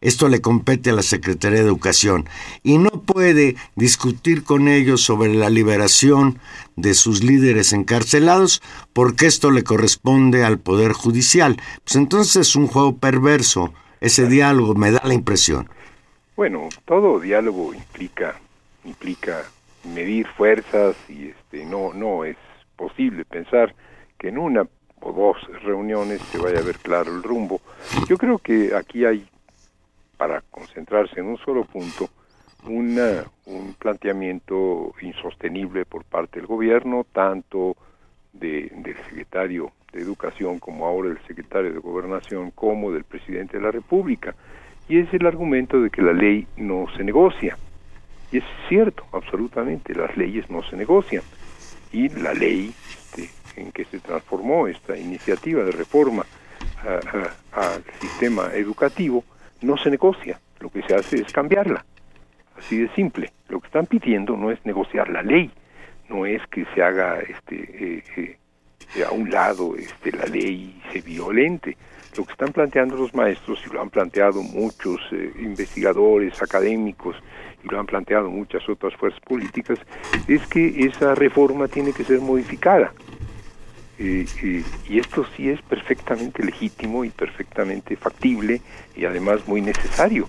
Esto 0.02 0.28
le 0.28 0.42
compete 0.42 0.90
a 0.90 0.94
la 0.94 1.02
Secretaría 1.02 1.60
de 1.60 1.66
Educación 1.66 2.28
y 2.62 2.78
no 2.78 2.90
puede 2.90 3.56
discutir 3.76 4.44
con 4.44 4.68
ellos 4.68 5.02
sobre 5.02 5.34
la 5.34 5.50
liberación 5.50 6.40
de 6.76 6.94
sus 6.94 7.24
líderes 7.24 7.72
encarcelados 7.72 8.62
porque 8.92 9.28
esto 9.28 9.50
le 9.50 9.64
corresponde 9.64 10.44
al 10.44 10.60
Poder 10.60 10.92
Judicial. 10.92 11.56
Pues 11.86 11.96
entonces 11.96 12.48
es 12.48 12.56
un 12.58 12.68
juego 12.68 12.98
perverso 12.98 13.74
ese 14.02 14.28
diálogo, 14.28 14.76
me 14.76 14.92
da 14.92 15.02
la 15.06 15.14
impresión. 15.14 15.70
Bueno, 16.36 16.68
todo 16.86 17.22
diálogo 17.22 17.74
implica 17.74 18.36
implica 18.86 19.44
medir 19.84 20.28
fuerzas 20.28 20.96
y 21.10 21.30
este 21.30 21.66
no 21.66 21.94
no 21.94 22.26
es 22.26 22.38
posible 22.76 23.26
pensar 23.26 23.74
que 24.18 24.30
en 24.30 24.38
una 24.38 24.68
o 25.02 25.12
dos 25.12 25.38
reuniones 25.64 26.22
se 26.22 26.38
vaya 26.38 26.60
a 26.60 26.64
ver 26.64 26.78
claro 26.78 27.14
el 27.16 27.24
rumbo. 27.24 27.60
Yo 28.08 28.18
creo 28.18 28.38
que 28.38 28.74
aquí 28.76 29.06
hay 29.06 29.28
para 30.18 30.42
concentrarse 30.52 31.20
en 31.20 31.26
un 31.26 31.38
solo 31.38 31.66
punto 31.66 32.10
una, 32.66 33.26
un 33.46 33.74
planteamiento 33.74 34.94
insostenible 35.02 35.86
por 35.86 36.06
parte 36.06 36.40
del 36.40 36.48
gobierno, 36.48 37.06
tanto 37.12 37.76
de, 38.32 38.72
del 38.76 38.96
secretario 39.10 39.72
de 39.92 40.02
Educación 40.02 40.60
como 40.60 40.86
ahora 40.86 41.10
el 41.10 41.20
secretario 41.28 41.74
de 41.74 41.80
Gobernación 41.80 42.52
como 42.52 42.92
del 42.92 43.04
presidente 43.04 43.58
de 43.58 43.64
la 43.64 43.72
República. 43.72 44.34
Y 44.88 45.00
es 45.00 45.14
el 45.14 45.26
argumento 45.26 45.82
de 45.82 45.90
que 45.90 46.02
la 46.02 46.14
ley 46.14 46.48
no 46.58 46.86
se 46.96 47.04
negocia. 47.04 47.58
Y 48.34 48.40
es 48.40 48.44
cierto, 48.68 49.06
absolutamente, 49.12 49.94
las 49.94 50.18
leyes 50.18 50.50
no 50.50 50.64
se 50.64 50.76
negocian. 50.76 51.22
Y 51.92 52.10
la 52.10 52.34
ley 52.34 52.74
este, 52.90 53.30
en 53.56 53.72
que 53.72 53.86
se 53.86 54.00
transformó 54.00 54.68
esta 54.68 54.98
iniciativa 54.98 55.64
de 55.64 55.72
reforma 55.72 56.26
al 57.52 57.84
sistema 58.02 58.50
educativo 58.54 59.24
no 59.62 59.78
se 59.78 59.92
negocia. 59.92 60.40
Lo 60.60 60.70
que 60.70 60.82
se 60.82 60.96
hace 60.96 61.22
es 61.22 61.32
cambiarla. 61.32 61.86
Así 62.58 62.78
de 62.78 62.90
simple. 62.96 63.32
Lo 63.50 63.60
que 63.60 63.68
están 63.68 63.86
pidiendo 63.86 64.36
no 64.36 64.50
es 64.50 64.66
negociar 64.66 65.10
la 65.10 65.22
ley, 65.22 65.52
no 66.10 66.26
es 66.26 66.42
que 66.48 66.66
se 66.74 66.82
haga 66.82 67.20
este 67.20 68.00
eh, 68.18 68.38
eh, 68.96 69.04
a 69.04 69.12
un 69.12 69.30
lado 69.30 69.76
este 69.76 70.12
la 70.12 70.26
ley 70.26 70.82
se 70.92 71.02
violente. 71.02 71.78
Lo 72.18 72.26
que 72.26 72.32
están 72.32 72.52
planteando 72.52 72.96
los 72.96 73.14
maestros 73.14 73.60
y 73.66 73.74
lo 73.74 73.82
han 73.82 73.92
planteado 73.92 74.42
muchos 74.42 75.00
eh, 75.12 75.34
investigadores 75.40 76.42
académicos 76.42 77.16
y 77.64 77.68
lo 77.70 77.80
han 77.80 77.86
planteado 77.86 78.30
muchas 78.30 78.68
otras 78.68 78.94
fuerzas 78.96 79.20
políticas, 79.22 79.80
es 80.28 80.46
que 80.48 80.86
esa 80.86 81.16
reforma 81.16 81.68
tiene 81.68 81.94
que 81.94 82.04
ser 82.04 82.20
modificada. 82.20 82.94
Y 83.98 85.00
esto 85.00 85.26
sí 85.38 85.50
es 85.50 85.62
perfectamente 85.62 86.44
legítimo 86.44 87.06
y 87.06 87.10
perfectamente 87.12 87.96
factible 87.96 88.62
y 88.96 89.06
además 89.06 89.48
muy 89.48 89.62
necesario. 89.62 90.28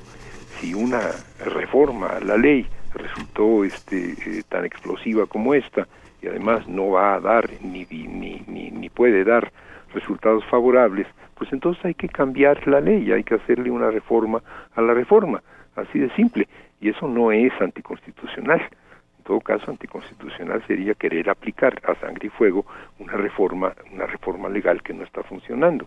Si 0.61 0.75
una 0.75 1.25
reforma 1.45 2.09
a 2.09 2.21
la 2.21 2.37
ley 2.37 2.69
resultó 2.95 3.65
este, 3.65 4.13
eh, 4.13 4.43
tan 4.49 4.65
explosiva 4.65 5.27
como 5.27 5.55
esta 5.55 5.89
y 6.23 6.29
además 6.29 6.69
no 6.69 6.91
va 6.91 7.15
a 7.15 7.21
dar 7.21 7.51
ni, 7.63 7.87
ni, 7.91 8.43
ni, 8.47 8.71
ni 8.71 8.89
puede 8.91 9.25
dar 9.25 9.53
resultados 9.93 10.45
favorables, 10.47 11.07
pues 11.35 11.53
entonces 11.53 11.85
hay 11.85 11.95
que 11.95 12.09
cambiar 12.09 12.67
la 12.69 12.81
ley, 12.81 13.11
hay 13.13 13.25
que 13.25 13.35
hacerle 13.35 13.71
una 13.71 13.91
reforma 13.91 14.43
a 14.75 14.83
la 14.83 14.95
reforma, 14.95 15.43
así 15.75 15.99
de 15.99 16.11
simple 16.15 16.49
y 16.85 16.91
eso 16.91 17.09
no 17.09 17.33
es 17.33 17.51
anticonstitucional. 17.61 18.61
En 18.61 19.25
todo 19.25 19.41
caso, 19.41 19.71
anticonstitucional 19.71 20.63
sería 20.67 20.93
querer 20.93 21.31
aplicar 21.31 21.81
a 21.89 21.99
sangre 21.99 22.27
y 22.27 22.29
fuego 22.29 22.67
una 22.99 23.15
reforma, 23.15 23.73
una 23.91 24.05
reforma 24.05 24.51
legal 24.51 24.83
que 24.83 24.93
no 24.93 25.03
está 25.03 25.23
funcionando. 25.23 25.87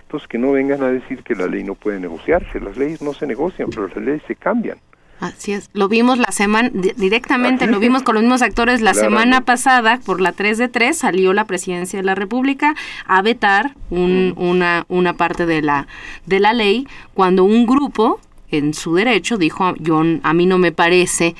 Entonces, 0.00 0.26
que 0.26 0.38
no 0.38 0.52
vengan 0.52 0.82
a 0.82 0.88
decir 0.88 1.22
que 1.22 1.34
la 1.34 1.46
ley 1.46 1.64
no 1.64 1.74
puede 1.74 2.00
negociarse. 2.00 2.60
Las 2.60 2.78
leyes 2.78 3.02
no 3.02 3.12
se 3.12 3.26
negocian, 3.26 3.68
pero 3.68 3.88
las 3.88 3.98
leyes 3.98 4.22
se 4.26 4.36
cambian. 4.36 4.78
Así 5.20 5.52
es, 5.52 5.68
lo 5.74 5.88
vimos 5.88 6.16
la 6.16 6.30
semana, 6.30 6.70
directamente 6.72 7.66
lo 7.66 7.80
vimos 7.80 8.04
con 8.04 8.14
los 8.14 8.22
mismos 8.22 8.40
actores 8.40 8.80
la 8.80 8.94
semana 8.94 9.40
pasada, 9.40 9.98
por 10.06 10.20
la 10.20 10.30
3 10.30 10.58
de 10.58 10.68
3 10.68 10.96
salió 10.96 11.32
la 11.32 11.44
presidencia 11.44 11.98
de 11.98 12.04
la 12.04 12.14
República 12.14 12.76
a 13.04 13.20
vetar 13.20 13.72
un, 13.90 14.32
una, 14.36 14.86
una 14.88 15.14
parte 15.14 15.44
de 15.44 15.60
la, 15.60 15.88
de 16.26 16.38
la 16.38 16.52
ley 16.52 16.86
cuando 17.14 17.42
un 17.42 17.66
grupo 17.66 18.20
en 18.50 18.74
su 18.74 18.94
derecho, 18.94 19.36
dijo, 19.36 19.74
yo, 19.78 20.02
a 20.22 20.34
mí 20.34 20.46
no 20.46 20.58
me 20.58 20.72
parece, 20.72 21.34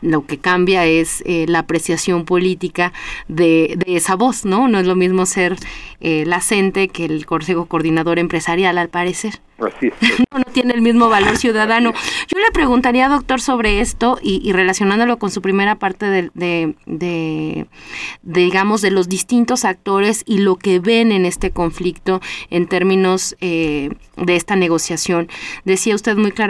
lo 0.00 0.26
que 0.26 0.38
cambia 0.38 0.84
es 0.86 1.22
eh, 1.26 1.46
la 1.48 1.60
apreciación 1.60 2.24
política 2.24 2.92
de, 3.28 3.74
de, 3.76 3.96
esa 3.96 4.16
voz, 4.16 4.44
¿no? 4.44 4.68
No 4.68 4.78
es 4.78 4.86
lo 4.86 4.96
mismo 4.96 5.26
ser 5.26 5.56
eh, 6.00 6.24
la 6.26 6.40
CENTE 6.40 6.88
que 6.88 7.04
el 7.04 7.26
Consejo 7.26 7.66
Coordinador 7.66 8.18
Empresarial, 8.18 8.78
al 8.78 8.88
parecer. 8.88 9.40
Así 9.58 9.90
No, 10.30 10.38
no, 10.38 10.44
tiene 10.52 10.74
el 10.74 10.82
mismo 10.82 11.08
valor 11.08 11.36
ciudadano. 11.36 11.92
Yo 12.28 12.38
le 12.38 12.50
preguntaría, 12.52 13.08
doctor, 13.08 13.40
sobre 13.40 13.80
esto 13.80 14.18
y, 14.22 14.40
y 14.48 14.52
relacionándolo 14.52 15.18
con 15.18 15.30
su 15.30 15.42
primera 15.42 15.76
parte 15.76 16.06
de, 16.06 16.30
de, 16.34 16.74
de, 16.86 17.66
digamos, 18.22 18.82
de 18.82 18.90
los 18.90 19.08
distintos 19.08 19.64
actores 19.64 20.22
y 20.26 20.38
lo 20.38 20.56
que 20.56 20.78
ven 20.78 21.12
en 21.12 21.24
este 21.24 21.50
conflicto 21.50 22.20
en 22.50 22.68
términos 22.68 23.36
eh, 23.40 23.90
de 24.16 24.36
esta 24.36 24.54
negociación. 24.54 25.28
Decía 25.64 25.94
usted 25.94 26.16
muy 26.16 26.30
claramente, 26.30 26.47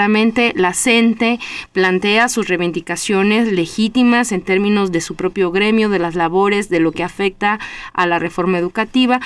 la 0.55 0.75
CENTE 0.75 1.39
plantea 1.73 2.29
sus 2.29 2.49
reivindicaciones 2.49 3.53
legítimas 3.53 4.33
en 4.33 4.43
términos 4.43 4.93
de 4.93 5.01
su 5.01 5.17
propio 5.17 5.51
gremio, 5.51 5.89
de 5.89 5.99
las 5.99 6.15
labores, 6.15 6.69
de 6.69 6.81
lo 6.81 6.93
que 6.93 7.03
afecta 7.03 7.59
a 7.93 8.07
la 8.07 8.19
reforma 8.19 8.59
educativa. 8.59 9.21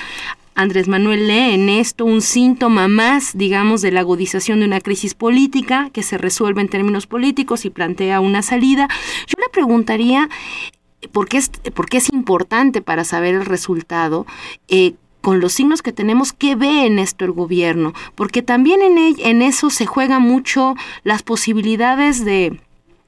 Andrés 0.55 0.87
Manuel 0.87 1.27
lee 1.27 1.53
en 1.53 1.69
esto 1.69 2.05
un 2.05 2.21
síntoma 2.21 2.87
más, 2.87 3.35
digamos, 3.35 3.81
de 3.81 3.91
la 3.91 4.01
agudización 4.01 4.59
de 4.59 4.65
una 4.65 4.81
crisis 4.81 5.15
política 5.15 5.89
que 5.91 6.03
se 6.03 6.17
resuelve 6.17 6.61
en 6.61 6.69
términos 6.69 7.07
políticos 7.07 7.65
y 7.65 7.69
plantea 7.69 8.19
una 8.19 8.41
salida. 8.41 8.87
Yo 9.27 9.35
le 9.39 9.49
preguntaría, 9.51 10.29
¿por 11.11 11.27
qué 11.27 11.37
es, 11.37 11.51
es 11.91 12.13
importante 12.13 12.81
para 12.81 13.03
saber 13.03 13.35
el 13.35 13.45
resultado? 13.45 14.25
Eh, 14.67 14.93
con 15.23 15.39
los 15.39 15.53
signos 15.53 15.81
que 15.81 15.93
tenemos, 15.93 16.33
¿qué 16.33 16.55
ve 16.55 16.85
en 16.85 16.99
esto 16.99 17.23
el 17.23 17.31
gobierno? 17.31 17.93
Porque 18.13 18.41
también 18.41 18.81
en, 18.81 18.97
en 18.97 19.41
eso 19.41 19.69
se 19.69 19.85
juegan 19.85 20.21
mucho 20.21 20.75
las 21.05 21.23
posibilidades 21.23 22.25
de 22.25 22.59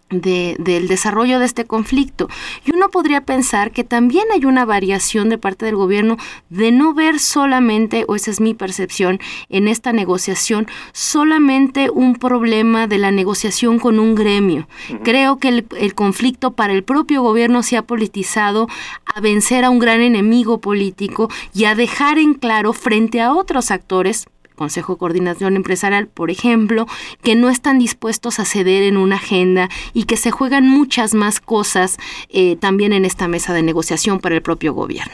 de, 0.09 0.55
del 0.59 0.87
desarrollo 0.87 1.39
de 1.39 1.45
este 1.45 1.65
conflicto. 1.65 2.27
Y 2.65 2.75
uno 2.75 2.89
podría 2.89 3.21
pensar 3.21 3.71
que 3.71 3.83
también 3.83 4.25
hay 4.33 4.45
una 4.45 4.65
variación 4.65 5.29
de 5.29 5.37
parte 5.37 5.65
del 5.65 5.75
gobierno 5.75 6.17
de 6.49 6.71
no 6.71 6.93
ver 6.93 7.19
solamente, 7.19 8.05
o 8.07 8.15
esa 8.15 8.31
es 8.31 8.39
mi 8.39 8.53
percepción, 8.53 9.19
en 9.49 9.67
esta 9.67 9.93
negociación, 9.93 10.67
solamente 10.93 11.89
un 11.89 12.15
problema 12.15 12.87
de 12.87 12.97
la 12.97 13.11
negociación 13.11 13.79
con 13.79 13.99
un 13.99 14.15
gremio. 14.15 14.67
Creo 15.03 15.37
que 15.37 15.49
el, 15.49 15.67
el 15.77 15.95
conflicto 15.95 16.51
para 16.51 16.73
el 16.73 16.83
propio 16.83 17.21
gobierno 17.21 17.63
se 17.63 17.77
ha 17.77 17.81
politizado 17.81 18.67
a 19.05 19.21
vencer 19.21 19.65
a 19.65 19.69
un 19.69 19.79
gran 19.79 20.01
enemigo 20.01 20.59
político 20.59 21.29
y 21.53 21.65
a 21.65 21.75
dejar 21.75 22.19
en 22.19 22.33
claro 22.33 22.73
frente 22.73 23.21
a 23.21 23.33
otros 23.33 23.71
actores, 23.71 24.27
Consejo 24.55 24.93
de 24.93 24.99
Coordinación 24.99 25.55
Empresarial, 25.55 26.07
por 26.07 26.31
ejemplo, 26.31 26.85
que 27.21 27.35
no 27.35 27.49
están 27.49 27.79
dispuestos 27.79 28.39
a 28.39 28.45
ceder 28.45 28.83
en 28.83 28.97
una 28.97 29.15
agenda 29.15 29.69
y 29.93 30.05
que 30.05 30.17
se 30.17 30.31
juegan 30.31 30.67
muchas 30.67 31.13
más 31.13 31.39
cosas 31.39 31.97
eh, 32.29 32.55
también 32.55 32.93
en 32.93 33.05
esta 33.05 33.27
mesa 33.27 33.53
de 33.53 33.63
negociación 33.63 34.19
para 34.19 34.35
el 34.35 34.41
propio 34.41 34.73
gobierno. 34.73 35.13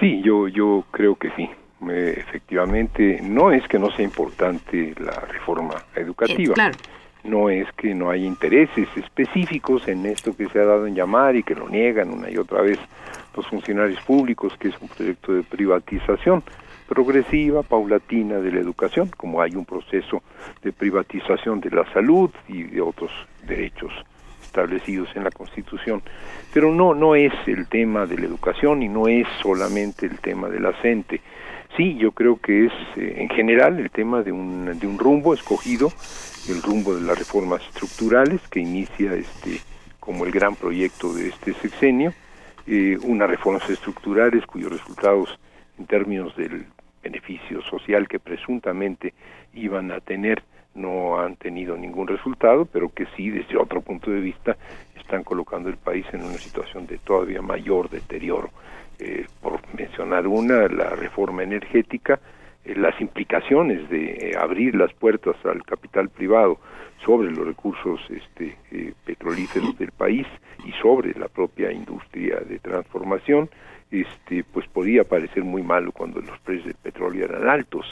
Sí, 0.00 0.20
yo, 0.24 0.48
yo 0.48 0.84
creo 0.90 1.16
que 1.16 1.30
sí. 1.36 1.48
Eh, 1.90 2.14
efectivamente, 2.16 3.20
no 3.22 3.50
es 3.50 3.66
que 3.66 3.78
no 3.78 3.90
sea 3.90 4.04
importante 4.04 4.94
la 5.00 5.18
reforma 5.20 5.74
educativa. 5.96 6.52
Eh, 6.52 6.54
claro. 6.54 6.78
No 7.24 7.50
es 7.50 7.70
que 7.72 7.94
no 7.94 8.10
haya 8.10 8.26
intereses 8.26 8.88
específicos 8.96 9.86
en 9.86 10.06
esto 10.06 10.36
que 10.36 10.48
se 10.48 10.58
ha 10.58 10.64
dado 10.64 10.86
en 10.86 10.94
llamar 10.94 11.36
y 11.36 11.44
que 11.44 11.54
lo 11.54 11.68
niegan 11.68 12.10
una 12.10 12.28
y 12.30 12.36
otra 12.36 12.62
vez 12.62 12.78
los 13.36 13.46
funcionarios 13.46 14.00
públicos, 14.02 14.52
que 14.58 14.68
es 14.68 14.74
un 14.80 14.88
proyecto 14.88 15.32
de 15.32 15.42
privatización 15.42 16.42
progresiva, 16.92 17.62
paulatina 17.62 18.36
de 18.36 18.52
la 18.52 18.60
educación, 18.60 19.10
como 19.16 19.40
hay 19.40 19.56
un 19.56 19.64
proceso 19.64 20.22
de 20.62 20.72
privatización 20.72 21.58
de 21.60 21.70
la 21.70 21.90
salud 21.94 22.30
y 22.48 22.64
de 22.64 22.82
otros 22.82 23.10
derechos 23.46 23.90
establecidos 24.42 25.08
en 25.14 25.24
la 25.24 25.30
Constitución. 25.30 26.02
Pero 26.52 26.70
no, 26.70 26.92
no 26.92 27.14
es 27.14 27.32
el 27.46 27.66
tema 27.66 28.04
de 28.04 28.18
la 28.18 28.26
educación 28.26 28.82
y 28.82 28.88
no 28.90 29.08
es 29.08 29.26
solamente 29.40 30.04
el 30.04 30.18
tema 30.18 30.50
de 30.50 30.60
la 30.60 30.74
CENTE. 30.82 31.22
Sí, 31.78 31.96
yo 31.96 32.12
creo 32.12 32.36
que 32.36 32.66
es 32.66 32.72
eh, 32.96 33.14
en 33.16 33.30
general 33.30 33.80
el 33.80 33.90
tema 33.90 34.22
de 34.22 34.30
un, 34.30 34.78
de 34.78 34.86
un 34.86 34.98
rumbo 34.98 35.32
escogido, 35.32 35.90
el 36.50 36.60
rumbo 36.60 36.94
de 36.94 37.00
las 37.00 37.18
reformas 37.18 37.62
estructurales 37.62 38.46
que 38.48 38.60
inicia 38.60 39.14
este 39.14 39.60
como 39.98 40.26
el 40.26 40.32
gran 40.32 40.56
proyecto 40.56 41.14
de 41.14 41.28
este 41.28 41.54
sexenio, 41.54 42.12
eh, 42.66 42.98
unas 43.04 43.30
reformas 43.30 43.70
estructurales 43.70 44.44
cuyos 44.46 44.72
resultados 44.72 45.38
en 45.78 45.86
términos 45.86 46.36
del 46.36 46.66
beneficio 47.02 47.62
social 47.62 48.08
que 48.08 48.18
presuntamente 48.18 49.14
iban 49.54 49.90
a 49.92 50.00
tener 50.00 50.42
no 50.74 51.20
han 51.20 51.36
tenido 51.36 51.76
ningún 51.76 52.08
resultado, 52.08 52.64
pero 52.64 52.88
que 52.88 53.06
sí, 53.16 53.30
desde 53.30 53.58
otro 53.58 53.80
punto 53.82 54.10
de 54.10 54.20
vista, 54.20 54.56
están 54.98 55.24
colocando 55.24 55.68
el 55.68 55.76
país 55.76 56.06
en 56.12 56.22
una 56.22 56.38
situación 56.38 56.86
de 56.86 56.98
todavía 56.98 57.42
mayor 57.42 57.90
deterioro. 57.90 58.50
Eh, 58.98 59.26
por 59.40 59.60
mencionar 59.76 60.26
una, 60.26 60.68
la 60.68 60.90
reforma 60.90 61.42
energética, 61.42 62.20
eh, 62.64 62.74
las 62.76 62.98
implicaciones 63.00 63.88
de 63.90 64.30
eh, 64.30 64.32
abrir 64.38 64.74
las 64.74 64.92
puertas 64.94 65.34
al 65.44 65.64
capital 65.64 66.08
privado 66.08 66.58
sobre 67.04 67.30
los 67.30 67.44
recursos 67.46 68.00
este, 68.10 68.56
petrolíferos 69.04 69.76
del 69.76 69.90
país 69.90 70.26
y 70.64 70.70
sobre 70.80 71.18
la 71.18 71.26
propia 71.26 71.72
industria 71.72 72.36
de 72.40 72.60
transformación 72.60 73.50
este, 73.92 74.42
pues 74.42 74.66
podía 74.68 75.04
parecer 75.04 75.44
muy 75.44 75.62
malo 75.62 75.92
cuando 75.92 76.20
los 76.20 76.38
precios 76.40 76.66
del 76.66 76.74
petróleo 76.76 77.26
eran 77.26 77.48
altos. 77.48 77.86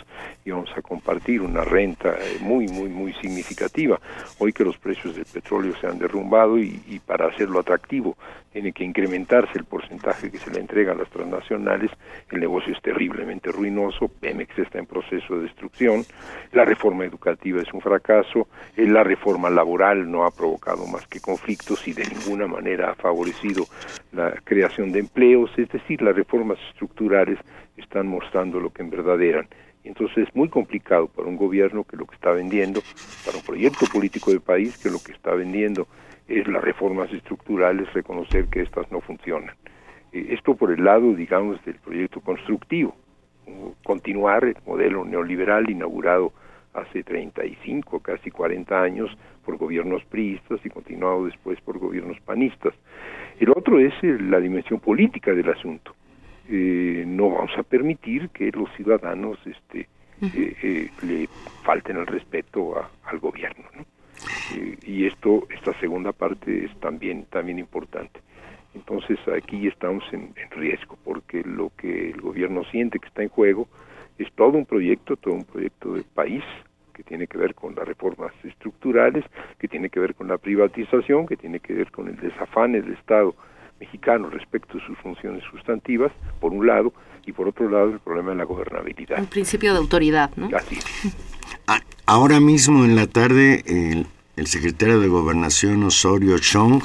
Íbamos 0.45 0.71
a 0.75 0.81
compartir 0.81 1.43
una 1.43 1.63
renta 1.63 2.17
eh, 2.19 2.39
muy, 2.41 2.67
muy, 2.69 2.89
muy 2.89 3.13
significativa. 3.15 4.01
Hoy 4.39 4.53
que 4.53 4.65
los 4.65 4.79
precios 4.79 5.15
del 5.15 5.27
petróleo 5.27 5.75
se 5.79 5.87
han 5.87 5.99
derrumbado 5.99 6.59
y, 6.59 6.83
y 6.89 6.99
para 7.01 7.27
hacerlo 7.27 7.61
atractivo 7.61 8.17
tiene 8.53 8.73
que 8.73 8.85
incrementarse 8.85 9.59
el 9.59 9.65
porcentaje 9.65 10.31
que 10.31 10.39
se 10.39 10.51
le 10.51 10.61
entrega 10.61 10.93
a 10.93 10.97
las 10.97 11.09
transnacionales, 11.11 11.91
el 12.31 12.41
negocio 12.41 12.73
es 12.73 12.83
terriblemente 12.83 13.53
ruinoso, 13.53 14.09
Pemex 14.09 14.59
está 14.59 14.79
en 14.79 14.87
proceso 14.87 15.37
de 15.37 15.43
destrucción, 15.43 16.05
la 16.53 16.65
reforma 16.65 17.05
educativa 17.05 17.63
es 17.63 17.73
un 17.73 17.81
fracaso, 17.81 18.49
eh, 18.77 18.87
la 18.87 19.05
reforma 19.05 19.51
laboral 19.51 20.11
no 20.11 20.25
ha 20.25 20.31
provocado 20.31 20.87
más 20.87 21.07
que 21.07 21.21
conflictos 21.21 21.87
y 21.87 21.93
de 21.93 22.05
ninguna 22.07 22.47
manera 22.47 22.91
ha 22.91 22.95
favorecido 22.95 23.67
la 24.13 24.33
creación 24.45 24.91
de 24.91 25.01
empleos, 25.01 25.51
es 25.57 25.69
decir, 25.69 26.03
las 26.03 26.17
reformas 26.17 26.59
estructurales 26.71 27.39
están 27.77 28.09
mostrando 28.09 28.59
lo 28.59 28.71
que 28.71 28.83
en 28.83 28.91
verdad 28.91 29.21
eran. 29.23 29.49
Entonces 29.83 30.29
es 30.29 30.37
muy 30.37 30.49
complicado 30.49 31.07
para 31.07 31.27
un 31.27 31.37
gobierno 31.37 31.85
que 31.85 31.97
lo 31.97 32.05
que 32.05 32.15
está 32.15 32.33
vendiendo, 32.33 32.83
para 33.25 33.39
un 33.39 33.45
proyecto 33.45 33.87
político 33.87 34.31
del 34.31 34.41
país 34.41 34.77
que 34.77 34.91
lo 34.91 34.99
que 34.99 35.13
está 35.13 35.35
vendiendo 35.35 35.87
es 36.31 36.47
las 36.47 36.63
reformas 36.63 37.13
estructurales, 37.13 37.93
reconocer 37.93 38.47
que 38.47 38.63
estas 38.63 38.91
no 38.93 39.01
funcionan. 39.01 39.55
Eh, 40.13 40.29
esto 40.31 40.55
por 40.55 40.71
el 40.71 40.85
lado, 40.85 41.13
digamos, 41.15 41.63
del 41.65 41.75
proyecto 41.77 42.21
constructivo, 42.21 42.95
continuar 43.83 44.45
el 44.45 44.57
modelo 44.65 45.05
neoliberal 45.05 45.69
inaugurado 45.69 46.33
hace 46.73 47.03
35, 47.03 47.99
casi 47.99 48.31
40 48.31 48.81
años 48.81 49.11
por 49.45 49.57
gobiernos 49.57 50.05
priistas 50.05 50.61
y 50.65 50.71
continuado 50.71 51.27
después 51.27 51.61
por 51.63 51.79
gobiernos 51.79 52.21
panistas. 52.21 52.75
El 53.41 53.51
otro 53.51 53.81
es 53.81 53.93
eh, 54.03 54.17
la 54.21 54.39
dimensión 54.39 54.79
política 54.79 55.33
del 55.33 55.49
asunto. 55.49 55.95
Eh, 56.49 57.05
no 57.07 57.31
vamos 57.31 57.59
a 57.59 57.65
permitir 57.65 58.29
que 58.31 58.53
los 58.53 58.71
ciudadanos 58.77 59.39
este, 59.47 59.89
le 61.03 61.29
falten 61.65 61.97
el 61.97 62.07
respeto 62.07 62.75
al 63.05 63.19
gobierno. 63.19 63.65
¿no? 63.75 63.85
Y 64.87 65.07
esto, 65.07 65.47
esta 65.51 65.79
segunda 65.81 66.13
parte 66.13 66.65
es 66.65 66.81
también, 66.81 67.25
también 67.27 67.59
importante. 67.59 68.21
Entonces 68.75 69.19
aquí 69.37 69.67
estamos 69.67 70.05
en, 70.13 70.33
riesgo 70.51 70.97
porque 71.05 71.43
lo 71.43 71.71
que 71.77 72.11
el 72.11 72.21
gobierno 72.21 72.65
siente 72.65 72.99
que 72.99 73.09
está 73.09 73.23
en 73.23 73.29
juego 73.29 73.69
es 74.19 74.31
todo 74.33 74.59
un 74.59 74.67
proyecto, 74.67 75.17
todo 75.17 75.35
un 75.35 75.45
proyecto 75.45 75.95
de 75.95 76.03
país 76.03 76.45
que 76.93 77.03
tiene 77.03 77.27
que 77.27 77.39
ver 77.39 77.55
con 77.55 77.75
las 77.75 77.87
reformas 77.87 78.33
estructurales, 78.45 79.25
que 79.59 79.69
tiene 79.69 79.89
que 79.89 80.01
ver 80.01 80.15
con 80.15 80.29
la 80.29 80.39
privatización, 80.39 81.27
que 81.27 81.37
tiene 81.37 81.61
que 81.61 81.73
ver 81.73 81.91
con 81.91 82.09
el 82.09 82.17
desafane 82.17 82.83
del 82.83 82.93
Estado 82.93 83.35
mexicano 83.81 84.29
respecto 84.29 84.77
a 84.77 84.87
sus 84.87 84.99
funciones 84.99 85.43
sustantivas, 85.45 86.13
por 86.39 86.53
un 86.53 86.67
lado, 86.67 86.93
y 87.27 87.33
por 87.33 87.49
otro 87.49 87.69
lado 87.71 87.91
el 87.91 88.01
problema 88.01 88.31
de 88.31 88.37
la 88.37 88.45
gobernabilidad. 88.45 89.19
Un 89.19 89.27
principio 89.27 89.73
de 89.73 89.79
autoridad, 89.79 90.31
¿no? 90.37 90.49
Así 90.55 90.77
Ahora 92.07 92.41
mismo 92.41 92.85
en 92.85 92.97
la 92.97 93.07
tarde 93.07 93.63
el, 94.37 94.47
secretario 94.47 94.99
de 94.99 95.07
Gobernación 95.07 95.85
Osorio 95.85 96.39
Chong 96.39 96.83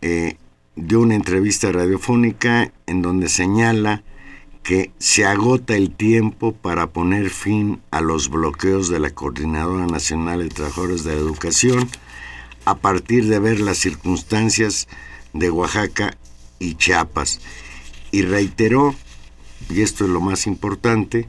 eh, 0.00 0.36
dio 0.74 1.00
una 1.00 1.16
entrevista 1.16 1.70
radiofónica 1.70 2.72
en 2.86 3.02
donde 3.02 3.28
señala 3.28 4.04
que 4.62 4.90
se 4.98 5.26
agota 5.26 5.76
el 5.76 5.90
tiempo 5.90 6.52
para 6.52 6.86
poner 6.90 7.30
fin 7.30 7.82
a 7.90 8.00
los 8.00 8.30
bloqueos 8.30 8.88
de 8.88 9.00
la 9.00 9.10
Coordinadora 9.10 9.86
Nacional 9.86 10.40
de 10.40 10.48
Trabajadores 10.48 11.04
de 11.04 11.14
la 11.14 11.20
Educación 11.20 11.88
a 12.64 12.76
partir 12.76 13.26
de 13.26 13.38
ver 13.38 13.60
las 13.60 13.78
circunstancias 13.78 14.88
de 15.32 15.50
Oaxaca 15.50 16.16
y 16.58 16.74
Chiapas. 16.74 17.40
Y 18.12 18.22
reiteró, 18.22 18.94
y 19.68 19.82
esto 19.82 20.04
es 20.04 20.10
lo 20.10 20.20
más 20.20 20.46
importante, 20.46 21.28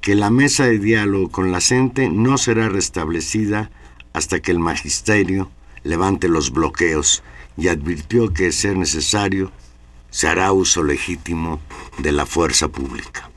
que 0.00 0.14
la 0.14 0.30
mesa 0.30 0.64
de 0.64 0.78
diálogo 0.78 1.30
con 1.30 1.52
la 1.52 1.60
gente 1.60 2.08
no 2.08 2.38
será 2.38 2.68
restablecida 2.68 3.70
hasta 4.12 4.40
que 4.40 4.50
el 4.50 4.58
magisterio 4.58 5.50
levante 5.84 6.28
los 6.28 6.52
bloqueos 6.52 7.22
y 7.56 7.68
advirtió 7.68 8.32
que, 8.32 8.52
ser 8.52 8.76
necesario, 8.76 9.52
se 10.08 10.28
hará 10.28 10.52
uso 10.52 10.82
legítimo 10.82 11.60
de 11.98 12.12
la 12.12 12.26
fuerza 12.26 12.68
pública. 12.68 13.30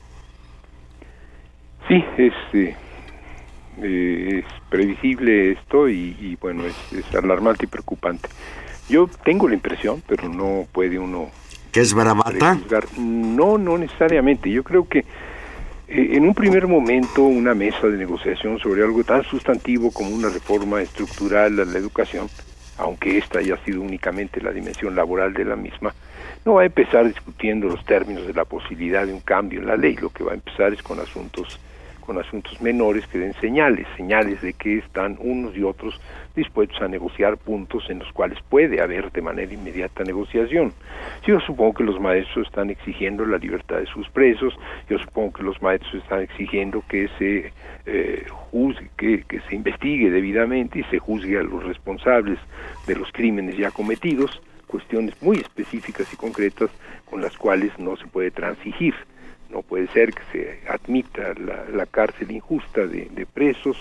Sí, 1.88 2.02
es, 2.16 2.32
eh, 2.54 2.76
es 3.82 4.44
previsible 4.70 5.52
esto 5.52 5.88
y, 5.88 6.36
bueno, 6.40 6.64
es, 6.64 7.14
alarmante 7.14 7.66
y 7.66 7.68
preocupante. 7.68 8.28
Yo 8.88 9.08
tengo 9.24 9.48
la 9.48 9.54
impresión, 9.54 10.02
pero 10.06 10.28
no 10.28 10.66
puede 10.72 10.98
uno... 10.98 11.30
¿Que 11.72 11.80
es 11.80 11.92
bravata? 11.92 12.58
No, 12.98 13.58
no 13.58 13.78
necesariamente. 13.78 14.50
Yo 14.50 14.62
creo 14.62 14.88
que 14.88 15.04
en 15.86 16.24
un 16.24 16.34
primer 16.34 16.66
momento, 16.66 17.22
una 17.22 17.54
mesa 17.54 17.86
de 17.86 17.98
negociación 17.98 18.58
sobre 18.58 18.82
algo 18.82 19.04
tan 19.04 19.22
sustantivo 19.22 19.90
como 19.90 20.10
una 20.10 20.28
reforma 20.28 20.80
estructural 20.80 21.60
a 21.60 21.64
la 21.64 21.78
educación, 21.78 22.28
aunque 22.78 23.18
esta 23.18 23.40
haya 23.40 23.56
sido 23.64 23.82
únicamente 23.82 24.40
la 24.40 24.50
dimensión 24.50 24.96
laboral 24.96 25.34
de 25.34 25.44
la 25.44 25.56
misma, 25.56 25.94
no 26.44 26.54
va 26.54 26.62
a 26.62 26.66
empezar 26.66 27.06
discutiendo 27.06 27.68
los 27.68 27.84
términos 27.84 28.26
de 28.26 28.32
la 28.32 28.44
posibilidad 28.44 29.06
de 29.06 29.12
un 29.12 29.20
cambio 29.20 29.60
en 29.60 29.66
la 29.66 29.76
ley, 29.76 29.96
lo 29.96 30.10
que 30.10 30.24
va 30.24 30.32
a 30.32 30.34
empezar 30.34 30.72
es 30.72 30.82
con 30.82 30.98
asuntos 31.00 31.58
con 32.04 32.18
asuntos 32.18 32.60
menores 32.60 33.06
que 33.06 33.18
den 33.18 33.34
señales, 33.34 33.86
señales 33.96 34.40
de 34.42 34.52
que 34.52 34.78
están 34.78 35.16
unos 35.20 35.56
y 35.56 35.62
otros 35.62 36.00
dispuestos 36.36 36.80
a 36.82 36.88
negociar 36.88 37.36
puntos 37.36 37.88
en 37.88 38.00
los 38.00 38.12
cuales 38.12 38.38
puede 38.48 38.80
haber 38.80 39.10
de 39.12 39.22
manera 39.22 39.52
inmediata 39.52 40.04
negociación. 40.04 40.72
Yo 41.26 41.40
supongo 41.40 41.74
que 41.74 41.84
los 41.84 42.00
maestros 42.00 42.46
están 42.46 42.70
exigiendo 42.70 43.24
la 43.24 43.38
libertad 43.38 43.78
de 43.78 43.86
sus 43.86 44.08
presos, 44.10 44.54
yo 44.88 44.98
supongo 44.98 45.32
que 45.32 45.42
los 45.42 45.60
maestros 45.62 46.02
están 46.02 46.22
exigiendo 46.22 46.82
que 46.88 47.08
se 47.18 47.52
eh, 47.86 48.26
juzgue, 48.50 48.90
que, 48.96 49.22
que 49.22 49.40
se 49.40 49.54
investigue 49.54 50.10
debidamente 50.10 50.80
y 50.80 50.84
se 50.84 50.98
juzgue 50.98 51.38
a 51.38 51.42
los 51.42 51.64
responsables 51.64 52.38
de 52.86 52.96
los 52.96 53.10
crímenes 53.12 53.56
ya 53.56 53.70
cometidos, 53.70 54.40
cuestiones 54.66 55.14
muy 55.22 55.38
específicas 55.38 56.12
y 56.12 56.16
concretas 56.16 56.70
con 57.04 57.20
las 57.20 57.36
cuales 57.36 57.70
no 57.78 57.96
se 57.96 58.06
puede 58.06 58.30
transigir. 58.30 58.94
No 59.54 59.62
puede 59.62 59.86
ser 59.88 60.12
que 60.12 60.22
se 60.32 60.68
admita 60.68 61.32
la, 61.72 61.86
cárcel 61.86 62.32
injusta 62.32 62.88
de, 62.88 63.24
presos 63.32 63.76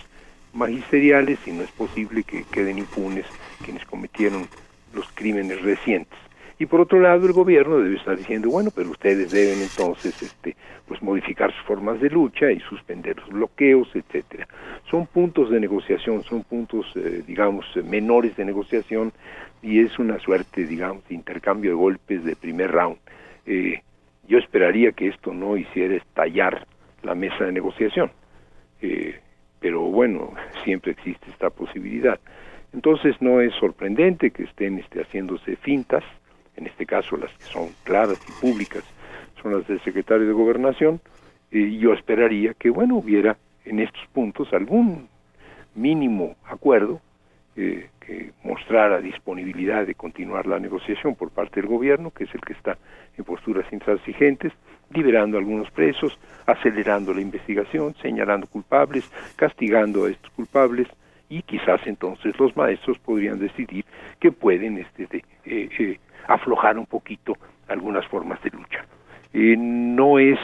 magisteriales 0.53 1.39
y 1.47 1.51
no 1.51 1.63
es 1.63 1.71
posible 1.71 2.21
que 2.21 2.43
queden 2.43 2.77
impunes 2.77 3.25
quienes 3.65 3.83
cometieron 3.85 4.47
los 4.93 5.11
crímenes 5.15 5.63
recientes. 5.63 6.19
Y 6.59 6.67
por 6.67 6.79
otro 6.79 6.99
lado, 6.99 7.25
el 7.25 7.33
gobierno 7.33 7.79
debe 7.79 7.95
estar 7.95 8.15
diciendo, 8.15 8.51
bueno, 8.51 8.69
pero 8.69 8.91
ustedes 8.91 9.31
deben 9.31 9.63
entonces 9.63 10.21
este, 10.21 10.55
pues 10.87 11.01
modificar 11.01 11.51
sus 11.51 11.65
formas 11.65 11.99
de 11.99 12.11
lucha 12.11 12.51
y 12.51 12.59
suspender 12.59 13.17
los 13.17 13.29
bloqueos, 13.29 13.89
etcétera. 13.95 14.47
Son 14.91 15.07
puntos 15.07 15.49
de 15.49 15.59
negociación, 15.59 16.23
son 16.23 16.43
puntos, 16.43 16.85
eh, 16.95 17.23
digamos, 17.25 17.65
menores 17.83 18.37
de 18.37 18.45
negociación 18.45 19.11
y 19.63 19.79
es 19.79 19.97
una 19.97 20.19
suerte, 20.19 20.67
digamos, 20.67 21.03
de 21.07 21.15
intercambio 21.15 21.71
de 21.71 21.77
golpes 21.77 22.23
de 22.23 22.35
primer 22.35 22.71
round. 22.71 22.97
Eh, 23.47 23.81
yo 24.27 24.37
esperaría 24.37 24.91
que 24.91 25.07
esto 25.07 25.33
no 25.33 25.57
hiciera 25.57 25.95
estallar 25.95 26.65
la 27.01 27.15
mesa 27.15 27.45
de 27.45 27.51
negociación, 27.51 28.11
eh, 28.81 29.19
pero 29.59 29.81
bueno, 29.81 30.33
siempre 30.63 30.91
existe 30.91 31.29
esta 31.29 31.49
posibilidad. 31.49 32.19
Entonces 32.73 33.15
no 33.21 33.41
es 33.41 33.53
sorprendente 33.55 34.31
que 34.31 34.43
estén 34.43 34.79
este, 34.79 35.01
haciéndose 35.01 35.55
fintas, 35.57 36.03
en 36.55 36.67
este 36.67 36.85
caso 36.85 37.17
las 37.17 37.31
que 37.33 37.43
son 37.43 37.69
claras 37.83 38.19
y 38.27 38.41
públicas 38.41 38.83
son 39.41 39.53
las 39.53 39.67
del 39.67 39.81
secretario 39.81 40.25
de 40.25 40.33
Gobernación, 40.33 41.01
y 41.51 41.77
yo 41.77 41.93
esperaría 41.93 42.53
que, 42.55 42.69
bueno, 42.69 42.95
hubiera 42.95 43.37
en 43.65 43.79
estos 43.79 44.01
puntos 44.13 44.51
algún 44.53 45.07
mínimo 45.75 46.35
acuerdo 46.45 47.01
eh, 47.55 47.89
que 47.99 48.31
mostrara 48.43 48.99
disponibilidad 48.99 49.85
de 49.85 49.95
continuar 49.95 50.45
la 50.47 50.59
negociación 50.59 51.15
por 51.15 51.29
parte 51.31 51.61
del 51.61 51.69
gobierno, 51.69 52.11
que 52.11 52.25
es 52.25 52.35
el 52.35 52.41
que 52.41 52.53
está 52.53 52.77
en 53.17 53.23
posturas 53.23 53.65
intransigentes, 53.71 54.51
liberando 54.91 55.37
a 55.37 55.39
algunos 55.39 55.69
presos, 55.71 56.17
acelerando 56.45 57.13
la 57.13 57.21
investigación, 57.21 57.95
señalando 58.01 58.47
culpables, 58.47 59.09
castigando 59.35 60.05
a 60.05 60.09
estos 60.09 60.31
culpables 60.31 60.87
y 61.29 61.41
quizás 61.41 61.81
entonces 61.85 62.37
los 62.39 62.55
maestros 62.55 62.99
podrían 62.99 63.39
decidir 63.39 63.85
que 64.19 64.31
pueden 64.31 64.77
este, 64.77 65.03
eh, 65.13 65.21
eh, 65.45 65.99
aflojar 66.27 66.77
un 66.77 66.85
poquito 66.85 67.35
algunas 67.67 68.05
formas 68.07 68.41
de 68.43 68.51
lucha. 68.51 68.85
Eh, 69.33 69.55
no 69.57 70.19
es 70.19 70.37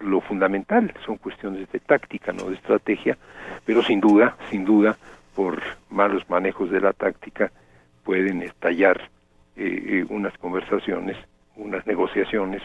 lo 0.00 0.20
fundamental, 0.20 0.94
son 1.04 1.16
cuestiones 1.16 1.70
de 1.72 1.80
táctica, 1.80 2.32
no 2.32 2.44
de 2.44 2.54
estrategia, 2.54 3.18
pero 3.64 3.82
sin 3.82 4.00
duda, 4.00 4.36
sin 4.48 4.64
duda, 4.64 4.96
por 5.38 5.62
malos 5.88 6.28
manejos 6.28 6.68
de 6.68 6.80
la 6.80 6.92
táctica 6.92 7.52
pueden 8.02 8.42
estallar 8.42 9.08
unas 10.08 10.36
conversaciones 10.38 11.16
unas 11.54 11.86
negociaciones 11.86 12.60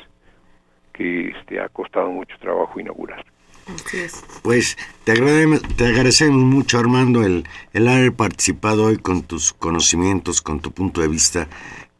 que 0.91 1.30
este, 1.30 1.59
ha 1.59 1.69
costado 1.69 2.09
mucho 2.09 2.36
trabajo 2.39 2.80
inaugurar. 2.80 3.24
Pues 4.41 4.76
te 5.03 5.11
agradecemos, 5.11 5.61
te 5.78 5.86
agradecemos 5.86 6.41
mucho 6.41 6.80
Armando 6.80 7.24
el, 7.24 7.47
el 7.74 7.88
haber 7.88 8.13
participado 8.13 8.86
hoy 8.86 8.97
con 8.97 9.21
tus 9.21 9.53
conocimientos, 9.53 10.41
con 10.41 10.59
tu 10.59 10.71
punto 10.71 11.01
de 11.01 11.09
vista 11.09 11.47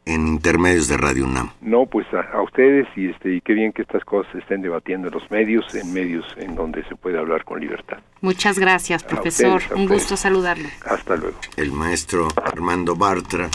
en 0.06 0.28
Intermedios 0.28 0.88
de 0.88 0.96
Radio 0.96 1.24
UNAM. 1.24 1.50
No, 1.60 1.86
pues 1.86 2.06
a, 2.12 2.36
a 2.36 2.42
ustedes 2.42 2.86
y 2.96 3.08
este 3.08 3.36
y 3.36 3.40
qué 3.40 3.52
bien 3.54 3.72
que 3.72 3.82
estas 3.82 4.04
cosas 4.04 4.30
se 4.32 4.38
estén 4.38 4.62
debatiendo 4.62 5.08
en 5.08 5.14
los 5.14 5.30
medios, 5.30 5.74
en 5.74 5.92
medios 5.92 6.24
en 6.36 6.54
donde 6.54 6.84
se 6.88 6.94
puede 6.96 7.18
hablar 7.18 7.44
con 7.44 7.60
libertad. 7.60 7.98
Muchas 8.20 8.58
gracias, 8.58 9.02
A 9.02 9.06
profesor. 9.06 9.56
ustedes, 9.56 9.72
a 9.72 9.74
Un 9.76 9.88
gusto 9.88 10.16
saludarlo. 10.16 10.68
Hasta 10.86 11.16
luego. 11.16 11.38
El 11.56 11.72
maestro 11.72 12.28
Armando 12.44 12.96
Bartra, 12.96 13.48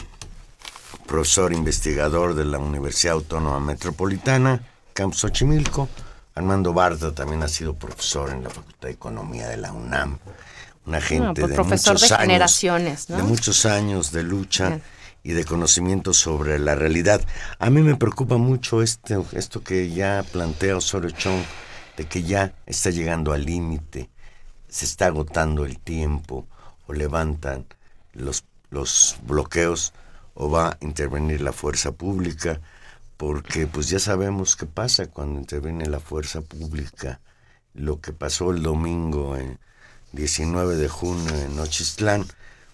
profesor 1.06 1.54
investigador 1.54 2.34
de 2.34 2.46
la 2.46 2.58
Universidad 2.58 3.14
Autónoma 3.16 3.60
Metropolitana, 3.60 4.62
Campus 4.94 5.20
Xochimilco. 5.20 5.88
Armando 6.36 6.74
Bartra 6.74 7.14
también 7.14 7.44
ha 7.44 7.48
sido 7.48 7.74
profesor 7.74 8.30
en 8.32 8.44
la 8.44 8.50
Facultad 8.50 8.88
de 8.88 8.94
Economía 8.94 9.48
de 9.50 9.58
la 9.58 9.72
UNAM. 9.72 10.18
Una 10.86 11.02
gente 11.02 11.42
pues 11.42 11.50
de 11.50 11.56
profesor 11.56 11.94
muchos 11.94 12.10
de 12.10 12.16
años, 12.16 12.26
generaciones, 12.28 13.10
¿no? 13.10 13.18
de 13.18 13.24
muchos 13.24 13.66
años 13.66 14.12
de 14.12 14.24
lucha 14.24 14.70
Bien. 14.70 14.82
Y 15.24 15.34
de 15.34 15.46
conocimiento 15.46 16.14
sobre 16.14 16.60
la 16.60 16.76
realidad. 16.76 17.22
A 17.60 17.70
mí 17.70 17.82
me 17.82 17.96
preocupa 17.96 18.38
mucho 18.38 18.82
este, 18.82 19.18
esto 19.34 19.64
que 19.64 19.90
ya 19.90 20.24
plantea 20.32 20.78
Osorio 20.78 21.12
Chong, 21.12 21.42
de 21.98 22.06
que 22.06 22.24
ya 22.24 22.54
está 22.66 22.90
llegando 22.90 23.34
al 23.34 23.46
límite, 23.46 24.10
se 24.68 24.86
está 24.86 25.08
agotando 25.08 25.66
el 25.66 25.80
tiempo, 25.80 26.48
o 26.88 26.94
levantan 26.94 27.66
los, 28.14 28.46
los 28.70 29.18
bloqueos, 29.24 29.94
o 30.34 30.50
va 30.50 30.70
a 30.70 30.78
intervenir 30.82 31.42
la 31.42 31.52
fuerza 31.52 31.92
pública, 31.92 32.62
porque 33.18 33.68
pues 33.68 33.90
ya 33.90 34.00
sabemos 34.00 34.56
qué 34.56 34.66
pasa 34.66 35.08
cuando 35.08 35.40
interviene 35.40 35.86
la 35.88 36.00
fuerza 36.00 36.42
pública. 36.42 37.20
Lo 37.74 38.00
que 38.00 38.14
pasó 38.14 38.52
el 38.52 38.64
domingo 38.64 39.36
en 39.36 39.60
19 40.14 40.76
de 40.76 40.88
junio 40.88 41.36
en 41.36 41.56
Nochistlán, 41.58 42.26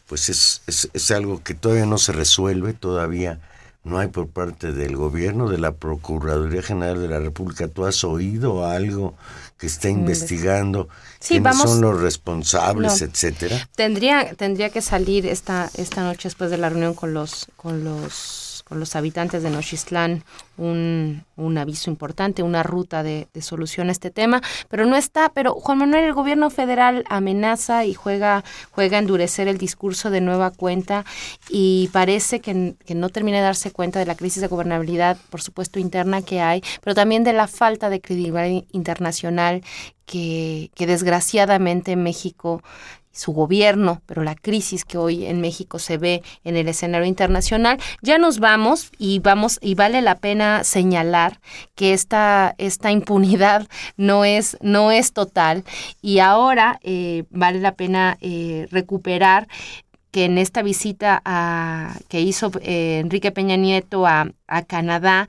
pues 0.07 0.29
es, 0.29 0.61
es, 0.67 0.89
es 0.93 1.11
algo 1.11 1.41
que 1.43 1.53
todavía 1.55 1.85
no 1.85 1.97
se 1.97 2.11
resuelve, 2.11 2.73
todavía 2.73 3.39
no 3.83 3.99
hay 3.99 4.07
por 4.07 4.27
parte 4.29 4.71
del 4.71 4.95
gobierno, 4.95 5.47
de 5.49 5.59
la 5.59 5.73
Procuraduría 5.73 6.63
General 6.63 6.99
de 6.99 7.07
la 7.07 7.19
República. 7.19 7.67
¿Tú 7.67 7.85
has 7.85 8.03
oído 8.03 8.65
algo 8.65 9.15
que 9.59 9.67
está 9.67 9.89
investigando? 9.89 10.89
Sí, 11.19 11.35
¿Quiénes 11.35 11.43
vamos- 11.57 11.69
son 11.71 11.81
los 11.81 12.01
responsables, 12.01 12.99
No. 13.01 13.07
etcétera? 13.07 13.69
Tendría, 13.75 14.33
tendría 14.33 14.69
que 14.71 14.81
salir 14.81 15.27
esta, 15.27 15.69
esta 15.75 16.01
noche 16.03 16.29
después 16.29 16.49
de 16.49 16.57
la 16.57 16.69
reunión 16.69 16.95
con 16.95 17.13
los, 17.13 17.47
con 17.57 17.83
los, 17.83 18.54
con 18.66 18.80
los 18.80 18.95
habitantes 18.95 19.43
de 19.43 19.51
Nochistlán 19.51 20.24
un, 20.57 21.24
un 21.36 21.57
aviso 21.57 21.91
importante, 21.91 22.41
una 22.41 22.63
ruta 22.63 23.03
de, 23.03 23.28
de 23.32 23.41
solución 23.41 23.89
a 23.89 23.91
este 23.91 24.09
tema, 24.09 24.41
pero 24.70 24.86
no 24.86 24.95
está, 24.95 25.30
pero 25.30 25.53
Juan 25.53 25.78
Manuel, 25.78 26.05
el 26.05 26.13
gobierno 26.13 26.49
federal 26.49 27.05
amenaza 27.07 27.86
y 27.86 27.93
juega, 27.93 28.43
juega 28.72 28.97
a 28.97 29.01
endurecer 29.01 29.47
el 29.47 29.59
discurso 29.59 30.09
de 30.09 30.20
nueva 30.20 30.49
cuenta 30.49 31.05
y 31.47 31.89
parece 31.93 32.39
que, 32.39 32.76
que 32.86 32.95
no 32.95 33.09
termina 33.09 33.38
de 33.38 33.43
darse 33.43 33.72
cuenta 33.72 33.99
de 33.99 34.07
la 34.07 34.16
crisis 34.16 34.41
de 34.41 34.47
gobernabilidad, 34.47 35.18
por 35.30 35.41
supuesto, 35.41 35.80
interna 35.80 36.24
que 36.24 36.41
hay, 36.41 36.63
pero 36.82 36.95
también 36.95 37.24
de 37.24 37.34
la 37.34 37.47
falta 37.47 37.91
de 37.91 38.01
credibilidad 38.01 38.47
internacional 38.72 39.61
que, 40.07 40.72
que 40.74 40.88
desgraciadamente 40.88 41.95
México 41.95 42.63
su 43.16 43.32
gobierno, 43.32 44.01
pero 44.05 44.24
la 44.24 44.36
crisis 44.36 44.84
que 44.84 44.97
hoy 44.97 45.26
en 45.26 45.39
México 45.41 45.80
se 45.80 45.97
ve 45.97 46.22
en 46.43 46.57
el 46.57 46.68
escenario 46.68 47.07
internacional. 47.07 47.80
Ya 48.01 48.18
nos 48.18 48.39
vamos 48.39 48.91
y 48.97 49.20
vamos 49.20 49.57
y 49.61 49.74
vale 49.76 50.01
la 50.01 50.16
pena 50.16 50.63
señalar 50.63 51.39
que 51.76 51.93
esta 51.93 52.53
esta 52.57 52.91
impunidad 52.91 53.68
no 53.95 54.26
es 54.26 54.57
no 54.61 54.91
es 54.91 55.13
total 55.13 55.63
y 56.01 56.20
ahora 56.20 56.80
eh, 56.84 57.24
vale 57.30 57.59
la 57.59 57.76
pena 57.76 58.18
eh, 58.22 58.68
recuperar 58.70 59.47
que 60.11 60.26
en 60.26 60.38
esta 60.38 60.61
visita 60.61 61.22
a, 61.26 61.95
que 62.07 62.22
hizo 62.22 62.51
eh, 62.61 62.99
Enrique 62.99 63.32
Peña 63.32 63.57
Nieto 63.57 64.05
a, 64.05 64.30
a 64.47 64.61
Canadá 64.63 65.28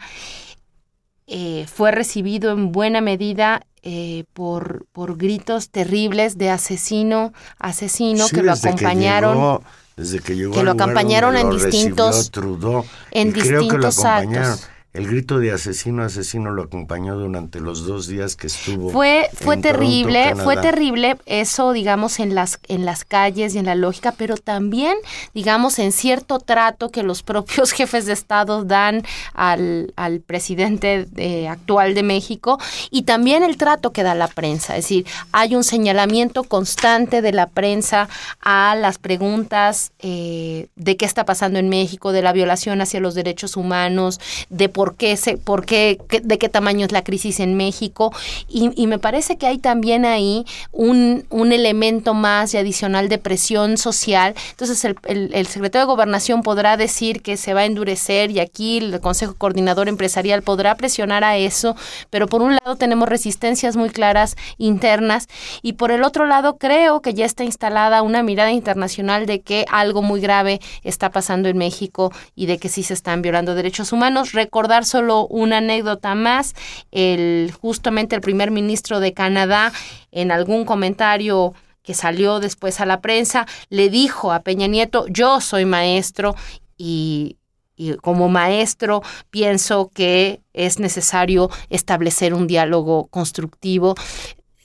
eh, 1.27 1.67
fue 1.73 1.91
recibido 1.91 2.53
en 2.53 2.73
buena 2.73 3.01
medida 3.01 3.63
eh, 3.83 4.25
por, 4.33 4.87
por 4.93 5.17
gritos 5.17 5.71
terribles 5.71 6.39
de 6.39 6.51
asesino, 6.51 7.33
asesino, 7.59 8.27
Sí, 8.29 8.37
que 8.37 8.43
lo 8.43 8.53
acompañaron. 8.53 9.35
llegó- 9.35 9.63
desde 9.97 10.21
que 10.21 10.37
llegó 10.37 10.53
que 10.55 10.63
lo 10.63 10.73
acompañaron 10.73 11.37
en 11.37 11.49
lo 11.49 11.55
distintos- 11.55 12.31
Trudeau, 12.31 12.85
en 13.13 13.29
y 13.29 13.33
creo 13.33 13.45
que 13.45 13.51
lo 13.51 13.61
distintos 13.89 13.99
acompañaron. 14.05 14.53
actos. 14.53 14.69
El 14.97 15.09
grito 15.09 15.39
de 15.39 15.53
asesino, 15.53 16.03
asesino 16.03 16.51
lo 16.53 16.63
acompañó 16.63 17.17
durante 17.17 17.61
los 17.61 17.87
dos 17.87 18.07
días 18.07 18.35
que 18.35 18.47
estuvo. 18.47 18.91
Fue, 18.91 19.29
fue 19.35 19.57
en 19.57 19.63
Toronto, 19.63 19.79
terrible, 19.79 20.35
fue 20.37 20.57
terrible 20.57 21.17
eso, 21.27 21.73
digamos, 21.73 22.19
en 22.19 22.35
las, 22.35 22.59
en 22.69 22.87
las 22.87 23.05
calles 23.05 23.55
y 23.55 23.59
en 23.59 23.67
la 23.67 23.75
lógica, 23.75 24.15
pero 24.17 24.37
también, 24.37 24.97
digamos, 25.35 25.79
en 25.79 25.93
cierto 25.93 26.39
trato 26.39 26.91
que 26.91 27.03
los 27.03 27.23
propios 27.23 27.73
jefes 27.73 28.07
de 28.07 28.15
Estado 28.15 28.65
dan 28.65 29.03
al, 29.35 29.93
al 29.97 30.21
presidente 30.21 31.07
eh, 31.17 31.47
actual 31.47 31.95
de 31.95 32.03
México 32.03 32.59
y 32.91 33.03
también 33.03 33.43
el 33.43 33.57
trato 33.57 33.93
que 33.93 34.03
da 34.03 34.15
la 34.15 34.29
prensa. 34.29 34.77
Es 34.77 34.85
decir, 34.85 35.07
hay 35.33 35.57
un 35.57 35.65
señalamiento 35.65 36.45
constante 36.45 37.21
de 37.21 37.33
la 37.33 37.49
prensa 37.49 38.09
a 38.41 38.75
las 38.77 38.99
preguntas 38.99 39.93
eh, 39.99 40.69
de 40.77 40.97
qué 40.97 41.05
está 41.05 41.25
pasando 41.25 41.59
en 41.59 41.69
México, 41.69 42.13
de 42.13 42.23
la 42.23 42.33
violación 42.33 42.81
hacia 42.81 43.01
los 43.01 43.15
derechos 43.15 43.57
humanos, 43.57 44.21
de 44.49 44.69
por 44.69 44.86
qué, 44.95 45.17
se, 45.17 45.37
por 45.37 45.67
qué, 45.67 45.99
de 46.23 46.39
qué 46.39 46.49
tamaño 46.49 46.87
es 46.87 46.93
la 46.93 47.03
crisis 47.03 47.41
en 47.41 47.57
México. 47.57 48.13
Y, 48.49 48.71
y 48.81 48.87
me 48.87 49.01
parece 49.01 49.37
que 49.37 49.47
hay 49.49 49.59
también 49.59 50.05
ahí 50.05 50.45
un, 50.71 51.25
un 51.31 51.53
elemento 51.53 52.15
más 52.15 52.55
y 52.55 52.59
adicional 52.59 53.09
de 53.09 53.19
presión 53.19 53.77
social. 53.79 54.35
Entonces 54.51 54.85
el, 54.85 54.97
el- 55.05 55.35
el 55.35 55.47
secretario 55.49 55.87
de 55.87 55.93
Gobernación 55.93 56.43
podrá 56.43 56.77
decir 56.77 57.23
que 57.23 57.37
se 57.37 57.55
va 57.55 57.61
a 57.63 57.65
endurecer 57.65 58.31
y 58.31 58.39
aquí 58.41 58.79
el 58.79 59.01
Consejo 59.01 59.35
Coordinador 59.37 59.89
Empresarial 59.89 60.43
podrá 60.43 60.75
presionar 60.77 61.25
a 61.25 61.37
eso, 61.37 61.75
pero 62.11 62.27
por 62.29 62.43
un 62.43 62.53
lado 62.57 62.77
tenemos 62.77 63.09
resistencias 63.09 63.77
muy 63.77 63.91
claras 63.91 64.37
internas 64.59 65.29
y 65.63 65.75
por 65.75 65.91
el 65.91 66.03
otro 66.05 66.27
lado 66.27 66.59
creo 66.59 67.01
que 67.01 67.15
ya 67.15 67.25
está 67.25 67.45
instalada 67.45 68.03
una 68.03 68.23
mirada 68.23 68.53
internacional 68.53 69.27
de 69.27 69.41
que 69.41 69.65
algo 69.71 70.03
muy 70.03 70.21
grave 70.21 70.61
está 70.83 71.11
pasando 71.11 71.49
en 71.49 71.57
México 71.59 72.13
y 72.35 72.47
de 72.47 72.59
que 72.59 72.69
sí 72.69 72.83
se 72.83 72.95
están 72.95 73.23
violando 73.23 73.55
derechos 73.55 73.93
humanos. 73.93 74.33
Recordar 74.33 74.76
solo 74.85 75.27
una 75.27 75.59
anécdota 75.59 76.15
más, 76.15 76.55
el 76.91 77.53
justamente 77.61 78.15
el 78.15 78.21
primer 78.21 78.51
ministro 78.51 79.01
de 79.01 79.13
Canadá 79.13 79.73
en 80.11 80.31
algún 80.31 80.65
comentario 80.65 81.55
que 81.83 81.95
salió 81.95 82.41
después 82.41 82.81
a 82.81 82.87
la 82.87 83.01
prensa, 83.01 83.47
le 83.71 83.89
dijo 83.89 84.33
a 84.33 84.41
Peña 84.41 84.67
Nieto, 84.67 85.07
yo 85.09 85.41
soy 85.41 85.65
maestro 85.65 86.35
y, 86.77 87.37
y 87.77 87.95
como 87.97 88.29
maestro 88.29 89.03
pienso 89.31 89.91
que 89.95 90.41
es 90.53 90.81
necesario 90.81 91.49
establecer 91.71 92.35
un 92.35 92.49
diálogo 92.49 93.07
constructivo 93.07 93.95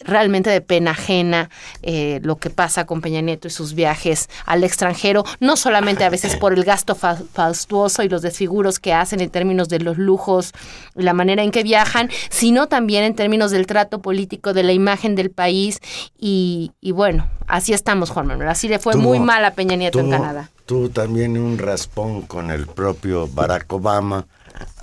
realmente 0.05 0.49
de 0.49 0.61
pena 0.61 0.91
ajena 0.91 1.49
eh, 1.81 2.19
lo 2.23 2.37
que 2.37 2.49
pasa 2.49 2.85
con 2.85 3.01
Peña 3.01 3.21
Nieto 3.21 3.47
y 3.47 3.51
sus 3.51 3.73
viajes 3.73 4.29
al 4.45 4.63
extranjero, 4.63 5.23
no 5.39 5.55
solamente 5.57 6.03
a 6.03 6.09
veces 6.09 6.35
por 6.35 6.53
el 6.53 6.63
gasto 6.63 6.95
fa 6.95 7.15
fastuoso 7.33 8.03
y 8.03 8.09
los 8.09 8.21
desfiguros 8.21 8.79
que 8.79 8.93
hacen 8.93 9.21
en 9.21 9.29
términos 9.29 9.69
de 9.69 9.79
los 9.79 9.97
lujos 9.97 10.53
la 10.95 11.13
manera 11.13 11.43
en 11.43 11.51
que 11.51 11.63
viajan, 11.63 12.09
sino 12.29 12.67
también 12.67 13.03
en 13.03 13.15
términos 13.15 13.51
del 13.51 13.65
trato 13.67 14.01
político, 14.01 14.53
de 14.53 14.63
la 14.63 14.73
imagen 14.73 15.15
del 15.15 15.31
país 15.31 15.79
y, 16.17 16.71
y 16.81 16.91
bueno, 16.91 17.27
así 17.47 17.73
estamos 17.73 18.09
Juan 18.09 18.27
Manuel, 18.27 18.49
así 18.49 18.67
le 18.67 18.79
fue 18.79 18.93
Tuvo- 18.93 19.01
muy 19.01 19.19
mal 19.19 19.43
a 19.45 19.53
Peña 19.53 19.75
Nieto 19.75 19.99
en 19.99 20.09
Canadá. 20.11 20.49
Tuvo 20.65 20.89
también 20.89 21.37
un 21.37 21.57
raspón 21.57 22.21
con 22.21 22.49
el 22.51 22.65
propio 22.67 23.27
Barack 23.27 23.71
Obama 23.73 24.25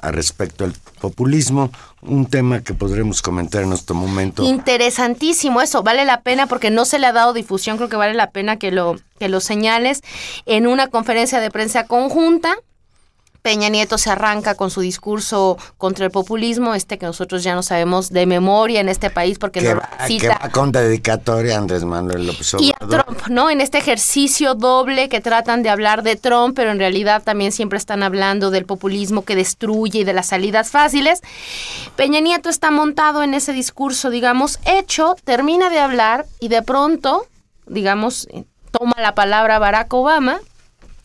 a 0.00 0.10
respecto 0.10 0.64
al 0.64 0.74
populismo, 1.00 1.70
un 2.02 2.26
tema 2.26 2.62
que 2.62 2.74
podremos 2.74 3.22
comentar 3.22 3.62
en 3.62 3.72
este 3.72 3.94
momento. 3.94 4.44
Interesantísimo 4.44 5.60
eso, 5.60 5.82
vale 5.82 6.04
la 6.04 6.22
pena 6.22 6.46
porque 6.46 6.70
no 6.70 6.84
se 6.84 6.98
le 6.98 7.06
ha 7.06 7.12
dado 7.12 7.32
difusión, 7.32 7.76
creo 7.76 7.88
que 7.88 7.96
vale 7.96 8.14
la 8.14 8.30
pena 8.30 8.56
que 8.56 8.70
lo, 8.70 8.96
que 9.18 9.28
lo 9.28 9.40
señales. 9.40 10.02
En 10.46 10.66
una 10.66 10.88
conferencia 10.88 11.40
de 11.40 11.50
prensa 11.50 11.86
conjunta, 11.86 12.56
Peña 13.42 13.68
Nieto 13.68 13.98
se 13.98 14.10
arranca 14.10 14.54
con 14.54 14.70
su 14.70 14.80
discurso 14.80 15.56
contra 15.76 16.04
el 16.04 16.10
populismo, 16.10 16.74
este 16.74 16.98
que 16.98 17.06
nosotros 17.06 17.42
ya 17.42 17.54
no 17.54 17.62
sabemos 17.62 18.10
de 18.10 18.26
memoria 18.26 18.80
en 18.80 18.88
este 18.88 19.10
país 19.10 19.38
porque 19.38 19.60
que 19.60 19.76
cita 20.06 20.38
va 20.42 20.50
con 20.50 20.72
dedicatoria 20.72 21.56
Andrés 21.56 21.84
Manuel 21.84 22.26
López 22.26 22.54
y 22.58 22.72
a 22.72 22.84
Obrador. 22.84 23.04
Trump, 23.04 23.28
¿no? 23.28 23.50
En 23.50 23.60
este 23.60 23.78
ejercicio 23.78 24.54
doble 24.54 25.08
que 25.08 25.20
tratan 25.20 25.62
de 25.62 25.70
hablar 25.70 26.02
de 26.02 26.16
Trump, 26.16 26.54
pero 26.56 26.70
en 26.70 26.78
realidad 26.78 27.22
también 27.22 27.52
siempre 27.52 27.78
están 27.78 28.02
hablando 28.02 28.50
del 28.50 28.66
populismo 28.66 29.24
que 29.24 29.36
destruye 29.36 30.00
y 30.00 30.04
de 30.04 30.12
las 30.12 30.26
salidas 30.26 30.70
fáciles. 30.70 31.22
Peña 31.96 32.20
Nieto 32.20 32.48
está 32.48 32.70
montado 32.70 33.22
en 33.22 33.34
ese 33.34 33.52
discurso, 33.52 34.10
digamos, 34.10 34.58
hecho, 34.64 35.16
termina 35.24 35.70
de 35.70 35.78
hablar 35.78 36.26
y 36.40 36.48
de 36.48 36.62
pronto, 36.62 37.26
digamos, 37.66 38.26
eh, 38.32 38.44
toma 38.70 38.94
la 38.98 39.14
palabra 39.14 39.58
Barack 39.58 39.92
Obama 39.94 40.40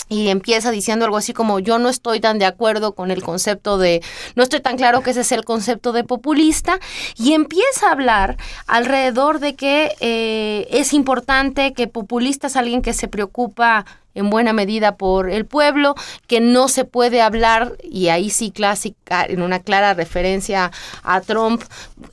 y 0.10 0.30
empieza 0.30 0.72
diciendo 0.72 1.06
algo 1.06 1.18
así 1.18 1.34
como 1.34 1.60
yo 1.60 1.80
no 1.80 1.90
estoy 1.90 2.20
tan 2.20 2.40
de 2.40 2.46
acuerdo 2.46 2.94
con 2.94 3.12
el 3.12 3.24
concepto 3.24 3.78
de, 3.78 4.02
no 4.36 4.44
estoy 4.44 4.60
tan 4.60 4.78
claro 4.78 5.02
que 5.02 5.12
ese 5.12 5.22
es 5.22 5.32
el 5.32 5.46
concepto 5.46 5.92
de 5.92 6.04
populista, 6.04 6.80
y 7.16 7.34
empieza 7.34 7.88
a 7.88 7.92
hablar 7.92 8.38
alrededor 8.68 9.40
de 9.40 9.56
que 9.56 9.92
eh, 10.00 10.68
es 10.72 10.94
importante 10.94 11.74
que 11.74 11.88
populista 11.88 12.48
es 12.48 12.56
alguien 12.56 12.82
que 12.82 12.94
se 12.94 13.08
preocupa 13.08 13.86
en 14.16 14.30
buena 14.30 14.54
medida 14.54 14.96
por 14.96 15.30
el 15.30 15.46
pueblo, 15.46 15.96
que 16.28 16.40
no 16.40 16.68
se 16.68 16.86
puede 16.86 17.22
hablar, 17.22 17.78
y 17.84 18.10
ahí 18.10 18.30
sí 18.30 18.52
clásica, 18.52 19.26
en 19.26 19.42
una 19.42 19.60
clara 19.60 19.94
referencia 19.94 20.72
a 21.04 21.22
Trump, 21.22 21.64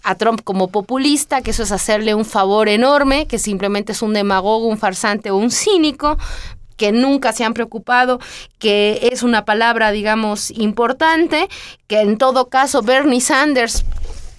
a 0.03 0.15
Trump 0.15 0.41
como 0.43 0.69
populista, 0.69 1.43
que 1.43 1.51
eso 1.51 1.63
es 1.63 1.73
hacerle 1.73 2.15
un 2.15 2.25
favor 2.25 2.69
enorme, 2.69 3.27
que 3.27 3.39
simplemente 3.39 3.93
es 3.93 4.03
un 4.03 4.15
demagogo, 4.15 4.67
un 4.67 4.79
farsante 4.79 5.31
o 5.31 5.37
un 5.37 5.51
cínico, 5.51 6.17
que 6.81 6.93
nunca 6.93 7.35
se 7.35 7.45
han 7.45 7.53
preocupado, 7.53 8.21
que 8.59 9.11
es 9.13 9.23
una 9.23 9.45
palabra, 9.45 9.91
digamos, 9.91 10.51
importante, 10.51 11.47
que 11.87 12.01
en 12.01 12.17
todo 12.17 12.49
caso 12.49 12.81
Bernie 12.81 13.21
Sanders 13.21 13.85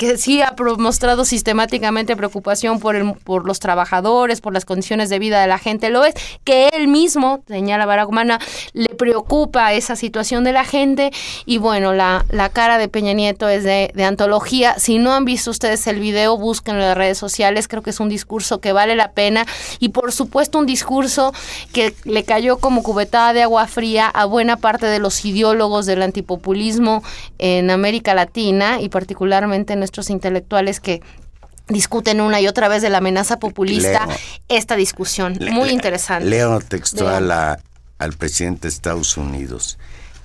que 0.01 0.17
sí 0.17 0.41
ha 0.41 0.55
mostrado 0.79 1.25
sistemáticamente 1.25 2.15
preocupación 2.15 2.79
por, 2.79 2.95
el, 2.95 3.13
por 3.13 3.45
los 3.45 3.59
trabajadores, 3.59 4.41
por 4.41 4.51
las 4.51 4.65
condiciones 4.65 5.11
de 5.11 5.19
vida 5.19 5.39
de 5.39 5.45
la 5.45 5.59
gente, 5.59 5.91
lo 5.91 6.03
es, 6.03 6.15
que 6.43 6.69
él 6.69 6.87
mismo, 6.87 7.43
señala 7.47 7.85
Barack 7.85 8.09
Obama, 8.09 8.39
le 8.73 8.89
preocupa 8.95 9.73
esa 9.73 9.95
situación 9.95 10.43
de 10.43 10.53
la 10.53 10.65
gente 10.65 11.11
y 11.45 11.59
bueno, 11.59 11.93
la, 11.93 12.25
la 12.31 12.49
cara 12.49 12.79
de 12.79 12.87
Peña 12.87 13.13
Nieto 13.13 13.47
es 13.47 13.63
de, 13.63 13.91
de 13.93 14.03
antología. 14.03 14.73
Si 14.79 14.97
no 14.97 15.13
han 15.13 15.23
visto 15.23 15.51
ustedes 15.51 15.85
el 15.85 15.99
video, 15.99 16.35
búsquenlo 16.35 16.81
en 16.81 16.87
las 16.87 16.97
redes 16.97 17.19
sociales, 17.19 17.67
creo 17.67 17.83
que 17.83 17.91
es 17.91 17.99
un 17.99 18.09
discurso 18.09 18.59
que 18.59 18.73
vale 18.73 18.95
la 18.95 19.11
pena 19.11 19.45
y 19.77 19.89
por 19.89 20.11
supuesto 20.11 20.57
un 20.57 20.65
discurso 20.65 21.31
que 21.73 21.93
le 22.05 22.23
cayó 22.23 22.57
como 22.57 22.81
cubetada 22.81 23.33
de 23.33 23.43
agua 23.43 23.67
fría 23.67 24.07
a 24.07 24.25
buena 24.25 24.57
parte 24.57 24.87
de 24.87 24.97
los 24.97 25.23
ideólogos 25.25 25.85
del 25.85 26.01
antipopulismo 26.01 27.03
en 27.37 27.69
América 27.69 28.15
Latina 28.15 28.81
y 28.81 28.89
particularmente 28.89 29.73
en 29.73 29.90
nuestros 29.91 30.09
intelectuales 30.09 30.79
que 30.79 31.01
discuten 31.67 32.21
una 32.21 32.39
y 32.39 32.47
otra 32.47 32.69
vez 32.69 32.81
de 32.81 32.89
la 32.89 32.99
amenaza 32.99 33.39
populista 33.39 34.05
Leo. 34.05 34.15
esta 34.47 34.77
discusión. 34.77 35.37
Muy 35.51 35.69
interesante. 35.69 36.29
Leo 36.29 36.59
textual 36.61 37.29
a- 37.31 37.59
al 37.99 38.13
presidente 38.13 38.63
de 38.63 38.67
Estados 38.69 39.17
Unidos. 39.17 39.77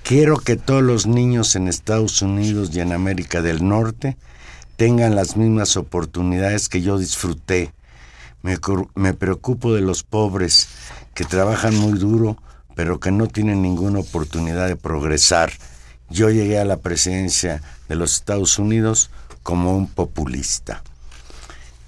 Quiero 0.03 0.37
que 0.37 0.55
todos 0.55 0.81
los 0.83 1.05
niños 1.05 1.57
en 1.57 1.67
Estados 1.67 2.21
Unidos 2.21 2.69
y 2.73 2.79
en 2.79 2.93
América 2.93 3.41
del 3.41 3.67
Norte 3.67 4.15
tengan 4.77 5.15
las 5.15 5.35
mismas 5.35 5.75
oportunidades 5.75 6.69
que 6.69 6.81
yo 6.81 6.97
disfruté. 6.97 7.73
Me, 8.43 8.57
me 8.95 9.13
preocupo 9.13 9.73
de 9.73 9.81
los 9.81 10.03
pobres 10.03 10.69
que 11.13 11.25
trabajan 11.25 11.75
muy 11.75 11.99
duro, 11.99 12.37
pero 12.73 13.01
que 13.01 13.11
no 13.11 13.27
tienen 13.27 13.61
ninguna 13.61 13.99
oportunidad 13.99 14.67
de 14.69 14.77
progresar. 14.77 15.51
Yo 16.09 16.29
llegué 16.29 16.57
a 16.57 16.63
la 16.65 16.77
presidencia 16.77 17.61
de 17.89 17.95
los 17.95 18.13
Estados 18.13 18.59
Unidos 18.59 19.09
como 19.47 19.77
un 19.77 19.87
populista. 19.87 20.83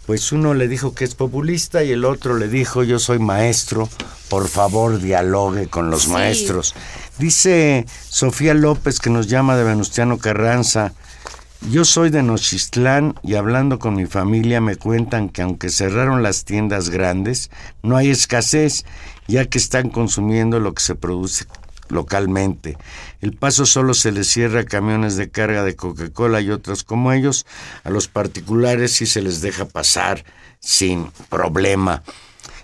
Pues 0.05 0.31
uno 0.31 0.53
le 0.53 0.69
dijo 0.69 0.95
que 0.95 1.03
es 1.03 1.13
populista 1.13 1.83
y 1.83 1.91
el 1.91 2.05
otro 2.05 2.37
le 2.37 2.47
dijo 2.47 2.83
yo 2.83 2.99
soy 2.99 3.19
maestro, 3.19 3.89
por 4.29 4.47
favor 4.47 5.01
dialogue 5.01 5.67
con 5.67 5.89
los 5.91 6.03
Sí. 6.03 6.09
maestros. 6.11 6.73
Dice 7.17 7.85
Sofía 8.07 8.53
López 8.53 9.01
que 9.01 9.09
nos 9.09 9.27
llama 9.27 9.57
de 9.57 9.65
Venustiano 9.65 10.19
Carranza, 10.19 10.93
yo 11.69 11.83
soy 11.83 12.09
de 12.11 12.23
Nochistlán 12.23 13.15
y 13.23 13.35
hablando 13.35 13.77
con 13.77 13.93
mi 13.97 14.05
familia 14.05 14.61
me 14.61 14.77
cuentan 14.77 15.27
que 15.27 15.41
aunque 15.41 15.67
cerraron 15.69 16.23
las 16.23 16.45
tiendas 16.45 16.87
grandes, 16.89 17.51
no 17.83 17.97
hay 17.97 18.09
escasez, 18.09 18.85
ya 19.27 19.43
que 19.47 19.57
están 19.57 19.89
consumiendo 19.89 20.61
lo 20.61 20.73
que 20.73 20.81
se 20.81 20.95
produce 20.95 21.43
localmente. 21.89 22.77
El 23.21 23.33
paso 23.33 23.65
solo 23.65 23.93
se 23.93 24.11
les 24.11 24.27
cierra 24.27 24.61
a 24.61 24.65
camiones 24.65 25.15
de 25.15 25.29
carga 25.29 25.63
de 25.63 25.75
Coca-Cola 25.75 26.41
y 26.41 26.51
otros 26.51 26.83
como 26.83 27.11
ellos. 27.11 27.45
A 27.83 27.89
los 27.89 28.07
particulares 28.07 28.93
sí 28.93 29.05
se 29.05 29.21
les 29.21 29.41
deja 29.41 29.65
pasar 29.65 30.23
sin 30.59 31.11
problema. 31.29 32.03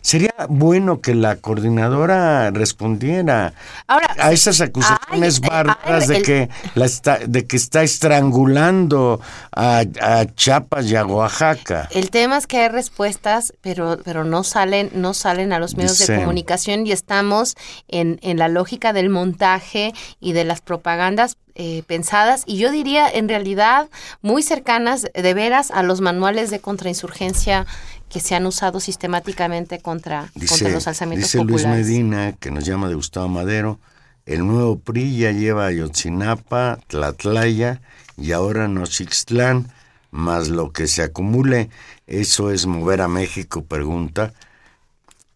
Sería 0.06 0.30
bueno 0.50 1.02
que 1.02 1.16
la 1.16 1.38
coordinadora 1.38 2.52
respondiera 2.52 3.56
Ahora, 3.88 4.16
a 4.20 4.32
esas 4.32 4.62
acusaciones 4.62 5.40
ay, 5.42 5.50
bárbaras 5.50 6.08
ay, 6.08 6.18
de 6.18 6.22
que 6.22 6.50
la 6.76 6.86
está, 6.86 7.18
de 7.18 7.48
que 7.48 7.56
está 7.56 7.82
estrangulando 7.82 9.20
a, 9.52 9.84
a 10.02 10.26
Chiapas 10.36 10.86
y 10.92 10.96
a 10.96 11.08
Oaxaca. 11.08 11.90
El 11.90 12.12
tema 12.12 12.38
es 12.38 12.46
que 12.46 12.60
hay 12.60 12.70
respuestas, 12.70 13.56
pero, 13.62 13.98
pero 14.04 14.24
no 14.24 14.44
salen, 14.44 14.92
no 14.94 15.16
salen 15.16 15.52
a 15.54 15.58
los 15.58 15.76
medios 15.76 15.98
Dice- 15.98 16.14
de 16.14 16.20
comunicación 16.20 16.86
y 16.86 16.92
estamos 16.92 17.56
en, 17.88 18.20
en 18.22 18.38
la 18.38 18.48
lógica 18.48 18.94
del 18.94 19.10
montaje 19.10 19.92
y 20.20 20.34
de 20.34 20.44
las 20.44 20.62
propagandas 20.62 21.38
eh, 21.58 21.84
pensadas 21.88 22.44
y 22.46 22.58
yo 22.58 22.70
diría 22.70 23.10
en 23.10 23.30
realidad 23.30 23.88
muy 24.22 24.44
cercanas 24.44 25.08
de 25.14 25.34
veras 25.34 25.72
a 25.72 25.84
los 25.84 26.02
manuales 26.02 26.50
de 26.50 26.60
contrainsurgencia 26.60 27.66
que 28.10 28.20
se 28.20 28.36
han 28.36 28.46
usado 28.46 28.80
sistemáticamente 28.80 29.80
contra, 29.80 30.32
contra 30.48 30.70
los 30.70 30.88
alzamientos 30.88 31.32
dice 31.32 31.44
Luis. 31.44 31.66
Medina, 31.66 32.34
que 32.34 32.52
nos 32.52 32.66
llama 32.66 32.88
de 32.88 32.96
Gustavo 32.96 33.28
Madero, 33.28 33.80
el 34.26 34.46
nuevo 34.48 34.80
PRI 34.80 35.18
ya 35.18 35.32
lleva 35.32 35.66
a 35.66 35.68
Ayotzinapa, 35.68 36.80
Tlatlaya 36.88 37.82
y 38.18 38.32
ahora 38.32 38.68
Nochixtlán, 38.68 39.72
más 40.12 40.48
lo 40.48 40.72
que 40.72 40.88
se 40.88 41.04
acumule, 41.04 41.70
eso 42.08 42.52
es 42.52 42.66
mover 42.66 43.02
a 43.02 43.08
México, 43.08 43.64
pregunta. 43.64 44.34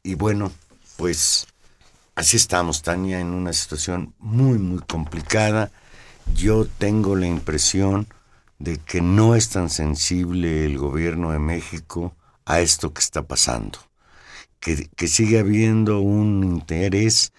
Y 0.01 0.15
bueno, 0.15 0.51
pues 0.95 1.47
así 2.15 2.37
estamos, 2.37 2.81
Tania, 2.81 3.19
en 3.19 3.27
una 3.27 3.53
situación 3.53 4.13
muy, 4.19 4.57
muy 4.57 4.79
complicada. 4.79 5.71
Yo 6.33 6.65
tengo 6.65 7.15
la 7.15 7.27
impresión 7.27 8.07
de 8.57 8.77
que 8.77 9.01
no 9.01 9.35
es 9.35 9.49
tan 9.49 9.69
sensible 9.69 10.65
el 10.65 10.77
gobierno 10.77 11.31
de 11.31 11.39
México 11.39 12.13
a 12.49 12.61
esto 12.61 12.91
que 12.91 13.01
está 13.01 13.21
pasando, 13.21 13.77
que, 14.59 14.89
que 14.95 15.07
sigue 15.07 15.37
habiendo 15.37 15.99
un 15.99 16.43
interés 16.43 17.31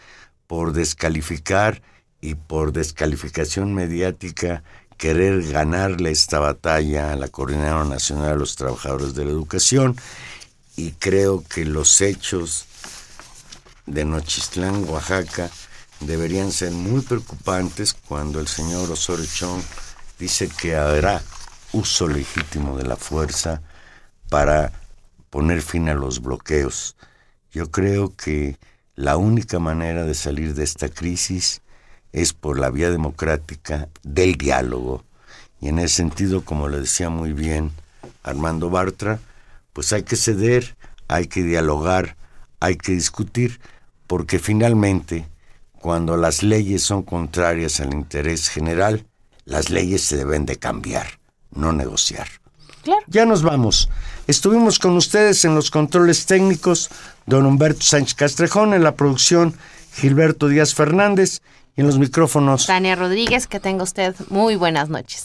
por 0.46 0.72
descalificar 0.72 1.82
y 2.20 2.36
por 2.36 2.72
descalificación 2.72 3.74
mediática 3.74 4.62
querer 4.96 5.50
ganarle 5.50 6.12
esta 6.12 6.38
batalla 6.38 7.12
a 7.12 7.16
la 7.16 7.26
Coordinadora 7.26 7.84
Nacional 7.86 8.34
de 8.34 8.36
los 8.36 8.54
Trabajadores 8.54 9.14
de 9.16 9.24
la 9.24 9.32
Educación 9.32 9.96
y 10.76 10.92
creo 10.92 11.42
que 11.42 11.64
los 11.64 12.00
hechos 12.00 12.66
de 13.86 14.04
Nochistlán, 14.04 14.88
Oaxaca, 14.88 15.50
deberían 15.98 16.52
ser 16.52 16.70
muy 16.70 17.00
preocupantes 17.00 17.94
cuando 17.94 18.38
el 18.38 18.46
señor 18.46 18.88
Osorio 18.92 19.26
Chong 19.26 19.62
dice 20.20 20.48
que 20.48 20.76
habrá 20.76 21.20
uso 21.72 22.06
legítimo 22.06 22.76
de 22.76 22.84
la 22.84 22.96
fuerza 22.96 23.61
para 24.28 24.80
poner 25.31 25.62
fin 25.62 25.89
a 25.89 25.95
los 25.95 26.20
bloqueos. 26.20 26.97
Yo 27.53 27.70
creo 27.70 28.14
que 28.14 28.59
la 28.95 29.16
única 29.16 29.59
manera 29.59 30.05
de 30.05 30.14
salir 30.14 30.55
de 30.55 30.64
esta 30.64 30.89
crisis 30.89 31.62
es 32.12 32.33
por 32.33 32.59
la 32.59 32.70
vía 32.70 32.91
democrática 32.91 33.89
del 34.03 34.35
diálogo. 34.35 35.05
Y 35.61 35.68
en 35.68 35.78
ese 35.78 35.97
sentido, 35.97 36.45
como 36.45 36.68
le 36.68 36.81
decía 36.81 37.09
muy 37.09 37.33
bien 37.33 37.70
Armando 38.22 38.70
Bartra, 38.70 39.20
pues 39.72 39.93
hay 39.93 40.03
que 40.03 40.16
ceder, 40.16 40.76
hay 41.09 41.26
que 41.26 41.43
dialogar, 41.43 42.16
hay 42.59 42.76
que 42.76 42.93
discutir, 42.93 43.61
porque 44.07 44.39
finalmente, 44.39 45.26
cuando 45.72 46.16
las 46.16 46.43
leyes 46.43 46.83
son 46.83 47.03
contrarias 47.03 47.81
al 47.81 47.95
interés 47.95 48.49
general, 48.49 49.07
las 49.45 49.70
leyes 49.70 50.03
se 50.03 50.16
deben 50.16 50.47
de 50.47 50.57
cambiar, 50.57 51.20
no 51.53 51.72
negociar. 51.72 52.28
Claro. 52.83 53.03
Ya 53.07 53.26
nos 53.26 53.43
vamos. 53.43 53.89
Estuvimos 54.31 54.78
con 54.78 54.97
ustedes 54.97 55.45
en 55.45 55.57
los 55.57 55.72
controles 55.72 56.24
técnicos, 56.24 56.89
don 57.26 57.47
Humberto 57.47 57.83
Sánchez 57.83 58.14
Castrejón, 58.14 58.74
en 58.74 58.85
la 58.85 58.95
producción 58.95 59.57
Gilberto 59.93 60.47
Díaz 60.47 60.72
Fernández 60.72 61.41
y 61.76 61.81
en 61.81 61.89
los 61.89 61.99
micrófonos 61.99 62.66
Tania 62.66 62.95
Rodríguez, 62.95 63.49
que 63.49 63.59
tenga 63.59 63.83
usted 63.83 64.14
muy 64.28 64.55
buenas 64.55 64.89
noches. 64.89 65.24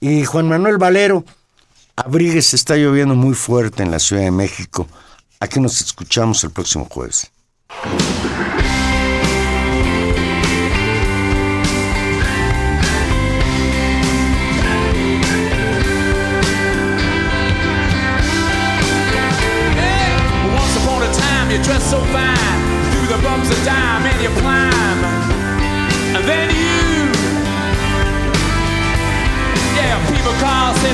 y 0.00 0.26
Juan 0.26 0.50
Manuel 0.50 0.76
Valero. 0.76 1.24
Abrigues, 1.96 2.52
está 2.52 2.76
lloviendo 2.76 3.14
muy 3.14 3.34
fuerte 3.34 3.82
en 3.82 3.90
la 3.90 3.98
Ciudad 3.98 4.24
de 4.24 4.30
México. 4.30 4.86
Aquí 5.40 5.58
nos 5.58 5.80
escuchamos 5.80 6.44
el 6.44 6.50
próximo 6.50 6.86
jueves. 6.90 7.32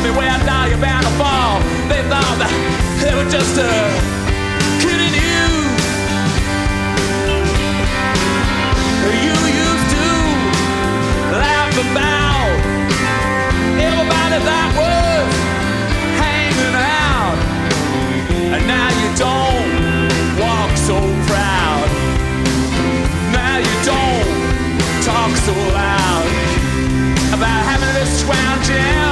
me 0.03 0.11
where 0.11 0.31
I 0.31 0.39
die, 0.45 0.69
you're 0.69 0.81
bound 0.81 1.07
to 1.07 1.13
fall. 1.15 1.61
They 1.87 2.03
thought 2.11 2.37
that 2.43 2.51
they 2.99 3.15
were 3.15 3.29
just 3.31 3.55
uh, 3.55 3.71
kidding 4.83 5.15
you. 5.15 5.47
You 9.23 9.39
used 9.63 9.89
to 9.95 10.09
laugh 11.39 11.75
about 11.79 12.51
everybody 13.79 14.39
that 14.43 14.71
was 14.75 15.31
hanging 16.19 16.75
out, 16.75 17.39
and 18.59 18.63
now 18.67 18.89
you 18.99 19.09
don't 19.15 19.71
walk 20.43 20.73
so 20.75 20.99
proud. 21.31 21.87
Now 23.31 23.63
you 23.63 23.75
don't 23.87 24.27
talk 25.07 25.31
so 25.47 25.55
loud 25.79 26.27
about 27.39 27.61
having 27.71 27.95
this 27.95 28.25
crown 28.27 28.59
jam. 28.65 29.12